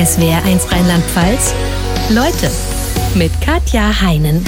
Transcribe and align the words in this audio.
SWR1 0.00 0.72
Rheinland-Pfalz. 0.72 1.52
Leute 2.08 2.50
mit 3.16 3.38
Katja 3.42 4.00
Heinen. 4.00 4.42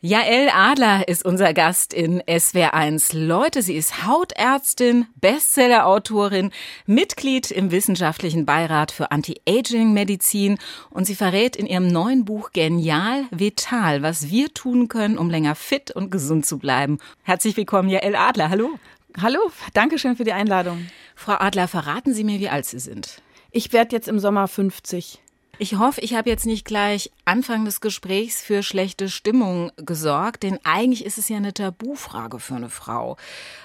Jael 0.00 0.48
Adler 0.48 1.06
ist 1.08 1.26
unser 1.26 1.52
Gast 1.52 1.92
in 1.92 2.22
SWR1. 2.22 3.14
Leute, 3.18 3.60
sie 3.60 3.76
ist 3.76 4.06
Hautärztin, 4.06 5.08
Bestsellerautorin, 5.20 6.52
Mitglied 6.86 7.50
im 7.50 7.70
wissenschaftlichen 7.70 8.46
Beirat 8.46 8.92
für 8.92 9.10
Anti-Aging-Medizin 9.10 10.56
und 10.88 11.04
sie 11.04 11.14
verrät 11.14 11.54
in 11.54 11.66
ihrem 11.66 11.88
neuen 11.88 12.24
Buch 12.24 12.52
Genial 12.54 13.24
Vital, 13.30 14.00
was 14.02 14.30
wir 14.30 14.54
tun 14.54 14.88
können, 14.88 15.18
um 15.18 15.28
länger 15.28 15.54
fit 15.54 15.90
und 15.90 16.10
gesund 16.10 16.46
zu 16.46 16.56
bleiben. 16.56 16.96
Herzlich 17.24 17.58
willkommen, 17.58 17.90
Jael 17.90 18.16
Adler. 18.16 18.48
Hallo. 18.48 18.70
Hallo, 19.18 19.50
danke 19.74 19.98
schön 19.98 20.16
für 20.16 20.24
die 20.24 20.32
Einladung. 20.32 20.86
Frau 21.16 21.32
Adler, 21.32 21.68
verraten 21.68 22.14
Sie 22.14 22.24
mir, 22.24 22.38
wie 22.38 22.48
alt 22.48 22.64
Sie 22.66 22.78
sind. 22.78 23.22
Ich 23.50 23.72
werde 23.72 23.96
jetzt 23.96 24.08
im 24.08 24.20
Sommer 24.20 24.46
50. 24.46 25.20
Ich 25.58 25.76
hoffe, 25.76 26.00
ich 26.00 26.14
habe 26.14 26.30
jetzt 26.30 26.46
nicht 26.46 26.64
gleich 26.64 27.10
Anfang 27.24 27.64
des 27.64 27.80
Gesprächs 27.80 28.40
für 28.40 28.62
schlechte 28.62 29.10
Stimmung 29.10 29.72
gesorgt, 29.76 30.42
denn 30.42 30.58
eigentlich 30.64 31.04
ist 31.04 31.18
es 31.18 31.28
ja 31.28 31.36
eine 31.36 31.52
Tabufrage 31.52 32.38
für 32.38 32.54
eine 32.54 32.70
Frau. 32.70 33.16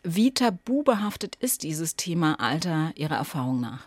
Wie 0.04 0.34
tabubehaftet 0.34 1.36
ist 1.36 1.64
dieses 1.64 1.96
Thema 1.96 2.40
Alter 2.40 2.92
Ihrer 2.96 3.16
Erfahrung 3.16 3.62
nach? 3.62 3.86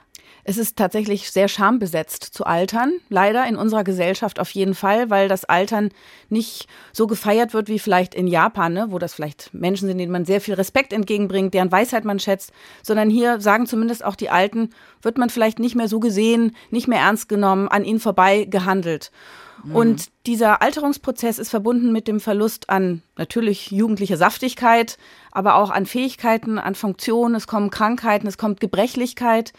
Es 0.48 0.56
ist 0.56 0.78
tatsächlich 0.78 1.30
sehr 1.30 1.46
schambesetzt 1.46 2.24
zu 2.24 2.46
altern, 2.46 2.94
leider 3.10 3.46
in 3.46 3.54
unserer 3.56 3.84
Gesellschaft 3.84 4.40
auf 4.40 4.48
jeden 4.52 4.74
Fall, 4.74 5.10
weil 5.10 5.28
das 5.28 5.44
Altern 5.44 5.90
nicht 6.30 6.68
so 6.94 7.06
gefeiert 7.06 7.52
wird 7.52 7.68
wie 7.68 7.78
vielleicht 7.78 8.14
in 8.14 8.26
Japan, 8.26 8.72
ne, 8.72 8.86
wo 8.88 8.98
das 8.98 9.12
vielleicht 9.12 9.52
Menschen 9.52 9.88
sind, 9.88 9.98
denen 9.98 10.10
man 10.10 10.24
sehr 10.24 10.40
viel 10.40 10.54
Respekt 10.54 10.94
entgegenbringt, 10.94 11.52
deren 11.52 11.70
Weisheit 11.70 12.06
man 12.06 12.18
schätzt, 12.18 12.50
sondern 12.82 13.10
hier 13.10 13.42
sagen 13.42 13.66
zumindest 13.66 14.02
auch 14.02 14.16
die 14.16 14.30
Alten, 14.30 14.70
wird 15.02 15.18
man 15.18 15.28
vielleicht 15.28 15.58
nicht 15.58 15.74
mehr 15.74 15.86
so 15.86 16.00
gesehen, 16.00 16.56
nicht 16.70 16.88
mehr 16.88 17.00
ernst 17.00 17.28
genommen, 17.28 17.68
an 17.68 17.84
ihnen 17.84 18.00
vorbei 18.00 18.44
gehandelt. 18.44 19.10
Mhm. 19.64 19.76
Und 19.76 20.06
dieser 20.24 20.62
Alterungsprozess 20.62 21.38
ist 21.38 21.50
verbunden 21.50 21.92
mit 21.92 22.08
dem 22.08 22.20
Verlust 22.20 22.70
an 22.70 23.02
natürlich 23.18 23.70
jugendlicher 23.70 24.16
Saftigkeit, 24.16 24.96
aber 25.30 25.56
auch 25.56 25.68
an 25.68 25.84
Fähigkeiten, 25.84 26.58
an 26.58 26.74
Funktionen. 26.74 27.34
Es 27.34 27.46
kommen 27.46 27.68
Krankheiten, 27.68 28.26
es 28.26 28.38
kommt 28.38 28.60
Gebrechlichkeit. 28.60 29.52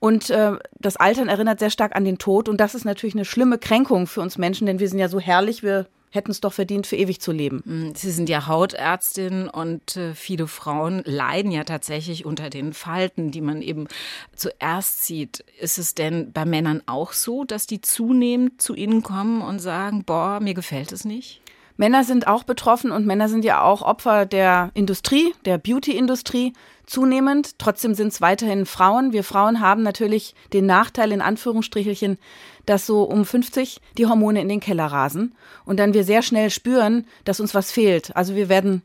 Und 0.00 0.30
äh, 0.30 0.52
das 0.78 0.96
Altern 0.96 1.28
erinnert 1.28 1.58
sehr 1.58 1.70
stark 1.70 1.96
an 1.96 2.04
den 2.04 2.18
Tod. 2.18 2.48
Und 2.48 2.58
das 2.58 2.74
ist 2.74 2.84
natürlich 2.84 3.14
eine 3.14 3.24
schlimme 3.24 3.58
Kränkung 3.58 4.06
für 4.06 4.20
uns 4.20 4.38
Menschen, 4.38 4.66
denn 4.66 4.78
wir 4.78 4.88
sind 4.88 4.98
ja 4.98 5.08
so 5.08 5.18
herrlich, 5.18 5.62
wir 5.62 5.86
hätten 6.10 6.30
es 6.30 6.40
doch 6.40 6.52
verdient, 6.52 6.86
für 6.86 6.96
ewig 6.96 7.20
zu 7.20 7.32
leben. 7.32 7.62
Mm, 7.64 7.94
Sie 7.94 8.10
sind 8.10 8.28
ja 8.28 8.46
Hautärztin 8.46 9.48
und 9.48 9.96
äh, 9.96 10.14
viele 10.14 10.46
Frauen 10.46 11.02
leiden 11.04 11.50
ja 11.50 11.64
tatsächlich 11.64 12.24
unter 12.24 12.50
den 12.50 12.72
Falten, 12.72 13.30
die 13.30 13.40
man 13.40 13.60
eben 13.62 13.88
zuerst 14.34 15.04
sieht. 15.04 15.44
Ist 15.60 15.78
es 15.78 15.94
denn 15.94 16.32
bei 16.32 16.44
Männern 16.44 16.82
auch 16.86 17.12
so, 17.12 17.44
dass 17.44 17.66
die 17.66 17.80
zunehmend 17.80 18.62
zu 18.62 18.74
Ihnen 18.74 19.02
kommen 19.02 19.42
und 19.42 19.58
sagen, 19.58 20.04
boah, 20.04 20.40
mir 20.40 20.54
gefällt 20.54 20.92
es 20.92 21.04
nicht? 21.04 21.42
Männer 21.78 22.02
sind 22.02 22.26
auch 22.26 22.42
betroffen 22.42 22.90
und 22.90 23.06
Männer 23.06 23.28
sind 23.28 23.44
ja 23.44 23.62
auch 23.62 23.82
Opfer 23.82 24.26
der 24.26 24.72
Industrie, 24.74 25.32
der 25.44 25.58
Beauty-Industrie 25.58 26.52
zunehmend. 26.86 27.56
Trotzdem 27.60 27.94
sind 27.94 28.08
es 28.08 28.20
weiterhin 28.20 28.66
Frauen. 28.66 29.12
Wir 29.12 29.22
Frauen 29.22 29.60
haben 29.60 29.84
natürlich 29.84 30.34
den 30.52 30.66
Nachteil 30.66 31.12
in 31.12 31.20
Anführungsstrichelchen, 31.20 32.18
dass 32.66 32.84
so 32.84 33.04
um 33.04 33.24
50 33.24 33.80
die 33.96 34.06
Hormone 34.06 34.40
in 34.40 34.48
den 34.48 34.58
Keller 34.58 34.86
rasen 34.86 35.36
und 35.64 35.78
dann 35.78 35.94
wir 35.94 36.02
sehr 36.02 36.22
schnell 36.22 36.50
spüren, 36.50 37.06
dass 37.24 37.38
uns 37.38 37.54
was 37.54 37.70
fehlt. 37.70 38.14
Also 38.16 38.34
wir 38.34 38.48
werden 38.48 38.82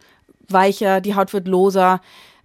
weicher, 0.47 1.01
die 1.01 1.15
Haut 1.15 1.33
wird 1.33 1.47
loser, 1.47 1.99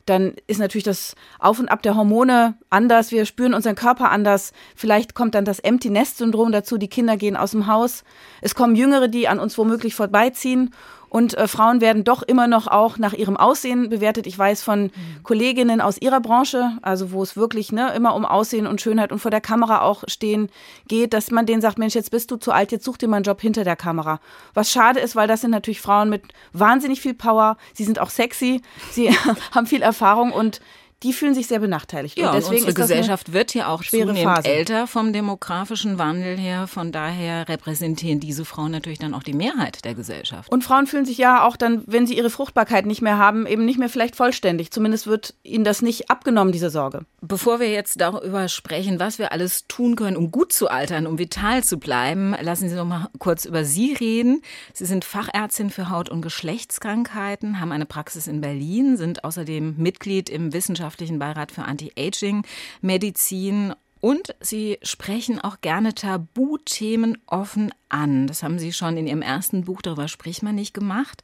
dann 0.09 0.35
ist 0.47 0.59
natürlich 0.59 0.85
das 0.85 1.15
Auf 1.39 1.59
und 1.59 1.69
Ab 1.69 1.83
der 1.83 1.97
Hormone 1.97 2.57
anders. 2.71 3.13
Wir 3.13 3.27
spüren 3.27 3.55
unseren 3.55 3.75
Körper 3.75 4.11
anders. 4.11 4.53
Vielleicht 4.75 5.15
kommt 5.15 5.35
dann 5.35 5.45
das 5.45 5.59
Empty 5.59 5.91
Nest 5.91 6.19
Syndrom 6.19 6.53
dazu. 6.53 6.79
Die 6.79 6.89
Kinder 6.89 7.17
gehen 7.17 7.37
aus 7.37 7.53
dem 7.53 7.67
Haus. 7.67 8.05
Es 8.41 8.55
kommen 8.55 8.75
Jüngere, 8.75 9.09
die 9.09 9.29
an 9.29 9.39
uns 9.39 9.59
womöglich 9.59 9.95
vorbeiziehen. 9.95 10.71
Und 11.09 11.35
äh, 11.35 11.49
Frauen 11.49 11.81
werden 11.81 12.05
doch 12.05 12.23
immer 12.23 12.47
noch 12.47 12.67
auch 12.67 12.99
nach 12.99 13.13
ihrem 13.13 13.37
Aussehen 13.37 13.89
bewertet. 13.89 14.27
Ich 14.27 14.39
weiß 14.39 14.63
von 14.63 14.85
mhm. 14.85 14.91
Kolleginnen 15.23 15.81
aus 15.81 16.01
ihrer 16.01 16.21
Branche, 16.21 16.73
also 16.83 17.13
wo 17.13 17.23
es 17.23 17.37
wirklich 17.37 17.73
ne, 17.73 17.93
immer 17.95 18.15
um 18.15 18.25
Aussehen 18.25 18.67
und 18.67 18.81
Schönheit 18.81 19.13
und 19.13 19.19
vor 19.19 19.31
der 19.31 19.41
Kamera 19.41 19.83
auch 19.83 20.05
stehen 20.07 20.51
geht, 20.87 21.15
dass 21.15 21.31
man 21.31 21.47
denen 21.47 21.63
sagt, 21.63 21.79
Mensch, 21.79 21.95
jetzt 21.95 22.11
bist 22.11 22.31
du 22.31 22.37
zu 22.37 22.53
alt, 22.53 22.73
jetzt 22.73 22.85
such 22.85 22.99
dir 22.99 23.09
mal 23.09 23.17
einen 23.17 23.25
Job 23.25 23.41
hinter 23.41 23.65
der 23.65 23.77
Kamera. 23.77 24.21
Was 24.55 24.71
schade 24.71 25.01
ist, 25.01 25.17
weil 25.17 25.29
das 25.29 25.41
sind 25.41 25.51
natürlich 25.51 25.81
Frauen 25.81 26.11
mit 26.11 26.23
wahnsinnig 26.53 27.01
viel 27.01 27.15
Power. 27.15 27.57
Sie 27.75 27.85
sind 27.85 27.99
auch 27.99 28.11
sexy, 28.11 28.61
sie 28.91 29.11
haben 29.55 29.67
viel 29.67 29.83
Erfahrung 29.83 30.33
und 30.33 30.61
die 31.05 31.13
fühlen 31.13 31.33
sich 31.33 31.47
sehr 31.47 31.61
benachteiligt. 31.61 32.19
Ja, 32.19 32.31
und 32.31 32.37
deswegen 32.37 32.65
unsere 32.65 32.75
Gesellschaft 32.75 33.33
wird 33.33 33.55
ja 33.55 33.69
auch 33.69 33.85
zunehmend 33.85 34.19
Phase. 34.19 34.49
älter 34.49 34.89
vom 34.89 35.13
demografischen 35.13 35.97
Wandel 35.97 36.37
her. 36.37 36.67
Von 36.67 36.91
daher 36.91 37.49
repräsentieren 37.49 38.19
diese 38.19 38.45
Frauen 38.45 38.73
natürlich 38.73 38.99
dann 38.99 39.15
auch 39.15 39.23
die 39.23 39.33
Mehrheit 39.33 39.85
der 39.85 39.95
Gesellschaft. 39.95 40.51
Und 40.51 40.65
Frauen 40.65 40.89
fühlen 40.89 41.05
sich 41.05 41.17
ja 41.17 41.47
auch 41.47 41.57
dann, 41.57 41.85
wenn 41.87 42.07
sie 42.07 42.17
ihre 42.17 42.31
Fruchtbarkeit 42.31 42.85
nicht 42.85 43.01
mehr 43.01 43.17
haben, 43.17 43.47
eben 43.47 43.65
nicht 43.65 43.79
mehr 43.79 43.89
vielleicht 43.89 44.17
vollständig. 44.17 44.73
Zumindest 44.73 45.07
wird 45.07 45.35
ihnen 45.45 45.63
das 45.63 45.83
nicht 45.83 46.11
abgenommen, 46.11 46.53
diese 46.53 46.71
Sorge. 46.71 47.03
Bevor 47.21 47.61
wir 47.61 47.71
jetzt 47.71 48.01
darüber 48.01 48.49
sprechen, 48.49 48.99
was 48.99 49.21
wir 49.21 49.31
alles 49.31 49.69
tun 49.69 49.95
können, 49.95 50.17
um 50.17 50.33
gut 50.33 50.53
zu 50.53 50.69
altern, 50.69 51.07
um 51.07 51.19
vital 51.19 51.63
zu 51.63 51.79
bleiben, 51.79 52.35
lassen 52.41 52.69
Sie 52.69 52.75
noch 52.75 52.85
mal 52.85 53.09
kurz 53.21 53.45
über 53.45 53.65
Sie 53.65 53.93
reden. 53.93 54.43
Sie 54.73 54.87
sind 54.87 55.05
Fachärztin 55.05 55.71
für 55.71 55.91
Haut- 55.91 56.09
und 56.09 56.23
Geschlechtskrankheiten, 56.23 57.61
haben 57.61 57.71
eine 57.71 57.87
Praxis 57.87 58.27
in 58.27 58.41
Berlin, 58.41 58.97
sind 58.97 59.23
außerdem 59.23 59.77
Mitglied 59.77 60.29
im 60.29 60.53
Wissenschaftlichen 60.53 60.88
Wissenschaftlichen 60.89 61.19
Beirat 61.19 61.53
für 61.53 61.65
Anti-Aging-Medizin 61.65 63.75
und 64.01 64.35
Sie 64.41 64.79
sprechen 64.83 65.41
auch 65.41 65.61
gerne 65.61 65.93
Tabuthemen 65.93 67.19
offen 67.27 67.75
an. 67.89 68.29
Das 68.29 68.45
haben 68.45 68.59
Sie 68.59 68.73
schon 68.73 68.97
in 68.97 69.09
Ihrem 69.09 69.23
ersten 69.23 69.65
Buch, 69.65 69.83
darüber 69.83 70.07
spricht 70.07 70.45
man 70.45 70.55
nicht, 70.55 70.73
gemacht. 70.73 71.23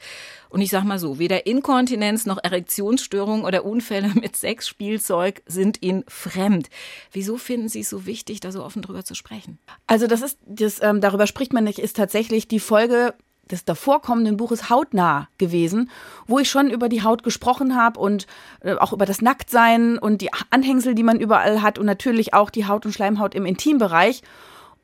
Und 0.48 0.60
ich 0.60 0.70
sage 0.70 0.86
mal 0.86 0.98
so, 0.98 1.20
weder 1.20 1.46
Inkontinenz 1.46 2.26
noch 2.26 2.38
Erektionsstörungen 2.42 3.44
oder 3.44 3.64
Unfälle 3.64 4.08
mit 4.14 4.36
Sexspielzeug 4.36 5.42
sind 5.46 5.82
Ihnen 5.82 6.04
fremd. 6.08 6.68
Wieso 7.12 7.38
finden 7.38 7.68
Sie 7.68 7.80
es 7.80 7.90
so 7.90 8.06
wichtig, 8.06 8.40
da 8.40 8.50
so 8.50 8.64
offen 8.64 8.82
drüber 8.82 9.04
zu 9.04 9.14
sprechen? 9.14 9.58
Also 9.86 10.08
das 10.08 10.20
ist, 10.20 10.38
das, 10.44 10.82
ähm, 10.82 11.00
darüber 11.00 11.28
spricht 11.28 11.52
man 11.52 11.64
nicht, 11.64 11.78
ist 11.78 11.96
tatsächlich 11.96 12.48
die 12.48 12.60
Folge 12.60 13.14
des 13.50 13.64
davorkommenden 13.64 14.36
Buches 14.36 14.70
hautnah 14.70 15.28
gewesen, 15.38 15.90
wo 16.26 16.38
ich 16.38 16.50
schon 16.50 16.70
über 16.70 16.88
die 16.88 17.02
Haut 17.02 17.22
gesprochen 17.22 17.76
habe 17.76 18.00
und 18.00 18.26
äh, 18.60 18.74
auch 18.74 18.92
über 18.92 19.06
das 19.06 19.22
Nacktsein 19.22 19.98
und 19.98 20.20
die 20.20 20.30
Anhängsel, 20.50 20.94
die 20.94 21.02
man 21.02 21.20
überall 21.20 21.62
hat 21.62 21.78
und 21.78 21.86
natürlich 21.86 22.34
auch 22.34 22.50
die 22.50 22.66
Haut 22.66 22.86
und 22.86 22.92
Schleimhaut 22.92 23.34
im 23.34 23.46
Intimbereich. 23.46 24.22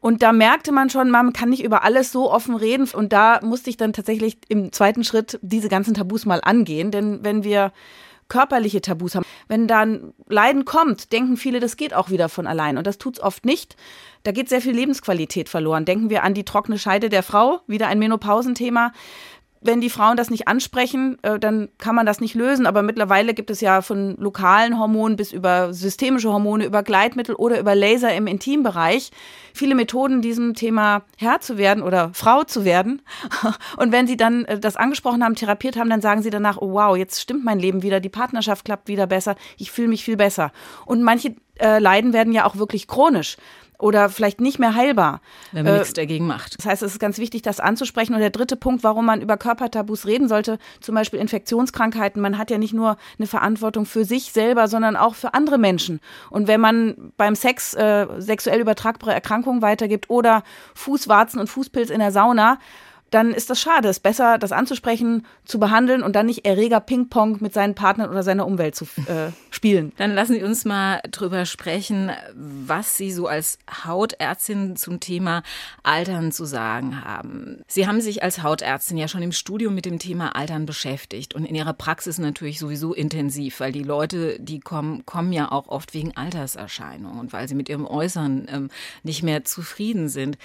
Und 0.01 0.23
da 0.23 0.33
merkte 0.33 0.73
man 0.73 0.89
schon, 0.89 1.11
man 1.11 1.35
kann 1.35 1.51
nicht 1.51 1.63
über 1.63 1.85
alles 1.85 2.11
so 2.11 2.33
offen 2.33 2.55
reden. 2.55 2.89
Und 2.93 3.13
da 3.13 3.41
musste 3.43 3.69
ich 3.69 3.77
dann 3.77 3.93
tatsächlich 3.93 4.39
im 4.49 4.73
zweiten 4.73 5.05
Schritt 5.05 5.39
diese 5.43 5.69
ganzen 5.69 5.93
Tabus 5.93 6.25
mal 6.25 6.41
angehen. 6.43 6.91
Denn 6.91 7.23
wenn 7.23 7.45
wir 7.45 7.73
körperliche 8.31 8.81
Tabus 8.81 9.15
haben. 9.15 9.27
Wenn 9.49 9.67
dann 9.67 10.15
Leiden 10.27 10.65
kommt, 10.65 11.13
denken 11.13 11.37
viele, 11.37 11.61
das 11.61 11.77
geht 11.77 11.93
auch 11.93 12.09
wieder 12.09 12.31
von 12.31 12.47
allein. 12.47 12.79
Und 12.79 12.87
das 12.87 12.97
tut's 12.97 13.21
oft 13.21 13.45
nicht. 13.45 13.77
Da 14.23 14.33
geht 14.33 14.49
sehr 14.49 14.63
viel 14.63 14.75
Lebensqualität 14.75 15.51
verloren. 15.51 15.85
Denken 15.85 16.09
wir 16.09 16.23
an 16.23 16.33
die 16.33 16.45
trockene 16.45 16.79
Scheide 16.79 17.11
der 17.11 17.23
Frau, 17.23 17.61
wieder 17.67 17.89
ein 17.89 17.99
Menopausenthema 17.99 18.93
wenn 19.61 19.81
die 19.81 19.91
Frauen 19.91 20.17
das 20.17 20.31
nicht 20.31 20.49
ansprechen, 20.49 21.19
äh, 21.23 21.39
dann 21.39 21.69
kann 21.79 21.95
man 21.95 22.07
das 22.07 22.21
nicht 22.21 22.35
lösen. 22.35 22.67
Aber 22.67 22.83
mittlerweile 22.83 23.35
gibt 23.35 23.51
es 23.51 23.61
ja 23.61 23.83
von 23.83 24.17
lokalen 24.17 24.79
Hormonen 24.79 25.17
bis 25.17 25.33
über 25.33 25.75
systemische 25.75 26.33
Hormone, 26.33 26.65
über 26.65 26.83
Gleitmittel 26.83 27.35
oder 27.35 27.61
über 27.61 27.75
Laser 27.75 28.15
im 28.15 28.27
Intimbereich 28.27 29.11
viele 29.55 29.75
Methoden, 29.75 30.23
diesem 30.23 30.55
Thema 30.55 31.03
Herr 31.17 31.41
zu 31.41 31.59
werden 31.59 31.83
oder 31.83 32.11
Frau 32.15 32.45
zu 32.45 32.65
werden. 32.65 33.03
Und 33.77 33.93
wenn 33.93 34.07
sie 34.07 34.17
dann 34.17 34.45
äh, 34.47 34.59
das 34.59 34.77
angesprochen 34.77 35.25
haben, 35.25 35.35
therapiert 35.35 35.77
haben, 35.77 35.91
dann 35.91 36.01
sagen 36.01 36.23
sie 36.23 36.31
danach, 36.31 36.59
oh 36.59 36.73
wow, 36.73 36.97
jetzt 36.97 37.21
stimmt 37.21 37.45
mein 37.45 37.59
Leben 37.59 37.83
wieder, 37.83 38.01
die 38.01 38.09
Partnerschaft 38.09 38.65
klappt 38.65 38.89
wieder 38.89 39.07
besser, 39.07 39.37
ich 39.59 39.71
fühle 39.71 39.89
mich 39.89 40.05
viel 40.05 40.17
besser. 40.17 40.53
Und 40.87 41.03
manche 41.03 41.35
äh, 41.59 41.79
Leiden 41.79 42.13
werden 42.13 42.33
ja 42.33 42.47
auch 42.47 42.57
wirklich 42.57 42.89
chronisch 42.89 43.37
oder 43.81 44.09
vielleicht 44.09 44.41
nicht 44.41 44.59
mehr 44.59 44.75
heilbar. 44.75 45.21
Wenn 45.53 45.65
man 45.65 45.75
äh, 45.75 45.79
nichts 45.79 45.93
dagegen 45.95 46.27
macht. 46.27 46.59
Das 46.59 46.67
heißt, 46.67 46.83
es 46.83 46.93
ist 46.93 46.99
ganz 46.99 47.19
wichtig, 47.19 47.43
das 47.43 47.61
anzusprechen. 47.61 48.15
Und 48.15 48.21
der 48.21 48.31
dritte 48.31 48.57
Punkt, 48.57 48.85
warum 48.85 49.07
man 49.07 49.21
über 49.21 49.37
Körpertabus 49.37 50.07
reden 50.07 50.29
sollte, 50.29 50.59
zum 50.81 50.95
Beispiel 50.95 51.21
Infektionskrankheiten. 51.21 52.21
Man 52.21 52.39
hat 52.39 52.51
ja 52.51 52.59
nicht 52.59 52.75
nur 52.75 52.97
eine 53.19 53.27
Verantwortung 53.27 53.87
für 53.87 54.05
sich 54.05 54.33
selber, 54.33 54.69
sondern 54.69 54.97
auch 54.97 55.15
für 55.15 55.35
andere 55.35 55.59
Menschen. 55.59 56.01
Und 56.31 56.49
wenn 56.49 56.61
man 56.61 57.13
beim 57.17 57.35
Sex 57.35 57.75
äh, 57.75 58.07
sexuell 58.19 58.61
übertragbare 58.61 59.15
Erkrankungen 59.15 59.63
weitergibt 59.63 60.11
oder 60.11 60.43
Fußwarzen 60.75 61.41
und 61.41 61.49
Fußpilz 61.49 61.91
in 61.91 62.01
der 62.01 62.13
Sauna, 62.13 62.59
dann 63.11 63.33
ist 63.33 63.51
das 63.51 63.61
schade. 63.61 63.89
Es 63.89 63.99
ist 63.99 64.03
besser, 64.03 64.39
das 64.39 64.53
anzusprechen, 64.53 65.27
zu 65.45 65.59
behandeln 65.59 66.03
und 66.03 66.17
dann 66.17 66.27
nicht 66.27 66.45
Erreger 66.45 66.81
Ping-Pong 66.81 67.39
mit 67.41 67.53
seinen 67.53 67.75
Partnern 67.75 68.11
oder 68.11 68.23
seiner 68.23 68.47
Umwelt 68.47 68.75
zu 68.75 68.85
äh, 69.07 69.31
spielen. 69.51 69.93
Dann 69.97 70.15
lassen 70.15 70.35
Sie 70.35 70.43
uns 70.43 70.65
mal 70.65 71.01
drüber 71.11 71.45
sprechen, 71.47 72.11
was 72.35 72.97
Sie 72.97 73.13
so 73.13 73.27
als 73.27 73.59
Hautärztin 73.85 74.77
zum 74.77 75.01
Thema 75.01 75.43
Altern 75.83 76.33
zu 76.33 76.45
sagen 76.45 77.05
haben. 77.05 77.63
Sie 77.67 77.87
haben 77.87 78.01
sich 78.01 78.23
als 78.23 78.43
Hautärztin 78.43 78.97
ja 78.97 79.09
schon 79.09 79.23
im 79.23 79.33
Studium 79.33 79.75
mit 79.75 79.87
dem 79.87 79.99
Thema 79.99 80.37
Altern 80.37 80.67
beschäftigt 80.67 81.35
und 81.35 81.45
in 81.45 81.55
Ihrer 81.55 81.73
Praxis 81.73 82.19
natürlich 82.19 82.59
sowieso 82.59 82.95
intensiv, 82.95 83.61
weil 83.61 83.73
die 83.73 83.83
Leute, 83.83 84.39
die 84.41 84.61
kommen, 84.61 85.05
kommen 85.05 85.33
ja 85.33 85.51
auch 85.51 85.69
oft 85.69 85.95
wegen 85.95 86.17
Alterserscheinungen 86.17 87.19
und 87.19 87.33
weil 87.33 87.49
sie 87.49 87.55
mit 87.55 87.69
ihrem 87.69 87.87
Äußeren 87.87 88.47
ähm, 88.51 88.69
nicht 89.03 89.23
mehr 89.23 89.45
zufrieden 89.45 90.09
sind. 90.09 90.39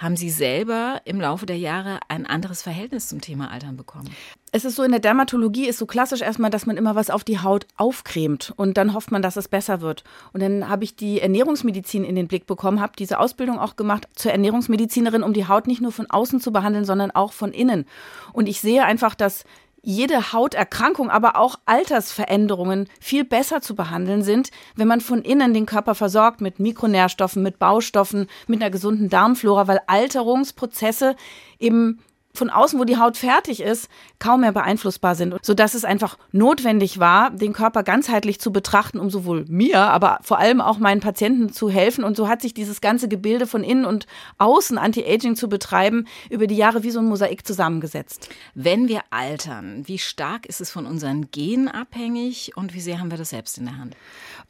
Haben 0.00 0.16
Sie 0.16 0.30
selber 0.30 1.02
im 1.04 1.20
Laufe 1.20 1.44
der 1.44 1.58
Jahre 1.58 2.00
ein 2.08 2.24
anderes 2.24 2.62
Verhältnis 2.62 3.08
zum 3.08 3.20
Thema 3.20 3.50
Altern 3.50 3.76
bekommen? 3.76 4.08
Es 4.50 4.64
ist 4.64 4.76
so, 4.76 4.82
in 4.82 4.92
der 4.92 5.00
Dermatologie 5.00 5.68
ist 5.68 5.76
so 5.76 5.84
klassisch 5.84 6.22
erstmal, 6.22 6.50
dass 6.50 6.64
man 6.64 6.78
immer 6.78 6.94
was 6.94 7.10
auf 7.10 7.22
die 7.22 7.40
Haut 7.40 7.66
aufcremt 7.76 8.54
und 8.56 8.78
dann 8.78 8.94
hofft 8.94 9.12
man, 9.12 9.20
dass 9.20 9.36
es 9.36 9.46
besser 9.46 9.82
wird. 9.82 10.02
Und 10.32 10.42
dann 10.42 10.70
habe 10.70 10.84
ich 10.84 10.96
die 10.96 11.20
Ernährungsmedizin 11.20 12.04
in 12.04 12.14
den 12.14 12.28
Blick 12.28 12.46
bekommen, 12.46 12.80
habe 12.80 12.94
diese 12.98 13.18
Ausbildung 13.18 13.58
auch 13.58 13.76
gemacht 13.76 14.08
zur 14.14 14.32
Ernährungsmedizinerin, 14.32 15.22
um 15.22 15.34
die 15.34 15.48
Haut 15.48 15.66
nicht 15.66 15.82
nur 15.82 15.92
von 15.92 16.08
außen 16.08 16.40
zu 16.40 16.50
behandeln, 16.50 16.86
sondern 16.86 17.10
auch 17.10 17.34
von 17.34 17.52
innen. 17.52 17.84
Und 18.32 18.48
ich 18.48 18.62
sehe 18.62 18.86
einfach, 18.86 19.14
dass 19.14 19.44
jede 19.82 20.32
Hauterkrankung, 20.32 21.10
aber 21.10 21.36
auch 21.36 21.58
Altersveränderungen 21.64 22.88
viel 23.00 23.24
besser 23.24 23.60
zu 23.60 23.74
behandeln 23.74 24.22
sind, 24.22 24.50
wenn 24.76 24.88
man 24.88 25.00
von 25.00 25.22
innen 25.22 25.54
den 25.54 25.66
Körper 25.66 25.94
versorgt 25.94 26.40
mit 26.40 26.58
Mikronährstoffen, 26.60 27.42
mit 27.42 27.58
Baustoffen, 27.58 28.26
mit 28.46 28.60
einer 28.60 28.70
gesunden 28.70 29.08
Darmflora, 29.08 29.68
weil 29.68 29.80
Alterungsprozesse 29.86 31.16
eben 31.58 32.00
von 32.32 32.50
außen, 32.50 32.78
wo 32.78 32.84
die 32.84 32.96
Haut 32.96 33.16
fertig 33.16 33.60
ist, 33.60 33.88
kaum 34.18 34.42
mehr 34.42 34.52
beeinflussbar 34.52 35.14
sind, 35.14 35.34
sodass 35.42 35.74
es 35.74 35.84
einfach 35.84 36.16
notwendig 36.32 36.98
war, 37.00 37.30
den 37.30 37.52
Körper 37.52 37.82
ganzheitlich 37.82 38.40
zu 38.40 38.52
betrachten, 38.52 39.00
um 39.00 39.10
sowohl 39.10 39.44
mir, 39.48 39.80
aber 39.80 40.18
vor 40.22 40.38
allem 40.38 40.60
auch 40.60 40.78
meinen 40.78 41.00
Patienten 41.00 41.52
zu 41.52 41.68
helfen. 41.68 42.04
Und 42.04 42.16
so 42.16 42.28
hat 42.28 42.40
sich 42.40 42.54
dieses 42.54 42.80
ganze 42.80 43.08
Gebilde 43.08 43.46
von 43.46 43.64
innen 43.64 43.84
und 43.84 44.06
außen 44.38 44.78
Anti-Aging 44.78 45.36
zu 45.36 45.48
betreiben, 45.48 46.06
über 46.30 46.46
die 46.46 46.56
Jahre 46.56 46.82
wie 46.82 46.90
so 46.90 47.00
ein 47.00 47.06
Mosaik 47.06 47.46
zusammengesetzt. 47.46 48.28
Wenn 48.54 48.88
wir 48.88 49.00
altern, 49.10 49.82
wie 49.86 49.98
stark 49.98 50.46
ist 50.46 50.60
es 50.60 50.70
von 50.70 50.86
unseren 50.86 51.30
Genen 51.30 51.68
abhängig 51.68 52.52
und 52.56 52.74
wie 52.74 52.80
sehr 52.80 53.00
haben 53.00 53.10
wir 53.10 53.18
das 53.18 53.30
selbst 53.30 53.58
in 53.58 53.64
der 53.64 53.78
Hand? 53.78 53.96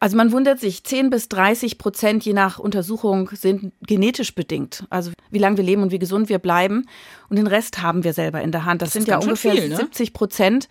Also 0.03 0.17
man 0.17 0.33
wundert 0.33 0.59
sich, 0.59 0.83
10 0.83 1.11
bis 1.11 1.29
30 1.29 1.77
Prozent 1.77 2.25
je 2.25 2.33
nach 2.33 2.59
Untersuchung 2.59 3.29
sind 3.35 3.73
genetisch 3.83 4.35
bedingt. 4.35 4.87
Also 4.89 5.13
wie 5.31 5.39
lange 5.39 5.59
wir 5.59 5.65
leben 5.65 5.83
und 5.83 5.93
wie 5.93 5.99
gesund 5.99 6.31
wir 6.31 6.39
bleiben. 6.39 6.87
Und 7.29 7.37
den 7.37 7.47
Rest 7.47 7.83
haben 7.83 8.03
wir 8.03 8.15
selber 8.15 8.41
in 8.41 8.51
der 8.51 8.65
Hand. 8.65 8.81
Das, 8.81 8.89
das 8.89 8.93
sind 8.95 9.09
ja 9.09 9.19
ungefähr 9.19 9.53
viel, 9.53 9.69
ne? 9.69 9.77
70 9.77 10.15
Prozent. 10.15 10.69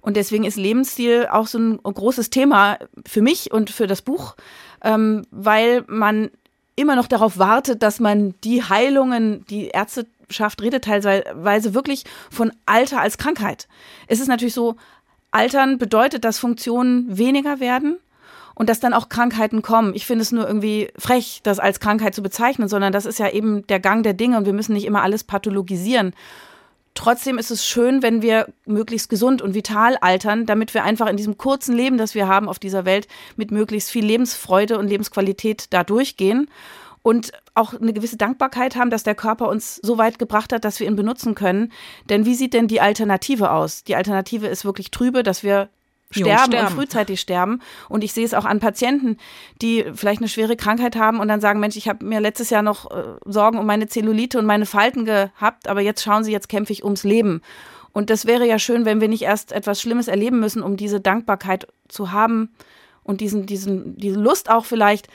Und 0.00 0.16
deswegen 0.16 0.44
ist 0.44 0.56
Lebensstil 0.56 1.26
auch 1.28 1.48
so 1.48 1.58
ein 1.58 1.80
großes 1.82 2.30
Thema 2.30 2.78
für 3.04 3.20
mich 3.20 3.50
und 3.50 3.68
für 3.68 3.88
das 3.88 4.00
Buch, 4.00 4.36
ähm, 4.84 5.26
weil 5.32 5.84
man 5.88 6.30
immer 6.76 6.94
noch 6.94 7.08
darauf 7.08 7.36
wartet, 7.36 7.82
dass 7.82 7.98
man 7.98 8.34
die 8.44 8.62
Heilungen, 8.62 9.44
die 9.50 9.68
Ärzteschaft 9.68 10.62
redet 10.62 10.84
teilweise 10.84 11.74
wirklich 11.74 12.04
von 12.30 12.52
Alter 12.64 13.00
als 13.00 13.18
Krankheit. 13.18 13.66
Es 14.06 14.20
ist 14.20 14.28
natürlich 14.28 14.54
so, 14.54 14.76
Altern 15.32 15.78
bedeutet, 15.78 16.24
dass 16.24 16.38
Funktionen 16.38 17.18
weniger 17.18 17.58
werden 17.58 17.98
und 18.58 18.68
dass 18.68 18.80
dann 18.80 18.92
auch 18.92 19.08
Krankheiten 19.08 19.62
kommen. 19.62 19.94
Ich 19.94 20.04
finde 20.04 20.22
es 20.22 20.32
nur 20.32 20.44
irgendwie 20.44 20.90
frech, 20.98 21.40
das 21.44 21.60
als 21.60 21.78
Krankheit 21.78 22.12
zu 22.12 22.24
bezeichnen, 22.24 22.68
sondern 22.68 22.92
das 22.92 23.06
ist 23.06 23.20
ja 23.20 23.30
eben 23.30 23.64
der 23.68 23.78
Gang 23.78 24.02
der 24.02 24.14
Dinge 24.14 24.36
und 24.36 24.46
wir 24.46 24.52
müssen 24.52 24.72
nicht 24.72 24.84
immer 24.84 25.02
alles 25.02 25.22
pathologisieren. 25.22 26.12
Trotzdem 26.94 27.38
ist 27.38 27.52
es 27.52 27.64
schön, 27.64 28.02
wenn 28.02 28.20
wir 28.20 28.52
möglichst 28.66 29.10
gesund 29.10 29.42
und 29.42 29.54
vital 29.54 29.96
altern, 30.00 30.44
damit 30.44 30.74
wir 30.74 30.82
einfach 30.82 31.06
in 31.06 31.16
diesem 31.16 31.38
kurzen 31.38 31.72
Leben, 31.72 31.98
das 31.98 32.16
wir 32.16 32.26
haben 32.26 32.48
auf 32.48 32.58
dieser 32.58 32.84
Welt, 32.84 33.06
mit 33.36 33.52
möglichst 33.52 33.92
viel 33.92 34.04
Lebensfreude 34.04 34.76
und 34.76 34.88
Lebensqualität 34.88 35.66
da 35.70 35.84
durchgehen 35.84 36.50
und 37.02 37.30
auch 37.54 37.74
eine 37.74 37.92
gewisse 37.92 38.16
Dankbarkeit 38.16 38.74
haben, 38.74 38.90
dass 38.90 39.04
der 39.04 39.14
Körper 39.14 39.48
uns 39.48 39.76
so 39.76 39.98
weit 39.98 40.18
gebracht 40.18 40.52
hat, 40.52 40.64
dass 40.64 40.80
wir 40.80 40.88
ihn 40.88 40.96
benutzen 40.96 41.36
können. 41.36 41.70
Denn 42.10 42.24
wie 42.24 42.34
sieht 42.34 42.54
denn 42.54 42.66
die 42.66 42.80
Alternative 42.80 43.52
aus? 43.52 43.84
Die 43.84 43.94
Alternative 43.94 44.48
ist 44.48 44.64
wirklich 44.64 44.90
trübe, 44.90 45.22
dass 45.22 45.44
wir 45.44 45.68
sterben, 46.10 46.52
sterben, 46.52 46.66
und 46.68 46.74
frühzeitig 46.74 47.20
sterben. 47.20 47.60
Und 47.88 48.04
ich 48.04 48.12
sehe 48.12 48.24
es 48.24 48.34
auch 48.34 48.44
an 48.44 48.60
Patienten, 48.60 49.18
die 49.60 49.84
vielleicht 49.94 50.20
eine 50.20 50.28
schwere 50.28 50.56
Krankheit 50.56 50.96
haben 50.96 51.20
und 51.20 51.28
dann 51.28 51.40
sagen, 51.40 51.60
Mensch, 51.60 51.76
ich 51.76 51.88
habe 51.88 52.04
mir 52.04 52.20
letztes 52.20 52.50
Jahr 52.50 52.62
noch 52.62 52.90
äh, 52.90 53.04
Sorgen 53.24 53.58
um 53.58 53.66
meine 53.66 53.88
Zellulite 53.88 54.38
und 54.38 54.46
meine 54.46 54.66
Falten 54.66 55.04
gehabt, 55.04 55.68
aber 55.68 55.80
jetzt 55.80 56.02
schauen 56.02 56.24
Sie, 56.24 56.32
jetzt 56.32 56.48
kämpfe 56.48 56.72
ich 56.72 56.84
ums 56.84 57.04
Leben. 57.04 57.42
Und 57.92 58.10
das 58.10 58.26
wäre 58.26 58.46
ja 58.46 58.58
schön, 58.58 58.84
wenn 58.84 59.00
wir 59.00 59.08
nicht 59.08 59.22
erst 59.22 59.52
etwas 59.52 59.80
Schlimmes 59.80 60.08
erleben 60.08 60.40
müssen, 60.40 60.62
um 60.62 60.76
diese 60.76 61.00
Dankbarkeit 61.00 61.66
zu 61.88 62.12
haben 62.12 62.50
und 63.02 63.20
diesen, 63.20 63.46
diesen, 63.46 63.96
diese 63.96 64.20
Lust 64.20 64.50
auch 64.50 64.64
vielleicht, 64.64 65.08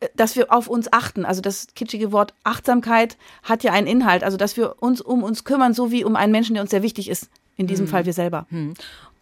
äh, 0.00 0.08
dass 0.14 0.36
wir 0.36 0.52
auf 0.52 0.68
uns 0.68 0.92
achten. 0.92 1.24
Also 1.24 1.40
das 1.40 1.68
kitschige 1.74 2.12
Wort 2.12 2.34
Achtsamkeit 2.44 3.16
hat 3.42 3.64
ja 3.64 3.72
einen 3.72 3.86
Inhalt. 3.86 4.22
Also 4.22 4.36
dass 4.36 4.56
wir 4.56 4.82
uns 4.82 5.00
um 5.00 5.22
uns 5.22 5.44
kümmern, 5.44 5.74
so 5.74 5.90
wie 5.90 6.04
um 6.04 6.16
einen 6.16 6.32
Menschen, 6.32 6.54
der 6.54 6.62
uns 6.62 6.70
sehr 6.70 6.82
wichtig 6.82 7.08
ist. 7.08 7.30
In 7.56 7.66
diesem 7.66 7.86
hm. 7.86 7.90
Fall 7.90 8.06
wir 8.06 8.12
selber. 8.14 8.46
Hm. 8.50 8.74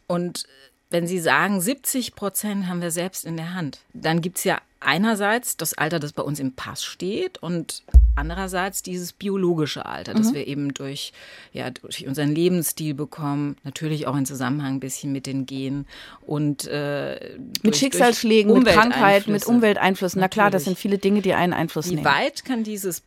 Und 0.07 0.45
wenn 0.91 1.07
Sie 1.07 1.19
sagen, 1.19 1.61
70 1.61 2.15
Prozent 2.15 2.67
haben 2.67 2.81
wir 2.81 2.91
selbst 2.91 3.25
in 3.25 3.37
der 3.37 3.55
Hand, 3.55 3.81
dann 3.93 4.21
gibt 4.23 4.39
es 4.39 4.45
ja 4.45 4.59
einerseits 4.81 5.57
das 5.57 5.75
Alter, 5.75 5.99
das 5.99 6.13
bei 6.13 6.23
uns 6.23 6.39
im 6.39 6.53
Pass 6.53 6.85
steht 6.85 7.39
und 7.43 7.83
andererseits 8.15 8.83
dieses 8.83 9.13
biologische 9.13 9.87
Alter, 9.87 10.15
das 10.15 10.31
mhm. 10.31 10.35
wir 10.35 10.47
eben 10.47 10.75
durch, 10.75 11.13
ja, 11.53 11.71
durch 11.71 12.07
unseren 12.07 12.35
Lebensstil 12.35 12.95
bekommen, 12.95 13.57
natürlich 13.65 14.07
auch 14.07 14.17
in 14.17 14.25
Zusammenhang 14.25 14.75
ein 14.75 14.81
bisschen 14.81 15.13
mit 15.13 15.27
den 15.27 15.47
Genen 15.47 15.87
und 16.27 16.67
äh, 16.67 17.37
mit 17.39 17.65
durch, 17.65 17.77
Schicksalsschlägen, 17.77 18.53
durch 18.53 18.65
mit 18.65 18.75
Krankheit, 18.75 19.27
mit 19.27 19.47
Umwelteinflüssen. 19.47 20.21
Na 20.21 20.29
klar, 20.29 20.51
das 20.51 20.65
sind 20.65 20.79
viele 20.79 20.99
Dinge, 20.99 21.23
die 21.23 21.35
einen 21.35 21.53
Einfluss 21.53 21.87
Wie 21.87 21.97
nehmen. 21.97 22.05
Wie 22.05 22.09
weit 22.09 22.45
kann 22.45 22.65
dieses 22.65 23.03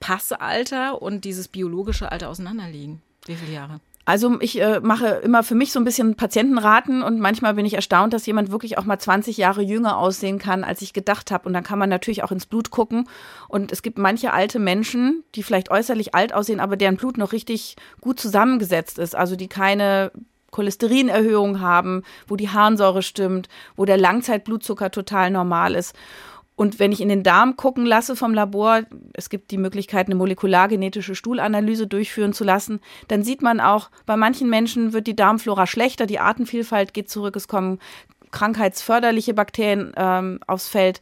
Passalter 0.00 1.00
und 1.00 1.24
dieses 1.24 1.48
biologische 1.48 2.12
Alter 2.12 2.28
auseinanderliegen? 2.28 3.00
Wie 3.26 3.34
viele 3.34 3.52
Jahre? 3.52 3.80
Also 4.06 4.38
ich 4.40 4.60
äh, 4.60 4.80
mache 4.80 5.06
immer 5.06 5.42
für 5.42 5.54
mich 5.54 5.72
so 5.72 5.80
ein 5.80 5.84
bisschen 5.84 6.14
Patientenraten 6.14 7.02
und 7.02 7.20
manchmal 7.20 7.54
bin 7.54 7.64
ich 7.64 7.74
erstaunt, 7.74 8.12
dass 8.12 8.26
jemand 8.26 8.50
wirklich 8.50 8.76
auch 8.76 8.84
mal 8.84 8.98
20 8.98 9.38
Jahre 9.38 9.62
jünger 9.62 9.96
aussehen 9.96 10.38
kann, 10.38 10.62
als 10.62 10.82
ich 10.82 10.92
gedacht 10.92 11.30
habe. 11.30 11.46
Und 11.46 11.54
dann 11.54 11.64
kann 11.64 11.78
man 11.78 11.88
natürlich 11.88 12.22
auch 12.22 12.32
ins 12.32 12.44
Blut 12.44 12.70
gucken. 12.70 13.08
Und 13.48 13.72
es 13.72 13.80
gibt 13.80 13.96
manche 13.96 14.34
alte 14.34 14.58
Menschen, 14.58 15.24
die 15.34 15.42
vielleicht 15.42 15.70
äußerlich 15.70 16.14
alt 16.14 16.34
aussehen, 16.34 16.60
aber 16.60 16.76
deren 16.76 16.96
Blut 16.96 17.16
noch 17.16 17.32
richtig 17.32 17.76
gut 18.02 18.20
zusammengesetzt 18.20 18.98
ist. 18.98 19.16
Also 19.16 19.36
die 19.36 19.48
keine 19.48 20.12
Cholesterinerhöhung 20.50 21.60
haben, 21.60 22.02
wo 22.28 22.36
die 22.36 22.50
Harnsäure 22.50 23.02
stimmt, 23.02 23.48
wo 23.74 23.86
der 23.86 23.96
Langzeitblutzucker 23.96 24.90
total 24.90 25.30
normal 25.30 25.74
ist. 25.74 25.96
Und 26.56 26.78
wenn 26.78 26.92
ich 26.92 27.00
in 27.00 27.08
den 27.08 27.24
Darm 27.24 27.56
gucken 27.56 27.84
lasse 27.84 28.14
vom 28.14 28.32
Labor, 28.32 28.82
es 29.12 29.28
gibt 29.28 29.50
die 29.50 29.58
Möglichkeit, 29.58 30.06
eine 30.06 30.14
molekulargenetische 30.14 31.14
Stuhlanalyse 31.14 31.86
durchführen 31.86 32.32
zu 32.32 32.44
lassen, 32.44 32.80
dann 33.08 33.24
sieht 33.24 33.42
man 33.42 33.60
auch, 33.60 33.90
bei 34.06 34.16
manchen 34.16 34.48
Menschen 34.48 34.92
wird 34.92 35.06
die 35.06 35.16
Darmflora 35.16 35.66
schlechter, 35.66 36.06
die 36.06 36.20
Artenvielfalt 36.20 36.94
geht 36.94 37.10
zurück, 37.10 37.34
es 37.34 37.48
kommen 37.48 37.80
krankheitsförderliche 38.30 39.34
Bakterien 39.34 39.92
ähm, 39.96 40.40
aufs 40.46 40.68
Feld. 40.68 41.00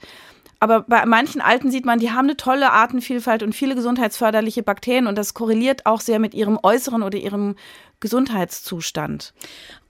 Aber 0.62 0.82
bei 0.82 1.04
manchen 1.06 1.40
Alten 1.40 1.72
sieht 1.72 1.84
man, 1.84 1.98
die 1.98 2.12
haben 2.12 2.26
eine 2.26 2.36
tolle 2.36 2.70
Artenvielfalt 2.70 3.42
und 3.42 3.52
viele 3.52 3.74
gesundheitsförderliche 3.74 4.62
Bakterien 4.62 5.08
und 5.08 5.19
das 5.19 5.34
korreliert 5.34 5.86
auch 5.86 6.00
sehr 6.00 6.20
mit 6.20 6.34
ihrem 6.34 6.56
äußeren 6.62 7.02
oder 7.02 7.19
ihrem 7.19 7.56
Gesundheitszustand. 7.98 9.34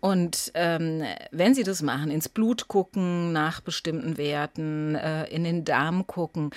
Und 0.01 0.51
ähm, 0.55 1.03
wenn 1.31 1.55
Sie 1.55 1.63
das 1.63 1.83
machen, 1.83 2.11
ins 2.11 2.31
Blut 2.31 2.69
gucken 2.69 3.33
nach 3.35 3.61
bestimmten 3.61 4.17
Werten, 4.17 4.95
äh, 4.95 5.25
in 5.25 5.45
den 5.45 5.67
Darm 5.67 6.07
gucken, 6.07 6.53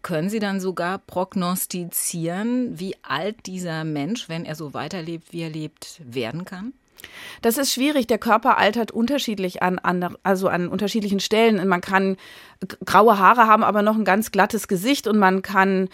können 0.00 0.30
Sie 0.30 0.38
dann 0.38 0.60
sogar 0.60 0.96
prognostizieren, 0.96 2.78
wie 2.78 2.96
alt 3.02 3.44
dieser 3.44 3.84
Mensch, 3.84 4.30
wenn 4.30 4.46
er 4.46 4.54
so 4.54 4.72
weiterlebt, 4.72 5.34
wie 5.34 5.42
er 5.42 5.50
lebt, 5.50 6.00
werden 6.02 6.46
kann? 6.46 6.72
Das 7.42 7.58
ist 7.58 7.72
schwierig. 7.72 8.06
Der 8.06 8.18
Körper 8.18 8.58
altert 8.58 8.90
unterschiedlich 8.90 9.62
an, 9.62 9.78
an, 9.78 10.16
also 10.22 10.48
an 10.48 10.68
unterschiedlichen 10.68 11.20
Stellen. 11.20 11.66
Man 11.68 11.80
kann 11.80 12.16
graue 12.84 13.18
Haare 13.18 13.46
haben, 13.46 13.64
aber 13.64 13.82
noch 13.82 13.96
ein 13.96 14.04
ganz 14.04 14.30
glattes 14.32 14.68
Gesicht 14.68 15.06
und 15.06 15.18
man 15.18 15.42
kann 15.42 15.88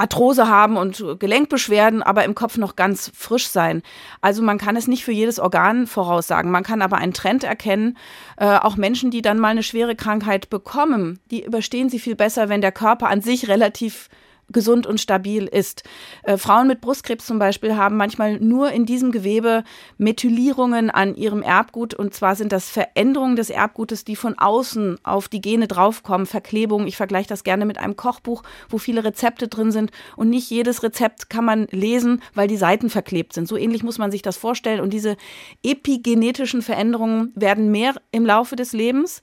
Arthrose 0.00 0.48
haben 0.48 0.78
und 0.78 1.04
Gelenkbeschwerden, 1.18 2.02
aber 2.02 2.24
im 2.24 2.34
Kopf 2.34 2.56
noch 2.56 2.74
ganz 2.74 3.12
frisch 3.14 3.48
sein. 3.48 3.82
Also 4.22 4.42
man 4.42 4.56
kann 4.56 4.74
es 4.74 4.88
nicht 4.88 5.04
für 5.04 5.12
jedes 5.12 5.38
Organ 5.38 5.86
voraussagen. 5.86 6.50
Man 6.50 6.64
kann 6.64 6.80
aber 6.80 6.96
einen 6.96 7.12
Trend 7.12 7.44
erkennen. 7.44 7.98
Äh, 8.38 8.56
auch 8.56 8.76
Menschen, 8.76 9.10
die 9.10 9.20
dann 9.20 9.38
mal 9.38 9.48
eine 9.48 9.62
schwere 9.62 9.94
Krankheit 9.94 10.48
bekommen, 10.48 11.20
die 11.30 11.44
überstehen 11.44 11.90
sie 11.90 11.98
viel 11.98 12.16
besser, 12.16 12.48
wenn 12.48 12.62
der 12.62 12.72
Körper 12.72 13.08
an 13.08 13.20
sich 13.20 13.48
relativ 13.48 14.08
gesund 14.50 14.86
und 14.86 15.00
stabil 15.00 15.46
ist. 15.46 15.82
Äh, 16.22 16.36
Frauen 16.36 16.68
mit 16.68 16.80
Brustkrebs 16.80 17.26
zum 17.26 17.38
Beispiel 17.38 17.76
haben 17.76 17.96
manchmal 17.96 18.38
nur 18.40 18.70
in 18.72 18.86
diesem 18.86 19.12
Gewebe 19.12 19.64
Methylierungen 19.98 20.90
an 20.90 21.14
ihrem 21.14 21.42
Erbgut 21.42 21.94
und 21.94 22.14
zwar 22.14 22.36
sind 22.36 22.52
das 22.52 22.68
Veränderungen 22.68 23.36
des 23.36 23.50
Erbgutes, 23.50 24.04
die 24.04 24.16
von 24.16 24.38
außen 24.38 24.98
auf 25.02 25.28
die 25.28 25.40
Gene 25.40 25.68
draufkommen, 25.68 26.26
Verklebungen. 26.26 26.86
Ich 26.86 26.96
vergleiche 26.96 27.28
das 27.28 27.44
gerne 27.44 27.66
mit 27.66 27.78
einem 27.78 27.96
Kochbuch, 27.96 28.42
wo 28.68 28.78
viele 28.78 29.04
Rezepte 29.04 29.48
drin 29.48 29.72
sind 29.72 29.90
und 30.16 30.30
nicht 30.30 30.50
jedes 30.50 30.82
Rezept 30.82 31.30
kann 31.30 31.44
man 31.44 31.66
lesen, 31.70 32.22
weil 32.34 32.48
die 32.48 32.56
Seiten 32.56 32.90
verklebt 32.90 33.32
sind. 33.32 33.48
So 33.48 33.56
ähnlich 33.56 33.82
muss 33.82 33.98
man 33.98 34.10
sich 34.10 34.22
das 34.22 34.36
vorstellen 34.36 34.80
und 34.80 34.92
diese 34.92 35.16
epigenetischen 35.62 36.62
Veränderungen 36.62 37.32
werden 37.34 37.70
mehr 37.70 37.94
im 38.12 38.26
Laufe 38.26 38.56
des 38.56 38.72
Lebens 38.72 39.20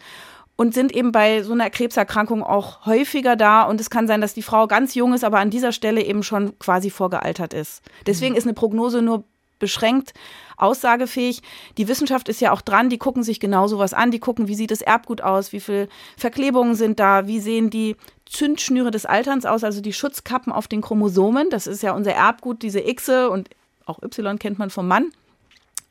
und 0.57 0.73
sind 0.73 0.91
eben 0.93 1.11
bei 1.11 1.43
so 1.43 1.53
einer 1.53 1.69
Krebserkrankung 1.69 2.43
auch 2.43 2.85
häufiger 2.85 3.35
da. 3.35 3.61
Und 3.63 3.79
es 3.79 3.89
kann 3.89 4.07
sein, 4.07 4.19
dass 4.19 4.33
die 4.33 4.41
Frau 4.41 4.67
ganz 4.67 4.95
jung 4.95 5.13
ist, 5.13 5.23
aber 5.23 5.39
an 5.39 5.51
dieser 5.51 5.71
Stelle 5.71 6.01
eben 6.01 6.23
schon 6.23 6.57
quasi 6.59 6.89
vorgealtert 6.89 7.53
ist. 7.53 7.81
Deswegen 8.05 8.35
ist 8.35 8.43
eine 8.43 8.53
Prognose 8.53 9.01
nur 9.01 9.23
beschränkt 9.59 10.13
aussagefähig. 10.57 11.41
Die 11.77 11.87
Wissenschaft 11.87 12.29
ist 12.29 12.41
ja 12.41 12.51
auch 12.51 12.61
dran, 12.61 12.89
die 12.89 12.97
gucken 12.97 13.23
sich 13.23 13.39
genau 13.39 13.67
sowas 13.67 13.93
an, 13.93 14.11
die 14.11 14.19
gucken, 14.19 14.47
wie 14.47 14.55
sieht 14.55 14.71
das 14.71 14.81
Erbgut 14.81 15.21
aus, 15.21 15.51
wie 15.53 15.59
viele 15.59 15.87
Verklebungen 16.15 16.75
sind 16.75 16.99
da, 16.99 17.27
wie 17.27 17.39
sehen 17.39 17.69
die 17.69 17.95
Zündschnüre 18.25 18.91
des 18.91 19.05
Alterns 19.05 19.45
aus, 19.45 19.63
also 19.63 19.81
die 19.81 19.93
Schutzkappen 19.93 20.51
auf 20.51 20.67
den 20.67 20.81
Chromosomen. 20.81 21.49
Das 21.49 21.67
ist 21.67 21.83
ja 21.83 21.93
unser 21.93 22.13
Erbgut, 22.13 22.61
diese 22.61 22.81
Xe 22.81 23.29
und 23.29 23.49
auch 23.85 24.01
Y 24.01 24.37
kennt 24.39 24.59
man 24.59 24.69
vom 24.69 24.87
Mann. 24.87 25.11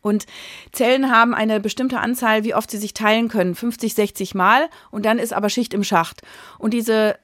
Und 0.07 0.27
Zellen 0.71 1.11
haben 1.11 1.35
eine 1.35 1.59
bestimmte 1.59 1.99
Anzahl, 1.99 2.45
wie 2.45 2.55
oft 2.55 2.71
sie 2.71 2.79
sich 2.79 2.95
teilen 2.95 3.29
können, 3.29 3.57
50, 3.57 3.93
60 3.95 4.37
Mal. 4.37 4.69
Und 4.93 5.05
dann 5.05 5.19
ist 5.19 5.33
aber 5.33 5.49
Schicht 5.49 5.75
im 5.75 5.83
Schacht. 5.83 6.23
Und 6.61 6.73
diese 6.75 7.17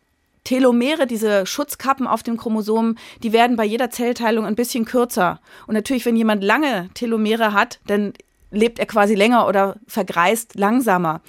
Telomere, 0.43 1.07
diese 1.07 1.47
Schutzkappen 1.47 2.09
auf 2.09 2.25
dem 2.25 2.37
Chromosom, 2.37 2.97
die 3.23 3.33
werden 3.33 3.55
bei 3.55 3.65
jeder 3.65 3.91
Zellteilung 3.91 4.45
ein 4.45 4.57
bisschen 4.57 4.85
kürzer. 4.85 5.41
Und 5.69 5.75
natürlich, 5.75 6.05
wenn 6.07 6.17
jemand 6.17 6.43
lange 6.43 6.91
Telomere 6.95 7.53
hat, 7.53 7.79
dann 7.87 8.15
lebt 8.51 8.81
er 8.81 8.87
quasi 8.87 9.15
länger 9.15 9.47
oder 9.47 9.77
vergreist 9.87 10.57
langsamer. 10.57 11.21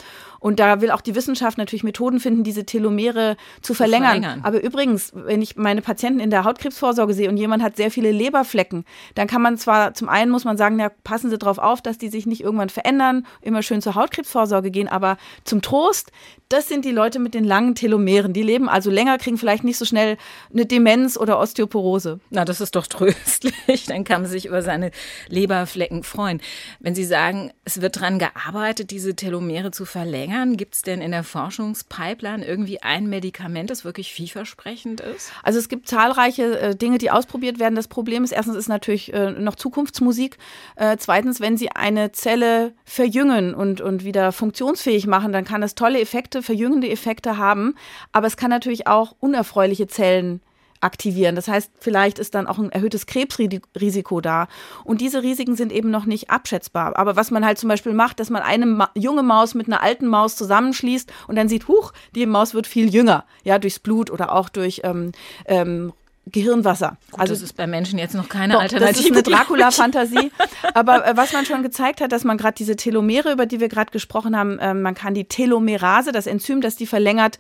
Und 0.43 0.59
da 0.59 0.81
will 0.81 0.91
auch 0.91 0.99
die 0.99 1.15
Wissenschaft 1.15 1.57
natürlich 1.57 1.85
Methoden 1.85 2.19
finden, 2.19 2.43
diese 2.43 2.65
Telomere 2.65 3.37
zu 3.61 3.73
verlängern. 3.73 4.21
verlängern. 4.21 4.39
Aber 4.43 4.61
übrigens, 4.61 5.13
wenn 5.15 5.41
ich 5.41 5.55
meine 5.55 5.81
Patienten 5.81 6.19
in 6.19 6.29
der 6.31 6.43
Hautkrebsvorsorge 6.43 7.13
sehe 7.13 7.29
und 7.29 7.37
jemand 7.37 7.63
hat 7.63 7.77
sehr 7.77 7.89
viele 7.89 8.11
Leberflecken, 8.11 8.83
dann 9.15 9.27
kann 9.27 9.41
man 9.41 9.57
zwar, 9.57 9.93
zum 9.93 10.09
einen 10.09 10.29
muss 10.29 10.43
man 10.43 10.57
sagen, 10.57 10.77
ja, 10.79 10.91
passen 11.05 11.29
Sie 11.29 11.37
darauf 11.37 11.59
auf, 11.59 11.81
dass 11.81 11.97
die 11.97 12.09
sich 12.09 12.25
nicht 12.25 12.41
irgendwann 12.41 12.67
verändern, 12.67 13.25
immer 13.41 13.63
schön 13.63 13.81
zur 13.81 13.95
Hautkrebsvorsorge 13.95 14.69
gehen, 14.69 14.89
aber 14.89 15.15
zum 15.45 15.61
Trost, 15.61 16.11
das 16.49 16.67
sind 16.67 16.83
die 16.83 16.91
Leute 16.91 17.19
mit 17.19 17.33
den 17.33 17.45
langen 17.45 17.73
Telomeren. 17.73 18.33
Die 18.33 18.43
leben 18.43 18.67
also 18.67 18.91
länger, 18.91 19.17
kriegen 19.17 19.37
vielleicht 19.37 19.63
nicht 19.63 19.77
so 19.77 19.85
schnell 19.85 20.17
eine 20.51 20.65
Demenz 20.65 21.17
oder 21.17 21.39
Osteoporose. 21.39 22.19
Na, 22.31 22.43
das 22.43 22.59
ist 22.59 22.75
doch 22.75 22.85
tröstlich. 22.87 23.85
Dann 23.87 24.03
kann 24.03 24.23
man 24.23 24.29
sich 24.29 24.45
über 24.45 24.61
seine 24.61 24.91
Leberflecken 25.29 26.03
freuen. 26.03 26.41
Wenn 26.81 26.95
Sie 26.95 27.05
sagen, 27.05 27.53
es 27.63 27.81
wird 27.81 27.95
daran 27.95 28.19
gearbeitet, 28.19 28.91
diese 28.91 29.15
Telomere 29.15 29.71
zu 29.71 29.85
verlängern, 29.85 30.32
verlängern? 30.33 30.57
Gibt 30.57 30.75
es 30.75 30.81
denn 30.81 31.01
in 31.01 31.11
der 31.11 31.23
Forschungspipeline 31.23 32.45
irgendwie 32.45 32.81
ein 32.81 33.07
Medikament, 33.07 33.69
das 33.69 33.85
wirklich 33.85 34.11
vielversprechend 34.11 35.01
ist? 35.01 35.31
Also 35.43 35.59
es 35.59 35.69
gibt 35.69 35.87
zahlreiche 35.87 36.59
äh, 36.59 36.75
Dinge, 36.75 36.97
die 36.97 37.11
ausprobiert 37.11 37.59
werden. 37.59 37.75
Das 37.75 37.87
Problem 37.87 38.23
ist 38.23 38.31
erstens 38.31 38.55
ist 38.55 38.67
natürlich 38.67 39.13
äh, 39.13 39.31
noch 39.31 39.55
Zukunftsmusik. 39.55 40.37
Äh, 40.75 40.97
zweitens, 40.97 41.39
wenn 41.39 41.57
Sie 41.57 41.69
eine 41.69 42.11
Zelle 42.11 42.73
verjüngen 42.85 43.53
und, 43.53 43.81
und 43.81 44.03
wieder 44.03 44.31
funktionsfähig 44.31 45.07
machen, 45.07 45.31
dann 45.31 45.45
kann 45.45 45.63
es 45.63 45.75
tolle 45.75 45.99
Effekte, 45.99 46.41
verjüngende 46.41 46.89
Effekte 46.89 47.37
haben. 47.37 47.75
Aber 48.11 48.27
es 48.27 48.37
kann 48.37 48.49
natürlich 48.49 48.87
auch 48.87 49.15
unerfreuliche 49.19 49.87
Zellen 49.87 50.41
aktivieren. 50.83 51.35
Das 51.35 51.47
heißt, 51.47 51.71
vielleicht 51.79 52.19
ist 52.19 52.35
dann 52.35 52.47
auch 52.47 52.57
ein 52.57 52.71
erhöhtes 52.71 53.05
Krebsrisiko 53.05 54.21
da. 54.21 54.47
Und 54.83 55.01
diese 55.01 55.23
Risiken 55.23 55.55
sind 55.55 55.71
eben 55.71 55.91
noch 55.91 56.05
nicht 56.05 56.29
abschätzbar. 56.29 56.97
Aber 56.97 57.15
was 57.15 57.31
man 57.31 57.45
halt 57.45 57.57
zum 57.57 57.69
Beispiel 57.69 57.93
macht, 57.93 58.19
dass 58.19 58.29
man 58.29 58.41
eine 58.41 58.65
Ma 58.65 58.89
junge 58.95 59.23
Maus 59.23 59.53
mit 59.53 59.67
einer 59.67 59.81
alten 59.81 60.07
Maus 60.07 60.35
zusammenschließt 60.35 61.11
und 61.27 61.35
dann 61.35 61.49
sieht, 61.49 61.67
huch, 61.67 61.93
die 62.15 62.25
Maus 62.25 62.53
wird 62.53 62.67
viel 62.67 62.93
jünger, 62.93 63.25
ja, 63.43 63.59
durchs 63.59 63.79
Blut 63.79 64.11
oder 64.11 64.33
auch 64.33 64.49
durch 64.49 64.81
ähm, 64.83 65.11
ähm, 65.45 65.93
Gehirnwasser. 66.25 66.97
Gut, 67.11 67.19
also 67.19 67.33
das 67.33 67.41
ist 67.41 67.57
bei 67.57 67.67
Menschen 67.67 67.99
jetzt 67.99 68.15
noch 68.15 68.29
keine 68.29 68.53
doch, 68.53 68.61
Alternative. 68.61 68.93
Das 68.93 69.05
ist 69.05 69.11
eine 69.11 69.23
Dracula-Fantasie. 69.23 70.31
Aber 70.73 71.05
äh, 71.05 71.17
was 71.17 71.33
man 71.33 71.45
schon 71.45 71.63
gezeigt 71.63 71.99
hat, 71.99 72.13
dass 72.13 72.23
man 72.23 72.37
gerade 72.37 72.55
diese 72.55 72.77
Telomere, 72.77 73.33
über 73.33 73.45
die 73.45 73.59
wir 73.59 73.67
gerade 73.67 73.91
gesprochen 73.91 74.37
haben, 74.37 74.57
äh, 74.59 74.73
man 74.73 74.95
kann 74.95 75.13
die 75.13 75.25
Telomerase, 75.25 76.13
das 76.13 76.25
Enzym, 76.25 76.61
das 76.61 76.77
die 76.77 76.87
verlängert, 76.87 77.39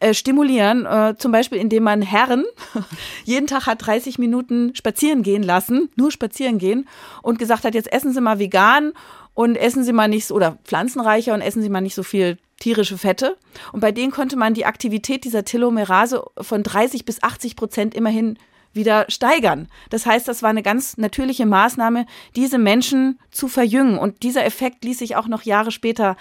äh, 0.00 0.14
stimulieren, 0.14 0.86
äh, 0.86 1.14
zum 1.18 1.32
Beispiel 1.32 1.58
indem 1.58 1.82
man 1.82 2.02
Herren 2.02 2.44
jeden 3.24 3.46
Tag 3.46 3.66
hat 3.66 3.86
30 3.86 4.18
Minuten 4.18 4.74
spazieren 4.74 5.22
gehen 5.22 5.42
lassen, 5.42 5.90
nur 5.96 6.10
spazieren 6.10 6.58
gehen 6.58 6.88
und 7.22 7.38
gesagt 7.38 7.64
hat, 7.64 7.74
jetzt 7.74 7.92
essen 7.92 8.12
Sie 8.12 8.20
mal 8.20 8.38
vegan 8.38 8.92
und 9.34 9.56
essen 9.56 9.84
Sie 9.84 9.92
mal 9.92 10.08
nicht 10.08 10.26
so, 10.26 10.34
oder 10.34 10.58
pflanzenreicher 10.64 11.34
und 11.34 11.40
essen 11.40 11.62
Sie 11.62 11.68
mal 11.68 11.80
nicht 11.80 11.94
so 11.94 12.02
viel 12.02 12.38
tierische 12.58 12.98
Fette. 12.98 13.36
Und 13.72 13.80
bei 13.80 13.92
denen 13.92 14.10
konnte 14.10 14.36
man 14.36 14.54
die 14.54 14.66
Aktivität 14.66 15.24
dieser 15.24 15.44
Telomerase 15.44 16.24
von 16.40 16.62
30 16.62 17.04
bis 17.04 17.22
80 17.22 17.56
Prozent 17.56 17.94
immerhin 17.94 18.38
wieder 18.72 19.06
steigern. 19.08 19.68
Das 19.90 20.06
heißt, 20.06 20.28
das 20.28 20.42
war 20.42 20.50
eine 20.50 20.62
ganz 20.62 20.96
natürliche 20.96 21.46
Maßnahme, 21.46 22.06
diese 22.36 22.58
Menschen 22.58 23.18
zu 23.30 23.48
verjüngen. 23.48 23.98
Und 23.98 24.22
dieser 24.22 24.44
Effekt 24.44 24.84
ließ 24.84 24.98
sich 24.98 25.16
auch 25.16 25.28
noch 25.28 25.42
Jahre 25.42 25.70
später 25.70 26.16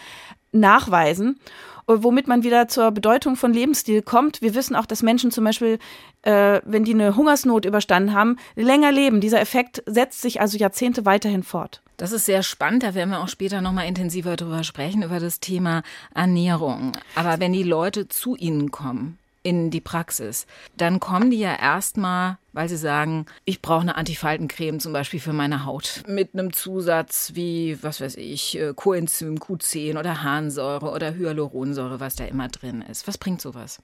nachweisen 0.51 1.39
womit 1.87 2.27
man 2.27 2.43
wieder 2.43 2.67
zur 2.67 2.91
Bedeutung 2.91 3.35
von 3.35 3.53
Lebensstil 3.53 4.01
kommt. 4.01 4.41
Wir 4.41 4.53
wissen 4.53 4.75
auch, 4.75 4.85
dass 4.85 5.03
Menschen 5.03 5.31
zum 5.31 5.43
Beispiel, 5.43 5.79
äh, 6.23 6.61
wenn 6.65 6.83
die 6.83 6.93
eine 6.93 7.15
Hungersnot 7.15 7.65
überstanden 7.65 8.13
haben, 8.13 8.37
länger 8.55 8.91
leben. 8.91 9.21
Dieser 9.21 9.41
Effekt 9.41 9.81
setzt 9.85 10.21
sich 10.21 10.41
also 10.41 10.57
Jahrzehnte 10.57 11.05
weiterhin 11.05 11.43
fort. 11.43 11.81
Das 11.97 12.11
ist 12.11 12.25
sehr 12.25 12.43
spannend. 12.43 12.83
Da 12.83 12.93
werden 12.93 13.09
wir 13.09 13.21
auch 13.21 13.29
später 13.29 13.61
nochmal 13.61 13.87
intensiver 13.87 14.35
drüber 14.35 14.63
sprechen, 14.63 15.01
über 15.01 15.19
das 15.19 15.39
Thema 15.39 15.81
Ernährung. 16.13 16.91
Aber 17.15 17.39
wenn 17.39 17.53
die 17.53 17.63
Leute 17.63 18.07
zu 18.07 18.35
Ihnen 18.35 18.69
kommen, 18.69 19.17
in 19.47 19.71
die 19.71 19.81
Praxis, 19.81 20.45
dann 20.75 20.99
kommen 20.99 21.31
die 21.31 21.39
ja 21.39 21.55
erstmal, 21.55 22.37
weil 22.57 22.69
sie 22.69 22.75
sagen, 22.75 23.27
ich 23.45 23.61
brauche 23.61 23.81
eine 23.81 23.95
Antifaltencreme 23.97 24.79
zum 24.79 24.91
Beispiel 24.91 25.19
für 25.19 25.31
meine 25.31 25.63
Haut 25.63 26.01
mit 26.07 26.33
einem 26.33 26.51
Zusatz 26.53 27.33
wie, 27.35 27.77
was 27.83 28.01
weiß 28.01 28.17
ich, 28.17 28.57
äh, 28.57 28.73
Coenzym 28.75 29.35
Q10 29.35 29.99
oder 29.99 30.23
Harnsäure 30.23 30.89
oder 30.89 31.13
Hyaluronsäure, 31.13 31.99
was 31.99 32.15
da 32.15 32.25
immer 32.25 32.47
drin 32.47 32.81
ist. 32.81 33.07
Was 33.07 33.19
bringt 33.19 33.41
sowas? 33.41 33.79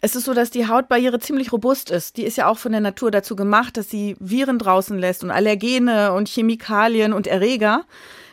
Es 0.00 0.16
ist 0.16 0.24
so, 0.24 0.32
dass 0.32 0.50
die 0.50 0.66
Hautbarriere 0.68 1.18
ziemlich 1.18 1.52
robust 1.52 1.90
ist. 1.90 2.16
Die 2.16 2.22
ist 2.22 2.38
ja 2.38 2.48
auch 2.48 2.56
von 2.56 2.72
der 2.72 2.80
Natur 2.80 3.10
dazu 3.10 3.36
gemacht, 3.36 3.76
dass 3.76 3.90
sie 3.90 4.16
Viren 4.20 4.58
draußen 4.58 4.98
lässt 4.98 5.22
und 5.22 5.30
Allergene 5.30 6.14
und 6.14 6.28
Chemikalien 6.28 7.12
und 7.12 7.26
Erreger. 7.26 7.84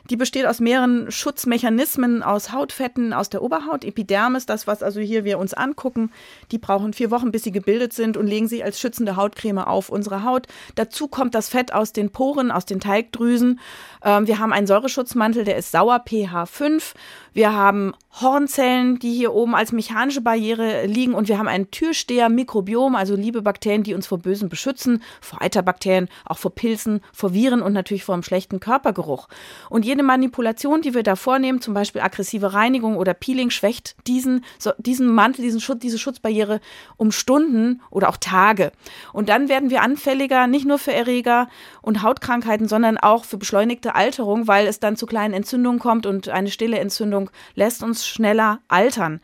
Die 0.10 0.18
besteht 0.18 0.46
aus 0.46 0.60
mehreren 0.60 1.12
Schutzmechanismen, 1.12 2.22
aus 2.22 2.52
Hautfetten, 2.52 3.12
aus 3.12 3.30
der 3.30 3.42
Oberhaut, 3.42 3.84
Epidermis, 3.84 4.46
das, 4.46 4.68
was 4.68 4.84
also 4.84 5.00
hier 5.00 5.24
wir 5.24 5.40
uns 5.40 5.54
angucken. 5.54 6.12
Die 6.52 6.60
brauchen 6.60 6.94
vier 6.94 7.10
Wochen, 7.10 7.32
bis 7.32 7.44
sie 7.44 7.52
gebildet 7.52 7.94
sind 7.94 8.16
und 8.16 8.28
legen 8.28 8.48
sich 8.48 8.64
als 8.64 8.80
schützende 8.80 9.16
Hautcreme 9.16 9.60
auf 9.60 9.90
unsere 9.90 10.24
Haut. 10.24 10.48
Dazu 10.76 11.08
kommt 11.08 11.34
das 11.34 11.50
Fett 11.50 11.74
aus 11.74 11.92
den 11.92 12.12
Poren, 12.12 12.52
aus 12.52 12.66
den 12.66 12.80
Teigdrüsen. 12.80 13.60
Ähm, 14.04 14.28
wir 14.28 14.40
haben 14.40 14.54
einen 14.54 14.68
Säureschutzmantel, 14.68 15.44
der 15.44 15.58
ist 15.58 15.72
sauer, 15.72 16.04
pH 16.08 16.46
5. 16.46 16.94
Wir 17.34 17.54
haben 17.54 17.94
Hornzellen, 18.22 18.98
die 18.98 19.14
hier 19.14 19.34
oben 19.34 19.56
als 19.56 19.74
mechanische 19.74 20.22
Barriere 20.22 20.86
liegen 20.86 21.14
und 21.14 21.28
wir 21.28 21.38
haben 21.38 21.50
ein 21.50 21.70
Türsteher-Mikrobiom, 21.70 22.96
also 22.96 23.16
liebe 23.16 23.42
Bakterien, 23.42 23.84
die 23.84 23.94
uns 23.94 24.08
vor 24.08 24.20
Bösen 24.20 24.48
beschützen, 24.48 25.04
vor 25.20 25.42
Eiterbakterien, 25.42 26.08
auch 26.24 26.38
vor 26.38 26.56
Pilzen, 26.56 27.02
vor 27.12 27.34
Viren 27.34 27.62
und 27.62 27.74
natürlich 27.74 28.06
vor 28.06 28.14
einem 28.14 28.24
schlechten 28.24 28.62
Körpergeruch. 28.62 29.28
Und 29.70 29.84
jede 29.96 30.04
Manipulation, 30.04 30.82
die 30.82 30.94
wir 30.94 31.04
da 31.04 31.16
vornehmen, 31.16 31.62
zum 31.62 31.74
Beispiel 31.74 32.02
aggressive 32.02 32.52
Reinigung 32.54 32.98
oder 32.98 33.14
Peeling, 33.14 33.50
schwächt 33.50 33.96
diesen, 34.08 34.44
so, 34.60 34.74
diesen 34.78 35.08
Mantel, 35.08 35.42
diesen 35.42 35.62
Schutz, 35.62 35.80
diese 35.80 35.98
Schutzbarriere 35.98 36.60
um 36.98 37.14
Stunden 37.14 37.82
oder 37.92 38.10
auch 38.10 38.18
Tage. 38.18 38.74
Und 39.14 39.30
dann 39.30 39.48
werden 39.48 39.70
wir 39.70 39.82
anfälliger, 39.82 40.48
nicht 40.48 40.66
nur 40.66 40.80
für 40.80 40.92
Erreger 40.92 41.48
und 41.82 42.02
Hautkrankheiten, 42.04 42.68
sondern 42.68 42.98
auch 42.98 43.24
für 43.24 43.38
beschleunigte 43.38 43.96
Alterung, 43.96 44.50
weil 44.50 44.68
es 44.68 44.82
dann 44.82 44.98
zu 44.98 45.06
kleinen 45.06 45.34
Entzündungen 45.34 45.80
kommt 45.80 46.06
und 46.06 46.28
eine 46.28 46.52
stille 46.52 46.80
Entzündung 46.80 47.30
lässt 47.54 47.82
uns 47.82 48.06
schneller 48.06 48.60
altern. 48.68 49.22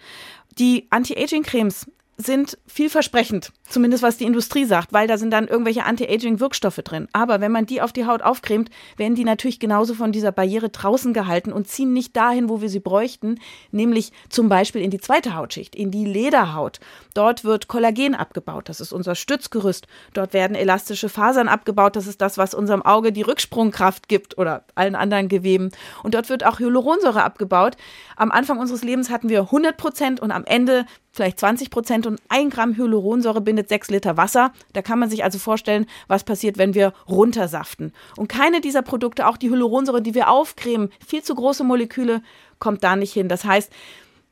Die 0.57 0.87
Anti-Aging-Cremes 0.89 1.87
sind 2.17 2.57
vielversprechend, 2.67 3.51
zumindest 3.67 4.03
was 4.03 4.17
die 4.17 4.25
Industrie 4.25 4.65
sagt, 4.65 4.93
weil 4.93 5.07
da 5.07 5.17
sind 5.17 5.31
dann 5.31 5.47
irgendwelche 5.47 5.85
Anti-Aging-Wirkstoffe 5.85 6.81
drin. 6.83 7.07
Aber 7.13 7.41
wenn 7.41 7.51
man 7.51 7.65
die 7.65 7.81
auf 7.81 7.93
die 7.93 8.05
Haut 8.05 8.21
aufcremt, 8.21 8.69
werden 8.97 9.15
die 9.15 9.23
natürlich 9.23 9.59
genauso 9.59 9.93
von 9.93 10.11
dieser 10.11 10.31
Barriere 10.31 10.69
draußen 10.69 11.13
gehalten 11.13 11.51
und 11.51 11.67
ziehen 11.67 11.93
nicht 11.93 12.15
dahin, 12.15 12.49
wo 12.49 12.61
wir 12.61 12.69
sie 12.69 12.79
bräuchten, 12.79 13.39
nämlich 13.71 14.11
zum 14.29 14.49
Beispiel 14.49 14.81
in 14.81 14.91
die 14.91 14.99
zweite 14.99 15.35
Hautschicht, 15.35 15.75
in 15.75 15.91
die 15.91 16.05
Lederhaut. 16.05 16.79
Dort 17.13 17.43
wird 17.43 17.67
Kollagen 17.67 18.15
abgebaut, 18.15 18.69
das 18.69 18.81
ist 18.81 18.93
unser 18.93 19.15
Stützgerüst. 19.15 19.87
Dort 20.13 20.33
werden 20.33 20.55
elastische 20.55 21.09
Fasern 21.09 21.47
abgebaut, 21.47 21.95
das 21.95 22.07
ist 22.07 22.21
das, 22.21 22.37
was 22.37 22.53
unserem 22.53 22.83
Auge 22.83 23.11
die 23.11 23.23
Rücksprungkraft 23.23 24.07
gibt 24.07 24.37
oder 24.37 24.63
allen 24.75 24.95
anderen 24.95 25.27
Geweben. 25.27 25.71
Und 26.03 26.13
dort 26.13 26.29
wird 26.29 26.45
auch 26.45 26.59
Hyaluronsäure 26.59 27.23
abgebaut. 27.23 27.77
Am 28.21 28.31
Anfang 28.31 28.59
unseres 28.59 28.83
Lebens 28.83 29.09
hatten 29.09 29.29
wir 29.29 29.39
100 29.39 29.77
Prozent 29.77 30.19
und 30.19 30.29
am 30.29 30.45
Ende 30.45 30.85
vielleicht 31.11 31.39
20 31.39 31.71
Prozent 31.71 32.05
und 32.05 32.21
ein 32.29 32.51
Gramm 32.51 32.77
Hyaluronsäure 32.77 33.41
bindet 33.41 33.67
sechs 33.67 33.89
Liter 33.89 34.15
Wasser. 34.15 34.53
Da 34.73 34.83
kann 34.83 34.99
man 34.99 35.09
sich 35.09 35.23
also 35.23 35.39
vorstellen, 35.39 35.87
was 36.07 36.23
passiert, 36.23 36.59
wenn 36.59 36.75
wir 36.75 36.93
runtersaften. 37.09 37.93
Und 38.17 38.27
keine 38.27 38.61
dieser 38.61 38.83
Produkte, 38.83 39.25
auch 39.25 39.37
die 39.37 39.49
Hyaluronsäure, 39.49 40.03
die 40.03 40.13
wir 40.13 40.29
aufcremen, 40.29 40.91
viel 41.03 41.23
zu 41.23 41.33
große 41.33 41.63
Moleküle, 41.63 42.21
kommt 42.59 42.83
da 42.83 42.95
nicht 42.95 43.11
hin. 43.11 43.27
Das 43.27 43.43
heißt, 43.43 43.71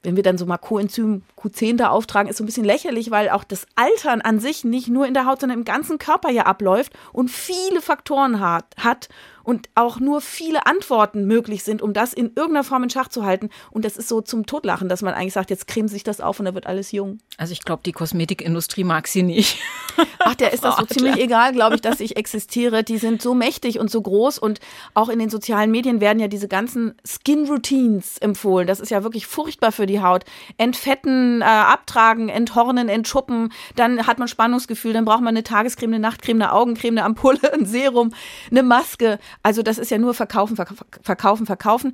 wenn 0.04 0.16
wir 0.16 0.24
dann 0.24 0.38
so 0.38 0.46
mal 0.46 0.58
Coenzym 0.60 1.24
Q10 1.36 1.78
da 1.78 1.90
auftragen, 1.90 2.30
ist 2.30 2.38
so 2.38 2.44
ein 2.44 2.46
bisschen 2.46 2.66
lächerlich, 2.66 3.10
weil 3.10 3.30
auch 3.30 3.44
das 3.44 3.66
Altern 3.76 4.22
an 4.22 4.40
sich 4.40 4.64
nicht 4.64 4.88
nur 4.88 5.08
in 5.08 5.16
der 5.16 5.26
Haut, 5.26 5.42
sondern 5.42 5.58
im 5.58 5.66
ganzen 5.66 5.98
Körper 5.98 6.30
ja 6.30 6.44
abläuft 6.44 6.94
und 7.12 7.30
viele 7.30 7.82
Faktoren 7.82 8.40
hat, 8.40 8.66
hat 8.78 9.10
und 9.50 9.68
auch 9.74 10.00
nur 10.00 10.22
viele 10.22 10.68
Antworten 10.68 11.26
möglich 11.26 11.64
sind, 11.64 11.82
um 11.82 11.92
das 11.92 12.14
in 12.14 12.28
irgendeiner 12.36 12.64
Form 12.64 12.84
in 12.84 12.92
Schach 12.92 13.08
zu 13.08 13.26
halten. 13.26 13.50
Und 13.72 13.84
das 13.84 13.98
ist 13.98 14.08
so 14.08 14.22
zum 14.22 14.46
Totlachen, 14.46 14.90
dass 14.90 15.02
man 15.02 15.16
eigentlich 15.16 15.34
sagt, 15.34 15.50
jetzt 15.50 15.68
cremt 15.68 15.90
sich 15.90 16.04
das 16.04 16.22
auf 16.22 16.38
und 16.38 16.46
dann 16.46 16.54
wird 16.54 16.68
alles 16.68 16.92
jung. 16.92 17.18
Also 17.36 17.54
ich 17.54 17.62
glaube, 17.62 17.82
die 17.84 17.92
Kosmetikindustrie 17.92 18.84
mag 18.84 19.08
sie 19.08 19.24
nicht. 19.24 19.58
Ach, 20.20 20.36
der 20.36 20.54
ist 20.54 20.64
das 20.64 20.78
so 20.78 20.86
ziemlich 20.86 21.18
egal, 21.18 21.52
glaube 21.52 21.74
ich, 21.74 21.82
dass 21.90 22.00
ich 22.00 22.16
existiere. 22.16 22.84
Die 22.84 23.00
sind 23.00 23.24
so 23.24 23.34
mächtig 23.34 23.80
und 23.80 23.90
so 23.90 24.04
groß 24.04 24.38
und 24.38 24.60
auch 24.94 25.10
in 25.10 25.18
den 25.18 25.32
sozialen 25.32 25.72
Medien 25.72 26.00
werden 26.00 26.20
ja 26.20 26.28
diese 26.28 26.48
ganzen 26.48 26.94
Skin 27.04 27.48
Routines 27.48 28.20
empfohlen. 28.20 28.68
Das 28.68 28.80
ist 28.80 28.92
ja 28.92 29.04
wirklich 29.04 29.26
furchtbar 29.26 29.72
für 29.72 29.88
die 29.88 30.00
Haut. 30.00 30.26
Entfetten, 30.58 31.42
äh, 31.42 31.46
abtragen, 31.46 32.30
enthornen, 32.30 32.88
entschuppen, 32.88 33.52
dann 33.76 34.06
hat 34.06 34.20
man 34.20 34.28
Spannungsgefühl, 34.28 34.94
dann 34.94 35.06
braucht 35.06 35.22
man 35.22 35.30
eine 35.30 35.44
Tagescreme, 35.44 35.96
eine 35.96 36.00
Nachtcreme, 36.00 36.44
eine 36.44 36.54
Augencreme, 36.54 37.00
eine 37.00 37.06
Ampulle, 37.06 37.40
ein 37.54 37.66
Serum, 37.66 38.14
eine 38.52 38.62
Maske. 38.62 39.18
Also 39.44 39.62
das 39.62 39.78
ist 39.78 39.92
ja 39.92 39.98
nur 39.98 40.14
verkaufen, 40.14 40.56
verkaufen, 40.56 41.46
verkaufen 41.46 41.94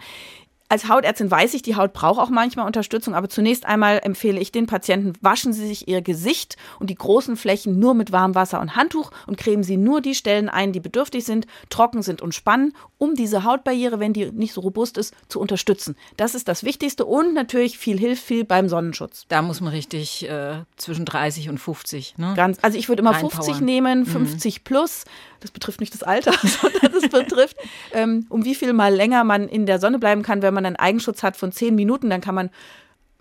als 0.67 0.89
Hautärztin 0.89 1.29
weiß 1.29 1.53
ich, 1.53 1.61
die 1.61 1.75
Haut 1.75 1.93
braucht 1.93 2.19
auch 2.19 2.29
manchmal 2.29 2.65
Unterstützung, 2.65 3.13
aber 3.13 3.29
zunächst 3.29 3.65
einmal 3.65 3.99
empfehle 4.03 4.39
ich 4.39 4.51
den 4.51 4.65
Patienten, 4.65 5.13
waschen 5.21 5.53
Sie 5.53 5.67
sich 5.67 5.87
Ihr 5.87 6.01
Gesicht 6.01 6.57
und 6.79 6.89
die 6.89 6.95
großen 6.95 7.37
Flächen 7.37 7.77
nur 7.77 7.93
mit 7.93 8.11
warmem 8.11 8.33
Wasser 8.33 8.59
und 8.59 8.75
Handtuch 8.75 9.11
und 9.27 9.37
cremen 9.37 9.63
Sie 9.63 9.77
nur 9.77 10.01
die 10.01 10.15
Stellen 10.15 10.49
ein, 10.49 10.71
die 10.71 10.79
bedürftig 10.79 11.23
sind, 11.23 11.45
trocken 11.69 12.01
sind 12.01 12.21
und 12.21 12.33
spannen, 12.33 12.73
um 12.97 13.13
diese 13.13 13.43
Hautbarriere, 13.43 13.99
wenn 13.99 14.13
die 14.13 14.31
nicht 14.31 14.53
so 14.53 14.61
robust 14.61 14.97
ist, 14.97 15.13
zu 15.27 15.39
unterstützen. 15.39 15.95
Das 16.17 16.33
ist 16.33 16.47
das 16.47 16.63
Wichtigste 16.63 17.05
und 17.05 17.35
natürlich 17.35 17.77
viel 17.77 17.99
hilft 17.99 18.23
viel 18.23 18.43
beim 18.43 18.67
Sonnenschutz. 18.67 19.25
Da 19.27 19.43
muss 19.43 19.61
man 19.61 19.71
richtig 19.71 20.27
äh, 20.27 20.63
zwischen 20.77 21.05
30 21.05 21.49
und 21.49 21.59
50. 21.59 22.17
Ne? 22.17 22.33
Ganz, 22.35 22.57
also 22.63 22.77
ich 22.77 22.89
würde 22.89 23.01
immer 23.01 23.13
50 23.13 23.61
nehmen, 23.61 24.05
50 24.05 24.59
mhm. 24.59 24.63
plus. 24.63 25.05
Das 25.45 25.51
betrifft 25.51 25.79
nicht 25.79 25.93
das 25.93 26.01
Alter, 26.01 26.33
sondern 26.43 26.91
das 26.91 27.07
betrifft, 27.07 27.55
ähm, 27.93 28.25
um 28.29 28.45
wie 28.45 28.55
viel 28.55 28.73
mal 28.73 28.91
länger 28.91 29.23
man 29.23 29.47
in 29.47 29.67
der 29.67 29.79
Sonne 29.79 29.99
bleiben 29.99 30.23
kann, 30.23 30.41
wenn 30.41 30.55
man 30.55 30.65
einen 30.65 30.75
Eigenschutz 30.75 31.21
hat 31.21 31.37
von 31.37 31.51
10 31.51 31.75
Minuten, 31.75 32.09
dann 32.09 32.19
kann 32.19 32.33
man 32.33 32.49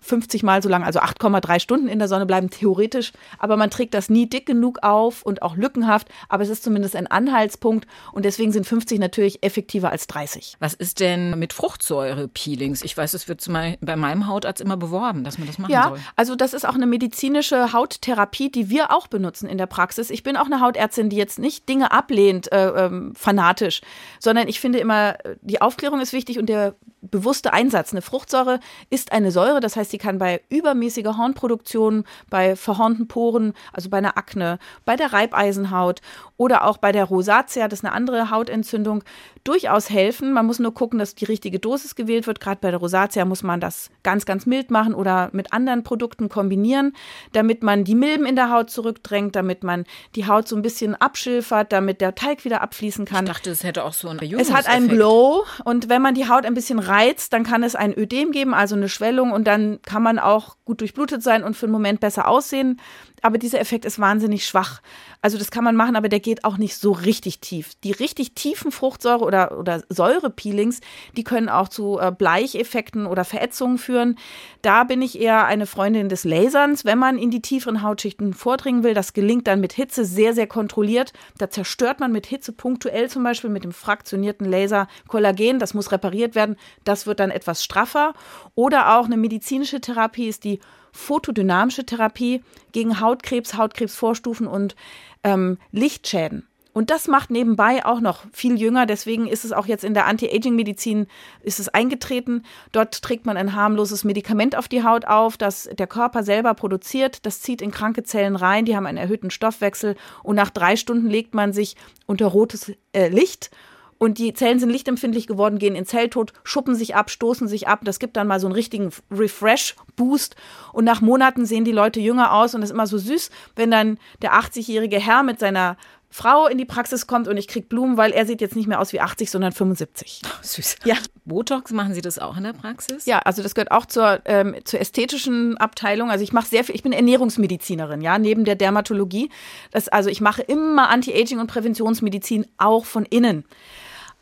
50 0.05 0.43
Mal 0.43 0.61
so 0.61 0.69
lang, 0.69 0.83
also 0.83 0.99
8,3 0.99 1.59
Stunden 1.59 1.87
in 1.87 1.99
der 1.99 2.07
Sonne 2.07 2.25
bleiben, 2.25 2.49
theoretisch. 2.49 3.11
Aber 3.39 3.57
man 3.57 3.69
trägt 3.69 3.93
das 3.93 4.09
nie 4.09 4.27
dick 4.27 4.45
genug 4.45 4.79
auf 4.83 5.23
und 5.23 5.41
auch 5.41 5.55
lückenhaft. 5.55 6.09
Aber 6.29 6.43
es 6.43 6.49
ist 6.49 6.63
zumindest 6.63 6.95
ein 6.95 7.07
Anhaltspunkt. 7.07 7.87
Und 8.11 8.25
deswegen 8.25 8.51
sind 8.51 8.67
50 8.67 8.99
natürlich 8.99 9.43
effektiver 9.43 9.91
als 9.91 10.07
30. 10.07 10.57
Was 10.59 10.73
ist 10.73 10.99
denn 10.99 11.37
mit 11.39 11.53
Fruchtsäure-Peelings? 11.53 12.83
Ich 12.83 12.95
weiß, 12.95 13.13
es 13.13 13.27
wird 13.27 13.45
bei 13.81 13.95
meinem 13.95 14.27
Hautarzt 14.27 14.61
immer 14.61 14.77
beworben, 14.77 15.23
dass 15.23 15.37
man 15.37 15.47
das 15.47 15.57
machen 15.57 15.71
ja, 15.71 15.89
soll. 15.89 15.97
Ja, 15.97 16.03
also 16.15 16.35
das 16.35 16.53
ist 16.53 16.67
auch 16.67 16.75
eine 16.75 16.85
medizinische 16.85 17.73
Hauttherapie, 17.73 18.51
die 18.51 18.69
wir 18.69 18.91
auch 18.91 19.07
benutzen 19.07 19.47
in 19.47 19.57
der 19.57 19.65
Praxis. 19.65 20.09
Ich 20.09 20.23
bin 20.23 20.37
auch 20.37 20.45
eine 20.45 20.61
Hautärztin, 20.61 21.09
die 21.09 21.17
jetzt 21.17 21.39
nicht 21.39 21.67
Dinge 21.67 21.91
ablehnt, 21.91 22.51
äh, 22.51 22.67
ähm, 22.67 23.13
fanatisch, 23.15 23.81
sondern 24.19 24.47
ich 24.47 24.59
finde 24.59 24.79
immer, 24.79 25.17
die 25.41 25.61
Aufklärung 25.61 25.99
ist 25.99 26.13
wichtig 26.13 26.37
und 26.39 26.47
der 26.47 26.75
bewusste 27.01 27.53
Einsatz. 27.53 27.91
Eine 27.91 28.01
Fruchtsäure 28.01 28.59
ist 28.89 29.11
eine 29.11 29.31
Säure, 29.31 29.59
das 29.59 29.75
heißt, 29.75 29.93
sie 29.95 29.97
kann 29.97 30.17
bei 30.17 30.41
übermäßiger 30.49 31.17
Hornproduktion, 31.17 32.03
bei 32.29 32.57
verhornten 32.57 33.07
Poren, 33.07 33.53
also 33.71 33.89
bei 33.89 33.99
einer 33.99 34.17
Akne, 34.17 34.59
bei 34.83 34.97
der 34.97 35.13
Reibeisenhaut 35.13 36.01
oder 36.35 36.65
auch 36.65 36.77
bei 36.77 36.91
der 36.91 37.05
Rosatia, 37.05 37.69
das 37.69 37.79
ist 37.79 37.85
eine 37.85 37.93
andere 37.93 38.29
Hautentzündung, 38.29 39.03
durchaus 39.45 39.89
helfen. 39.89 40.33
Man 40.33 40.45
muss 40.45 40.59
nur 40.59 40.73
gucken, 40.73 40.99
dass 40.99 41.15
die 41.15 41.25
richtige 41.25 41.59
Dosis 41.59 41.95
gewählt 41.95 42.27
wird. 42.27 42.41
Gerade 42.41 42.59
bei 42.59 42.71
der 42.71 42.79
Rosatia 42.79 43.23
muss 43.23 43.43
man 43.43 43.61
das 43.61 43.89
ganz, 44.03 44.25
ganz 44.25 44.45
mild 44.45 44.69
machen 44.69 44.93
oder 44.93 45.29
mit 45.31 45.53
anderen 45.53 45.83
Produkten 45.83 46.27
kombinieren, 46.27 46.93
damit 47.31 47.63
man 47.63 47.85
die 47.85 47.95
Milben 47.95 48.25
in 48.25 48.35
der 48.35 48.51
Haut 48.51 48.69
zurückdrängt, 48.69 49.35
damit 49.35 49.63
man 49.63 49.85
die 50.15 50.27
Haut 50.27 50.47
so 50.47 50.55
ein 50.55 50.61
bisschen 50.61 50.95
abschilfert, 50.95 51.71
damit 51.71 52.01
der 52.01 52.15
Teig 52.15 52.43
wieder 52.43 52.61
abfließen 52.61 53.05
kann. 53.05 53.25
Ich 53.25 53.31
dachte, 53.31 53.51
es 53.51 53.63
hätte 53.63 53.85
auch 53.85 53.93
so 53.93 54.09
einen 54.09 54.19
Es 54.39 54.51
hat 54.51 54.67
einen 54.67 54.89
Glow 54.89 55.45
und 55.63 55.87
wenn 55.87 56.01
man 56.01 56.15
die 56.15 56.27
Haut 56.27 56.45
ein 56.45 56.55
bisschen 56.55 56.79
reizt, 56.79 57.31
dann 57.31 57.43
kann 57.43 57.63
es 57.63 57.75
ein 57.75 57.97
Ödem 57.97 58.31
geben, 58.31 58.53
also 58.53 58.75
eine 58.75 58.89
Schwellung 58.89 59.31
und 59.31 59.45
dann 59.45 59.79
kann 59.85 60.03
man 60.03 60.19
auch 60.19 60.57
gut 60.65 60.81
durchblutet 60.81 61.23
sein 61.23 61.43
und 61.43 61.55
für 61.55 61.65
einen 61.67 61.73
Moment 61.73 61.99
besser 61.99 62.27
aussehen 62.27 62.81
aber 63.25 63.39
dieser 63.39 63.59
Effekt 63.59 63.85
ist 63.85 63.97
wahnsinnig 63.97 64.45
schwach. 64.45 64.83
Also 65.19 65.39
das 65.39 65.49
kann 65.49 65.63
man 65.63 65.75
machen, 65.75 65.95
aber 65.95 66.09
der 66.09 66.19
geht 66.19 66.45
auch 66.45 66.59
nicht 66.59 66.77
so 66.77 66.91
richtig 66.91 67.39
tief. 67.39 67.71
Die 67.83 67.91
richtig 67.91 68.35
tiefen 68.35 68.71
Fruchtsäure- 68.71 69.25
oder, 69.25 69.57
oder 69.57 69.81
Säurepeelings, 69.89 70.79
die 71.17 71.23
können 71.23 71.49
auch 71.49 71.67
zu 71.67 71.97
äh, 71.97 72.11
Bleicheffekten 72.11 73.07
oder 73.07 73.25
Verätzungen 73.25 73.79
führen. 73.79 74.19
Da 74.61 74.83
bin 74.83 75.01
ich 75.01 75.19
eher 75.19 75.45
eine 75.47 75.65
Freundin 75.65 76.07
des 76.07 76.23
Laserns, 76.23 76.85
wenn 76.85 76.99
man 76.99 77.17
in 77.17 77.31
die 77.31 77.41
tieferen 77.41 77.81
Hautschichten 77.81 78.35
vordringen 78.35 78.83
will. 78.83 78.93
Das 78.93 79.13
gelingt 79.13 79.47
dann 79.47 79.59
mit 79.59 79.73
Hitze 79.73 80.05
sehr, 80.05 80.35
sehr 80.35 80.45
kontrolliert. 80.45 81.11
Da 81.39 81.49
zerstört 81.49 81.99
man 81.99 82.11
mit 82.11 82.27
Hitze 82.27 82.51
punktuell 82.51 83.09
zum 83.09 83.23
Beispiel 83.23 83.49
mit 83.49 83.63
dem 83.63 83.71
fraktionierten 83.71 84.45
Laser 84.45 84.87
Kollagen. 85.07 85.57
Das 85.57 85.73
muss 85.73 85.91
repariert 85.91 86.35
werden. 86.35 86.57
Das 86.83 87.07
wird 87.07 87.19
dann 87.19 87.31
etwas 87.31 87.63
straffer. 87.63 88.13
Oder 88.53 88.99
auch 88.99 89.05
eine 89.05 89.17
medizinische 89.17 89.81
Therapie 89.81 90.27
ist 90.27 90.43
die 90.43 90.59
photodynamische 90.95 91.85
Therapie 91.85 92.43
gegen 92.71 92.99
Hautkrebs, 92.99 93.57
Hautkrebsvorstufen 93.57 94.47
und 94.47 94.75
ähm, 95.23 95.57
Lichtschäden. 95.71 96.47
Und 96.75 96.89
das 96.89 97.07
macht 97.07 97.31
nebenbei 97.31 97.85
auch 97.85 98.01
noch 98.01 98.25
viel 98.33 98.59
jünger. 98.59 98.85
Deswegen 98.85 99.27
ist 99.27 99.45
es 99.45 99.53
auch 99.53 99.65
jetzt 99.65 99.85
in 99.85 99.93
der 99.93 100.07
Anti-Aging-Medizin 100.07 101.07
ist 101.41 101.61
es 101.61 101.69
eingetreten. 101.69 102.43
Dort 102.73 103.01
trägt 103.01 103.25
man 103.25 103.37
ein 103.37 103.55
harmloses 103.55 104.03
Medikament 104.03 104.57
auf 104.57 104.67
die 104.67 104.83
Haut 104.83 105.05
auf, 105.05 105.37
das 105.37 105.69
der 105.71 105.87
Körper 105.87 106.23
selber 106.23 106.53
produziert. 106.53 107.25
Das 107.25 107.39
zieht 107.39 107.61
in 107.61 107.71
kranke 107.71 108.03
Zellen 108.03 108.35
rein. 108.35 108.65
Die 108.65 108.75
haben 108.75 108.87
einen 108.87 108.97
erhöhten 108.97 109.31
Stoffwechsel. 109.31 109.95
Und 110.21 110.35
nach 110.35 110.49
drei 110.49 110.75
Stunden 110.75 111.09
legt 111.09 111.33
man 111.33 111.53
sich 111.53 111.77
unter 112.07 112.25
rotes 112.25 112.73
äh, 112.91 113.07
Licht 113.07 113.51
und 113.97 114.17
die 114.17 114.33
Zellen 114.33 114.59
sind 114.59 114.69
lichtempfindlich 114.69 115.25
geworden, 115.25 115.57
gehen 115.57 115.75
in 115.75 115.85
Zelltod, 115.85 116.33
schuppen 116.43 116.75
sich 116.75 116.95
ab, 116.95 117.09
stoßen 117.09 117.47
sich 117.47 117.67
ab. 117.67 117.81
Das 117.83 117.99
gibt 117.99 118.17
dann 118.17 118.27
mal 118.27 118.39
so 118.39 118.47
einen 118.47 118.55
richtigen 118.55 118.89
Refresh-Boost. 119.09 120.35
Und 120.73 120.83
nach 120.83 121.01
Monaten 121.01 121.45
sehen 121.45 121.63
die 121.63 121.71
Leute 121.71 122.01
jünger 122.01 122.33
aus 122.33 122.53
und 122.55 122.61
es 122.61 122.69
ist 122.69 122.73
immer 122.73 122.87
so 122.87 122.97
süß, 122.97 123.29
wenn 123.55 123.71
dann 123.71 123.97
der 124.21 124.33
80-jährige 124.33 124.99
Herr 124.99 125.23
mit 125.23 125.39
seiner 125.39 125.77
Frau 126.09 126.47
in 126.47 126.57
die 126.57 126.65
Praxis 126.65 127.07
kommt 127.07 127.27
und 127.27 127.35
ich 127.35 127.47
kriege 127.47 127.67
Blumen, 127.67 127.97
weil 127.97 128.11
er 128.11 128.25
sieht 128.25 128.39
jetzt 128.39 128.55
nicht 128.55 128.67
mehr 128.67 128.79
aus 128.79 128.93
wie 128.93 129.01
80, 129.01 129.29
sondern 129.29 129.51
75. 129.51 130.21
Oh, 130.23 130.29
süß. 130.41 130.77
Ja. 130.85 130.95
Botox 131.25 131.71
machen 131.71 131.93
Sie 131.93 132.01
das 132.01 132.19
auch 132.19 132.37
in 132.37 132.43
der 132.43 132.53
Praxis? 132.53 133.05
Ja, 133.05 133.19
also 133.19 133.43
das 133.43 133.55
gehört 133.55 133.71
auch 133.71 133.85
zur, 133.85 134.21
ähm, 134.25 134.55
zur 134.63 134.79
ästhetischen 134.79 135.57
Abteilung. 135.57 136.11
Also 136.11 136.23
ich 136.23 136.31
mache 136.31 136.47
sehr 136.47 136.63
viel, 136.63 136.75
ich 136.75 136.83
bin 136.83 136.93
Ernährungsmedizinerin, 136.93 137.99
ja, 137.99 138.17
neben 138.17 138.45
der 138.45 138.55
Dermatologie. 138.55 139.29
Das, 139.71 139.89
also 139.89 140.09
ich 140.09 140.21
mache 140.21 140.41
immer 140.41 140.89
Anti-Aging 140.89 141.39
und 141.39 141.47
Präventionsmedizin 141.47 142.45
auch 142.57 142.85
von 142.85 143.05
innen. 143.05 143.43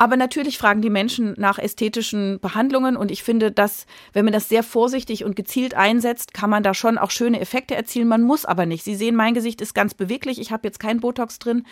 Aber 0.03 0.17
natürlich 0.17 0.57
fragen 0.57 0.81
die 0.81 0.89
Menschen 0.89 1.33
nach 1.37 1.57
ästhetischen 1.57 2.41
Behandlungen 2.41 2.97
und 2.97 3.09
ich 3.09 3.23
finde, 3.23 3.53
dass, 3.53 3.85
wenn 4.11 4.25
man 4.25 4.33
das 4.33 4.49
sehr 4.49 4.61
vorsichtig 4.61 5.23
und 5.23 5.37
gezielt 5.37 5.75
einsetzt, 5.75 6.33
kann 6.33 6.49
man 6.49 6.61
da 6.61 6.73
schon 6.73 6.97
auch 6.97 7.09
schöne 7.09 7.39
Effekte 7.39 7.73
erzielen. 7.73 8.09
Man 8.09 8.21
muss 8.21 8.43
aber 8.43 8.65
nicht. 8.65 8.83
Sie 8.83 8.95
sehen, 8.95 9.15
mein 9.15 9.33
Gesicht 9.33 9.61
ist 9.61 9.73
ganz 9.73 9.93
beweglich. 9.93 10.41
Ich 10.41 10.51
habe 10.51 10.67
jetzt 10.67 10.81
kein 10.81 10.99
Botox 10.99 11.39
drin. 11.39 11.65